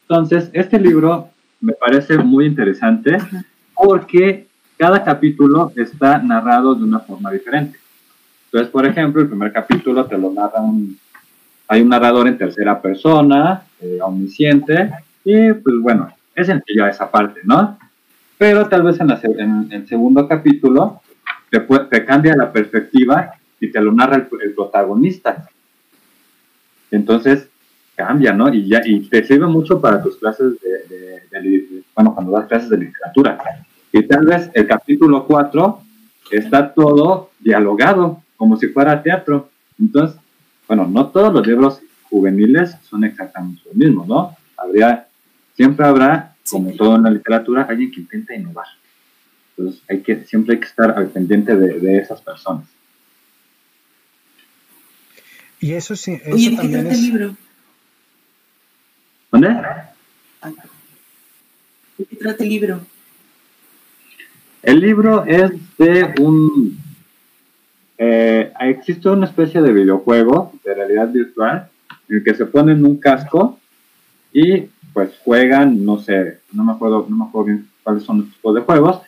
Entonces, 0.04 0.50
este 0.54 0.80
libro 0.80 1.30
me 1.62 1.74
parece 1.74 2.18
muy 2.18 2.46
interesante 2.46 3.18
porque 3.74 4.48
cada 4.78 5.04
capítulo 5.04 5.72
está 5.76 6.18
narrado 6.18 6.76
de 6.76 6.84
una 6.84 7.00
forma 7.00 7.32
diferente. 7.32 7.80
Entonces, 8.46 8.70
por 8.70 8.86
ejemplo, 8.86 9.22
el 9.22 9.30
primer 9.30 9.54
capítulo 9.54 10.06
te 10.06 10.18
lo 10.18 10.32
narra 10.32 10.62
un... 10.62 10.98
Hay 11.68 11.82
un 11.82 11.88
narrador 11.88 12.28
en 12.28 12.38
tercera 12.38 12.82
persona, 12.82 13.64
eh, 13.80 14.00
omnisciente, 14.02 14.92
y 15.24 15.54
pues 15.54 15.76
bueno, 15.82 16.12
es 16.36 16.48
sencillo 16.48 16.86
esa 16.86 17.10
parte, 17.10 17.40
¿no? 17.46 17.78
Pero 18.38 18.68
tal 18.68 18.84
vez 18.84 19.00
en, 19.00 19.70
el 19.72 19.88
segundo 19.88 20.28
capítulo 20.28 21.02
te, 21.50 21.62
te, 21.62 22.04
cambia 22.06 22.36
la 22.36 22.52
perspectiva 22.52 23.32
y 23.60 23.72
te 23.72 23.80
lo 23.80 23.94
narra 23.94 24.18
el, 24.18 24.28
el 24.44 24.54
protagonista. 24.54 25.48
Entonces, 26.92 27.48
cambia, 27.96 28.34
¿no? 28.34 28.54
Y, 28.54 28.68
ya, 28.68 28.82
y 28.86 29.02
te 29.02 29.24
sirve 29.24 29.48
mucho 29.48 29.80
para 29.80 30.02
tus 30.02 30.18
clases 30.18 30.54
de, 30.62 31.84
bueno, 31.96 32.14
cuando 32.14 32.34
das 32.34 32.48
clases 32.48 32.70
de 32.70 32.78
literatura. 32.78 33.40
Y 33.92 34.04
tal 34.04 34.26
vez 34.26 34.50
el 34.54 34.68
capítulo 34.68 35.26
4 35.26 35.82
está 36.32 36.74
todo 36.74 37.32
dialogado, 37.40 38.22
como 38.38 38.58
si 38.58 38.68
fuera 38.68 39.02
teatro. 39.02 39.50
Entonces, 39.80 40.20
bueno, 40.68 40.88
no 40.88 41.08
todos 41.08 41.34
los 41.34 41.46
libros 41.46 41.82
juveniles 42.10 42.76
son 42.90 43.04
exactamente 43.04 43.62
lo 43.66 43.74
mismo, 43.74 44.06
¿no? 44.06 44.36
Habría, 44.58 45.08
siempre 45.56 45.86
habrá, 45.86 46.36
como 46.50 46.72
todo 46.74 46.96
en 46.96 47.04
la 47.04 47.10
literatura, 47.10 47.64
alguien 47.64 47.92
que 47.92 48.02
intenta 48.02 48.36
innovar. 48.36 48.68
Entonces, 49.58 49.82
hay 49.90 50.02
que, 50.02 50.24
siempre 50.26 50.56
hay 50.56 50.60
que 50.60 50.68
estar 50.68 50.92
al 50.92 51.08
pendiente 51.08 51.56
de, 51.56 51.80
de 51.80 51.98
esas 51.98 52.22
personas. 52.22 52.66
Y 55.62 55.74
eso 55.74 55.96
sí, 55.96 56.20
eso 56.26 56.56
también 56.58 56.88
es... 56.88 57.00
libro? 57.00 57.36
¿Dónde? 59.32 59.50
¿De 61.98 62.06
qué 62.06 62.16
trata 62.16 62.44
el 62.44 62.50
libro? 62.50 62.82
El 64.64 64.80
libro 64.80 65.24
es 65.26 65.52
de 65.78 66.16
un... 66.20 66.80
Eh, 68.00 68.52
existe 68.60 69.08
una 69.10 69.28
especie 69.28 69.62
de 69.62 69.72
videojuego 69.72 70.52
de 70.66 70.74
realidad 70.74 71.10
virtual 71.10 71.70
en 72.10 72.18
el 72.18 72.24
que 72.24 72.34
se 72.34 72.48
ponen 72.48 72.84
un 72.84 72.98
casco 72.98 73.60
y 74.34 74.62
pues 74.94 75.12
juegan, 75.24 75.86
no 75.86 76.00
sé, 76.00 76.40
no 76.54 76.64
me 76.64 76.72
acuerdo, 76.72 77.06
no 77.08 77.18
me 77.18 77.26
acuerdo 77.26 77.46
bien 77.46 77.70
cuáles 77.84 78.04
son 78.04 78.22
los 78.22 78.34
tipos 78.34 78.56
de 78.56 78.62
juegos, 78.62 79.02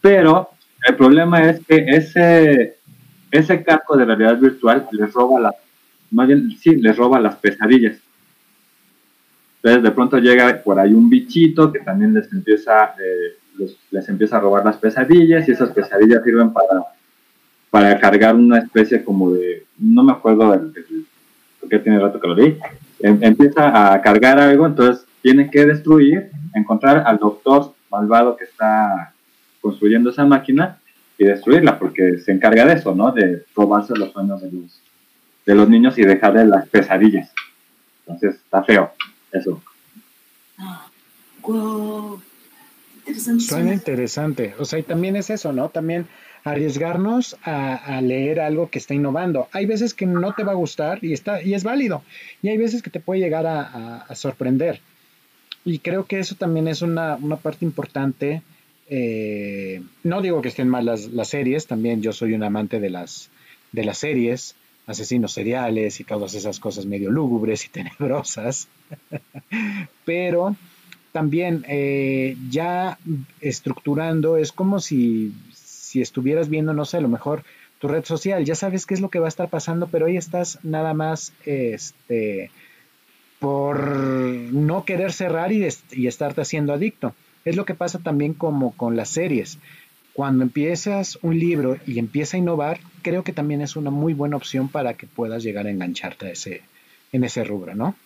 pero 0.00 0.48
el 0.88 0.96
problema 0.96 1.50
es 1.50 1.60
que 1.66 1.84
ese, 1.86 2.78
ese 3.30 3.62
casco 3.62 3.98
de 3.98 4.06
realidad 4.06 4.38
virtual 4.38 4.88
les 4.92 5.12
roba 5.12 5.40
las, 5.40 5.54
más 6.10 6.26
bien, 6.26 6.50
sí, 6.58 6.76
les 6.76 6.96
roba 6.96 7.20
las 7.20 7.36
pesadillas. 7.36 7.96
Entonces 9.56 9.82
de 9.82 9.90
pronto 9.92 10.18
llega 10.18 10.62
por 10.62 10.78
ahí 10.78 10.92
un 10.92 11.08
bichito 11.08 11.72
que 11.72 11.80
también 11.80 12.12
les 12.12 12.30
empieza, 12.32 12.94
eh, 12.98 13.66
les, 13.90 14.08
empieza 14.08 14.36
a 14.36 14.40
robar 14.40 14.64
las 14.64 14.76
pesadillas 14.76 15.48
y 15.48 15.52
esas 15.52 15.70
pesadillas 15.70 16.22
sirven 16.22 16.52
para, 16.52 16.82
para 17.70 17.98
cargar 17.98 18.34
una 18.34 18.58
especie 18.58 19.02
como 19.02 19.32
de, 19.32 19.64
no 19.78 20.02
me 20.02 20.12
acuerdo 20.12 20.50
del, 20.52 20.72
porque 21.58 21.78
tiene 21.78 21.98
rato 21.98 22.20
que 22.20 22.28
lo 22.28 22.34
leí, 22.34 22.58
em, 23.00 23.18
empieza 23.22 23.94
a 23.94 24.02
cargar 24.02 24.38
algo, 24.38 24.66
entonces 24.66 25.06
tiene 25.22 25.50
que 25.50 25.64
destruir, 25.64 26.30
encontrar 26.54 27.02
al 27.06 27.16
doctor 27.16 27.72
malvado 27.90 28.36
que 28.36 28.44
está 28.44 29.14
construyendo 29.62 30.10
esa 30.10 30.26
máquina 30.26 30.78
y 31.16 31.24
destruirla, 31.24 31.78
porque 31.78 32.18
se 32.18 32.32
encarga 32.32 32.66
de 32.66 32.74
eso, 32.74 32.94
¿no? 32.94 33.12
De 33.12 33.44
robarse 33.56 33.96
los 33.96 34.12
sueños 34.12 34.42
de 34.42 34.52
los, 34.52 34.82
de 35.46 35.54
los 35.54 35.68
niños 35.68 35.98
y 35.98 36.02
dejarle 36.02 36.46
las 36.46 36.68
pesadillas. 36.68 37.30
Entonces 38.06 38.36
está 38.36 38.62
feo. 38.62 38.92
Eso. 39.32 39.62
Suena 43.38 43.74
interesante. 43.74 44.54
O 44.58 44.64
sea, 44.64 44.78
y 44.78 44.82
también 44.82 45.16
es 45.16 45.30
eso, 45.30 45.52
¿no? 45.52 45.68
También 45.68 46.06
arriesgarnos 46.44 47.36
a, 47.42 48.00
leer 48.02 48.40
algo 48.40 48.68
que 48.68 48.78
está 48.78 48.94
innovando. 48.94 49.48
Hay 49.52 49.66
veces 49.66 49.94
que 49.94 50.06
no 50.06 50.34
te 50.34 50.44
va 50.44 50.52
a 50.52 50.56
gustar 50.56 51.02
y, 51.02 51.12
está, 51.12 51.42
y 51.42 51.54
es 51.54 51.64
válido, 51.64 52.02
y 52.42 52.48
hay 52.48 52.58
veces 52.58 52.82
que 52.82 52.90
te 52.90 53.00
puede 53.00 53.20
llegar 53.20 53.46
a, 53.46 54.14
sorprender. 54.14 54.80
Y 55.64 55.78
creo 55.78 56.04
que 56.04 56.18
eso 56.18 56.34
también 56.34 56.68
es 56.68 56.82
una, 56.82 57.16
parte 57.42 57.64
importante. 57.64 58.42
Eh, 58.88 59.82
no 60.02 60.20
digo 60.20 60.42
que 60.42 60.48
estén 60.48 60.68
mal 60.68 60.84
las, 60.84 61.06
las, 61.06 61.28
series, 61.28 61.66
también 61.66 62.02
yo 62.02 62.12
soy 62.12 62.34
un 62.34 62.42
amante 62.42 62.80
de 62.80 62.90
las, 62.90 63.30
de 63.72 63.84
las 63.84 63.96
series, 63.96 64.54
asesinos 64.86 65.32
seriales 65.32 66.00
y 66.00 66.04
todas 66.04 66.34
esas 66.34 66.60
cosas 66.60 66.86
medio 66.86 67.10
lúgubres 67.10 67.64
y 67.64 67.68
tenebrosas. 67.70 68.68
Pero 70.04 70.56
también 71.12 71.64
eh, 71.68 72.36
ya 72.50 72.98
estructurando 73.40 74.36
es 74.36 74.52
como 74.52 74.80
si, 74.80 75.32
si 75.52 76.00
estuvieras 76.00 76.48
viendo, 76.48 76.74
no 76.74 76.84
sé, 76.84 76.98
a 76.98 77.00
lo 77.02 77.08
mejor 77.08 77.44
tu 77.78 77.88
red 77.88 78.04
social, 78.04 78.44
ya 78.44 78.54
sabes 78.54 78.86
qué 78.86 78.94
es 78.94 79.00
lo 79.00 79.10
que 79.10 79.18
va 79.18 79.26
a 79.26 79.28
estar 79.28 79.48
pasando, 79.48 79.88
pero 79.88 80.06
ahí 80.06 80.16
estás 80.16 80.58
nada 80.62 80.94
más 80.94 81.32
este, 81.44 82.50
por 83.38 83.90
no 83.90 84.84
querer 84.84 85.12
cerrar 85.12 85.52
y, 85.52 85.66
y 85.92 86.06
estarte 86.06 86.40
haciendo 86.40 86.72
adicto. 86.72 87.14
Es 87.44 87.56
lo 87.56 87.64
que 87.64 87.74
pasa 87.74 87.98
también 87.98 88.32
como 88.32 88.72
con 88.72 88.96
las 88.96 89.10
series. 89.10 89.58
Cuando 90.14 90.44
empiezas 90.44 91.18
un 91.22 91.38
libro 91.38 91.76
y 91.86 91.98
empieza 91.98 92.36
a 92.36 92.40
innovar, 92.40 92.78
creo 93.02 93.24
que 93.24 93.32
también 93.32 93.60
es 93.60 93.74
una 93.74 93.90
muy 93.90 94.14
buena 94.14 94.36
opción 94.36 94.68
para 94.68 94.94
que 94.94 95.08
puedas 95.08 95.42
llegar 95.42 95.66
a 95.66 95.70
engancharte 95.70 96.26
a 96.26 96.30
ese, 96.30 96.62
en 97.12 97.24
ese 97.24 97.42
rubro, 97.42 97.74
¿no? 97.74 97.96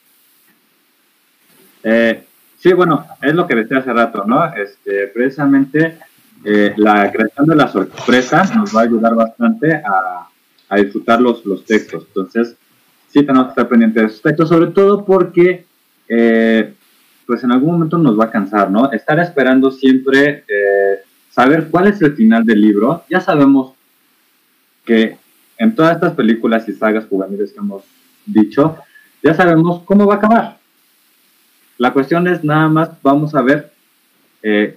Eh, 1.85 2.25
sí, 2.59 2.73
bueno, 2.73 3.07
es 3.21 3.35
lo 3.35 3.47
que 3.47 3.55
decía 3.55 3.79
hace 3.79 3.93
rato, 3.93 4.25
¿no? 4.25 4.53
Este, 4.55 5.09
precisamente 5.09 5.99
eh, 6.45 6.73
la 6.79 7.13
creación 7.13 7.47
de 7.47 7.57
la 7.57 7.69
sorpresa 7.69 8.43
nos 8.55 8.75
va 8.75 8.81
a 8.81 8.85
ayudar 8.85 9.15
bastante 9.15 9.75
a, 9.75 10.29
a 10.69 10.77
disfrutar 10.77 11.21
los, 11.21 11.45
los, 11.45 11.65
textos. 11.65 12.05
Entonces, 12.09 12.57
sí 13.09 13.23
tenemos 13.23 13.47
que 13.47 13.51
estar 13.51 13.69
pendientes 13.69 14.03
de 14.03 14.09
esos 14.09 14.23
textos, 14.23 14.49
sobre 14.49 14.71
todo 14.71 15.05
porque, 15.05 15.67
eh, 16.09 16.73
pues 17.27 17.45
en 17.45 17.53
algún 17.53 17.73
momento 17.73 17.99
nos 17.99 18.19
va 18.19 18.25
a 18.25 18.31
cansar, 18.31 18.71
¿no? 18.71 18.91
Estar 18.93 19.19
esperando 19.21 19.71
siempre 19.71 20.45
eh, 20.49 21.01
saber 21.39 21.69
cuál 21.71 21.87
es 21.87 22.03
el 22.03 22.15
final 22.17 22.45
del 22.45 22.61
libro. 22.61 23.05
Ya 23.09 23.21
sabemos 23.21 23.73
que 24.85 25.19
en 25.57 25.73
todas 25.73 25.95
estas 25.95 26.15
películas 26.15 26.69
y 26.69 26.73
sagas 26.73 27.07
juveniles 27.07 27.53
que 27.53 27.61
hemos 27.61 27.85
dicho, 28.27 28.77
ya 29.23 29.35
sabemos 29.35 29.83
cómo 29.85 30.05
va 30.05 30.15
a 30.15 30.17
acabar. 30.17 30.59
La 31.77 31.93
cuestión 31.93 32.27
es 32.27 32.43
nada 32.43 32.69
más, 32.69 32.91
vamos 33.05 33.37
a 33.37 33.43
ver 33.43 33.71
eh, 34.43 34.77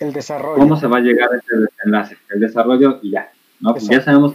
el 0.00 0.12
desarrollo. 0.12 0.58
¿Cómo 0.58 0.76
se 0.76 0.88
va 0.88 0.96
a 0.96 1.00
llegar 1.00 1.28
a 1.32 1.36
ese 1.36 1.56
desenlace? 1.56 2.16
El 2.30 2.40
desarrollo 2.40 2.98
y 3.00 3.12
ya. 3.12 3.30
¿no? 3.60 3.74
Pues 3.74 3.86
ya 3.86 4.00
sabemos 4.00 4.34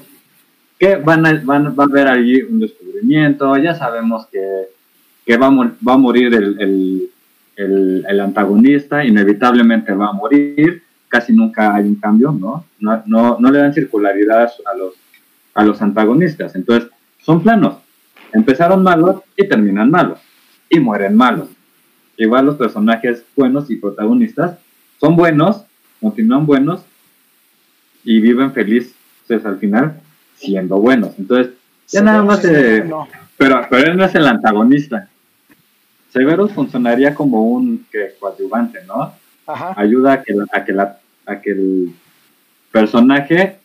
que 0.79 0.95
van 0.95 1.25
a, 1.25 1.33
van, 1.43 1.77
va 1.77 1.83
a 1.83 1.87
haber 1.87 2.07
allí 2.07 2.43
un 2.43 2.61
descubrimiento, 2.61 3.57
ya 3.57 3.75
sabemos 3.75 4.25
que, 4.27 4.69
que 5.25 5.35
va, 5.35 5.47
a, 5.47 5.51
va 5.85 5.93
a 5.95 5.97
morir 5.97 6.33
el, 6.33 7.11
el, 7.57 8.05
el, 8.07 8.19
antagonista, 8.21 9.03
inevitablemente 9.03 9.91
va 9.93 10.07
a 10.07 10.13
morir, 10.13 10.81
casi 11.09 11.33
nunca 11.33 11.75
hay 11.75 11.85
un 11.85 11.95
cambio, 11.95 12.31
¿no? 12.31 12.65
No, 12.79 13.03
no, 13.05 13.37
no 13.39 13.51
le 13.51 13.59
dan 13.59 13.73
circularidad 13.73 14.49
a 14.71 14.77
los, 14.77 14.93
a 15.53 15.63
los 15.63 15.81
antagonistas. 15.81 16.55
Entonces, 16.55 16.89
son 17.21 17.43
planos. 17.43 17.77
Empezaron 18.31 18.83
malos 18.83 19.21
y 19.35 19.47
terminan 19.47 19.89
malos. 19.91 20.19
Y 20.69 20.79
mueren 20.79 21.15
malos. 21.17 21.49
Igual 22.15 22.45
los 22.45 22.55
personajes 22.55 23.25
buenos 23.35 23.69
y 23.71 23.77
protagonistas 23.77 24.57
son 24.99 25.15
buenos, 25.15 25.63
continúan 25.99 26.45
buenos 26.45 26.81
y 28.03 28.19
viven 28.19 28.51
felices 28.51 28.95
al 29.45 29.57
final 29.57 29.99
siendo 30.35 30.77
buenos. 30.77 31.17
Entonces, 31.17 31.53
ya 31.87 32.01
nada 32.01 32.23
más 32.23 32.41
Pero, 32.41 33.61
pero 33.69 33.91
él 33.91 33.97
no 33.97 34.05
es 34.05 34.13
el 34.15 34.27
antagonista. 34.27 35.09
Severus 36.11 36.51
funcionaría 36.51 37.15
como 37.15 37.43
un 37.43 37.85
que, 37.91 38.15
coadyuvante, 38.19 38.79
¿no? 38.85 39.13
Ayuda 39.75 40.13
a 40.13 40.23
que, 40.23 40.35
a, 40.51 40.63
que 40.63 40.73
la, 40.73 40.99
a 41.25 41.41
que 41.41 41.51
el 41.51 41.93
personaje, 42.71 43.57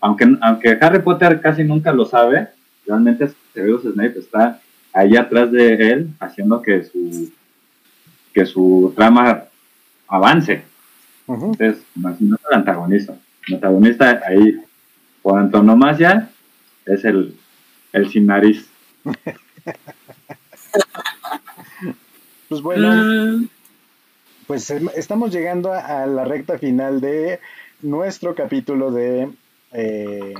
aunque, 0.00 0.36
aunque 0.40 0.78
Harry 0.80 1.00
Potter 1.00 1.40
casi 1.40 1.64
nunca 1.64 1.92
lo 1.92 2.04
sabe, 2.04 2.48
realmente 2.86 3.28
Severus 3.52 3.82
Snape 3.82 4.18
está 4.18 4.60
ahí 4.92 5.16
atrás 5.16 5.50
de 5.50 5.74
él 5.74 6.10
haciendo 6.20 6.62
que 6.62 6.84
su, 6.84 7.32
que 8.32 8.46
su 8.46 8.92
trama 8.94 9.44
avance. 10.06 10.64
Entonces, 11.26 11.82
no 11.94 12.10
es 12.10 12.20
el 12.20 12.56
antagonista. 12.56 13.14
El 13.48 13.54
antagonista 13.54 14.20
ahí, 14.26 14.60
por 15.22 15.38
antonomasia, 15.38 16.30
es 16.84 17.04
el, 17.04 17.36
el 17.92 18.10
sin 18.10 18.26
nariz. 18.26 18.68
pues 22.48 22.60
bueno, 22.60 22.92
mm. 22.92 23.48
Pues 24.46 24.70
em, 24.70 24.88
estamos 24.96 25.32
llegando 25.32 25.72
a 25.72 26.06
la 26.06 26.24
recta 26.24 26.58
final 26.58 27.00
de 27.00 27.40
nuestro 27.82 28.34
capítulo 28.34 28.90
de 28.90 29.30
eh, 29.72 30.34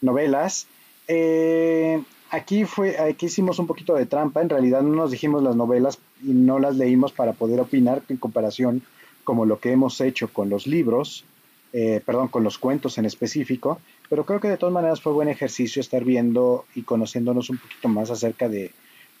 novelas. 0.00 0.66
Eh, 1.08 2.02
aquí 2.30 2.64
fue, 2.64 2.98
aquí 2.98 3.26
hicimos 3.26 3.58
un 3.58 3.66
poquito 3.66 3.94
de 3.94 4.06
trampa. 4.06 4.42
En 4.42 4.48
realidad 4.48 4.82
no 4.82 4.94
nos 4.94 5.10
dijimos 5.10 5.42
las 5.42 5.56
novelas 5.56 5.98
y 6.22 6.32
no 6.32 6.58
las 6.58 6.76
leímos 6.76 7.12
para 7.12 7.32
poder 7.32 7.60
opinar 7.60 8.02
en 8.08 8.16
comparación 8.16 8.82
como 9.24 9.44
lo 9.44 9.60
que 9.60 9.72
hemos 9.72 10.00
hecho 10.00 10.32
con 10.32 10.48
los 10.48 10.66
libros, 10.66 11.24
eh, 11.72 12.00
perdón, 12.04 12.28
con 12.28 12.42
los 12.42 12.58
cuentos 12.58 12.98
en 12.98 13.04
específico, 13.04 13.80
pero 14.08 14.24
creo 14.24 14.40
que 14.40 14.48
de 14.48 14.56
todas 14.56 14.72
maneras 14.72 15.00
fue 15.00 15.12
buen 15.12 15.28
ejercicio 15.28 15.80
estar 15.80 16.04
viendo 16.04 16.64
y 16.74 16.82
conociéndonos 16.82 17.50
un 17.50 17.58
poquito 17.58 17.88
más 17.88 18.10
acerca 18.10 18.48
de 18.48 18.72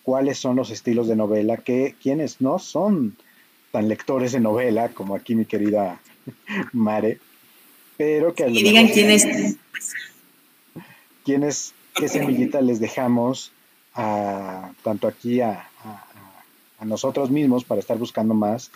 cuáles 0.02 0.38
son 0.38 0.56
los 0.56 0.70
estilos 0.70 1.06
de 1.06 1.16
novela, 1.16 1.58
que 1.58 1.94
quienes 2.02 2.40
no 2.40 2.58
son 2.58 3.16
tan 3.70 3.88
lectores 3.88 4.32
de 4.32 4.40
novela 4.40 4.88
como 4.90 5.14
aquí 5.14 5.34
mi 5.34 5.44
querida 5.44 6.00
Mare, 6.72 7.18
pero 7.96 8.34
que... 8.34 8.48
Y 8.48 8.62
digan 8.62 8.88
quién 8.88 9.10
es. 9.10 9.56
¿Quiénes, 11.24 11.74
qué 11.94 12.08
semillita 12.08 12.60
les 12.60 12.80
dejamos 12.80 13.52
a, 13.94 14.72
tanto 14.82 15.06
aquí 15.06 15.40
a, 15.40 15.68
a 16.78 16.84
nosotros 16.84 17.30
mismos 17.30 17.64
para 17.64 17.80
estar 17.80 17.98
buscando 17.98 18.34
más 18.34 18.70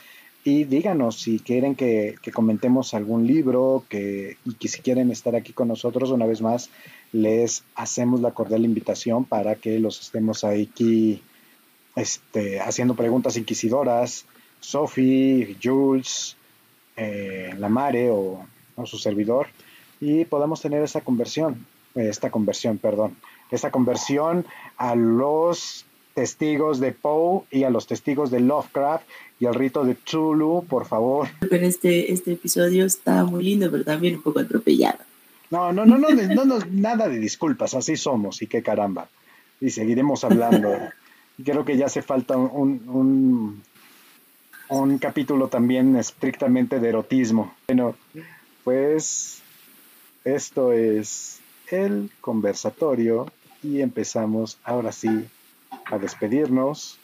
y 0.46 0.64
díganos 0.64 1.20
si 1.20 1.38
quieren 1.38 1.74
que, 1.74 2.16
comentemos 2.34 2.92
algún 2.92 3.26
libro 3.26 3.84
que, 3.88 4.36
y 4.44 4.54
que 4.54 4.68
si 4.68 4.82
quieren 4.82 5.10
estar 5.10 5.34
aquí 5.34 5.54
con 5.54 5.68
nosotros 5.68 6.10
una 6.10 6.26
vez 6.26 6.42
más, 6.42 6.68
les 7.12 7.64
hacemos 7.74 8.20
la 8.20 8.32
cordial 8.32 8.66
invitación 8.66 9.24
para 9.24 9.54
que 9.54 9.78
los 9.78 10.02
estemos 10.02 10.44
aquí 10.44 11.22
este, 11.96 12.60
haciendo 12.60 12.94
preguntas 12.94 13.38
inquisidoras. 13.38 14.26
Sophie, 14.64 15.56
Jules, 15.62 16.36
eh, 16.96 17.54
Lamare 17.58 18.10
o, 18.10 18.46
o 18.76 18.86
su 18.86 18.98
servidor 18.98 19.48
y 20.00 20.24
podamos 20.24 20.60
tener 20.60 20.82
esa 20.82 21.00
conversión, 21.02 21.66
esta 21.94 22.30
conversión, 22.30 22.78
perdón, 22.78 23.16
esta 23.50 23.70
conversión 23.70 24.44
a 24.76 24.94
los 24.94 25.86
testigos 26.14 26.80
de 26.80 26.92
Poe 26.92 27.42
y 27.50 27.64
a 27.64 27.70
los 27.70 27.86
testigos 27.86 28.30
de 28.30 28.40
Lovecraft 28.40 29.06
y 29.40 29.46
al 29.46 29.54
rito 29.54 29.84
de 29.84 29.96
Chulu, 30.04 30.64
por 30.68 30.86
favor. 30.86 31.28
Pero 31.50 31.66
este, 31.66 32.12
este 32.12 32.32
episodio 32.32 32.84
está 32.86 33.24
muy 33.24 33.44
lindo, 33.44 33.70
pero 33.70 33.84
también 33.84 34.16
un 34.16 34.22
poco 34.22 34.40
atropellado. 34.40 34.98
No, 35.50 35.72
no, 35.72 35.84
no, 35.84 35.98
no, 35.98 36.44
no, 36.44 36.58
nada 36.70 37.08
de 37.08 37.18
disculpas, 37.18 37.74
así 37.74 37.96
somos 37.96 38.42
y 38.42 38.46
qué 38.46 38.62
caramba. 38.62 39.08
Y 39.60 39.70
seguiremos 39.70 40.24
hablando. 40.24 40.72
Creo 41.44 41.64
que 41.64 41.76
ya 41.76 41.86
hace 41.86 42.02
falta 42.02 42.36
un, 42.36 42.88
un, 42.88 43.62
un 44.68 44.98
capítulo 44.98 45.48
también 45.48 45.96
estrictamente 45.96 46.80
de 46.80 46.88
erotismo. 46.88 47.54
Bueno, 47.66 47.94
pues 48.62 49.42
esto 50.24 50.72
es 50.72 51.40
el 51.70 52.10
conversatorio 52.20 53.26
y 53.62 53.80
empezamos 53.80 54.58
ahora 54.64 54.92
sí 54.92 55.26
a 55.86 55.98
despedirnos. 55.98 56.98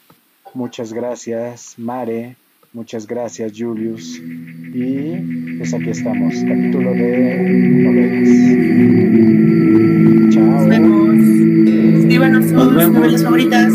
Muchas 0.53 0.93
gracias, 0.93 1.75
Mare. 1.77 2.35
Muchas 2.73 3.05
gracias, 3.05 3.51
Julius. 3.55 4.17
Y 4.17 5.57
pues 5.57 5.73
aquí 5.73 5.89
estamos, 5.89 6.33
capítulo 6.47 6.91
de 6.91 7.37
novelas. 7.83 8.29
Chao. 10.33 10.45
Nos 10.45 10.67
vemos. 10.67 11.15
Escríbanos 11.99 12.45
sus 12.45 12.73
novelas 12.73 13.23
favoritas. 13.23 13.73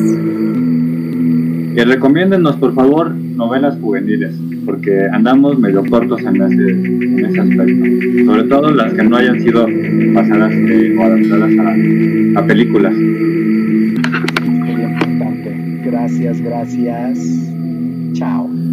Y 1.77 1.85
recomiéndenos, 1.85 2.57
por 2.57 2.75
favor, 2.75 3.15
novelas 3.37 3.79
juveniles, 3.81 4.35
porque 4.65 5.07
andamos 5.13 5.59
medio 5.59 5.85
cortos 5.85 6.21
en 6.23 6.43
ese, 6.43 6.71
en 6.71 7.25
ese 7.25 7.41
aspecto. 7.41 8.25
Sobre 8.27 8.45
todo 8.45 8.71
las 8.71 8.93
que 8.93 9.05
no 9.05 9.17
hayan 9.17 9.41
sido 9.41 9.67
pasadas 10.15 10.53
o 10.99 11.03
adaptadas 11.03 11.53
a, 11.59 12.41
a 12.41 12.47
películas. 12.47 12.95
Gracias, 15.85 16.41
gracias. 16.41 17.19
Chao. 18.15 18.66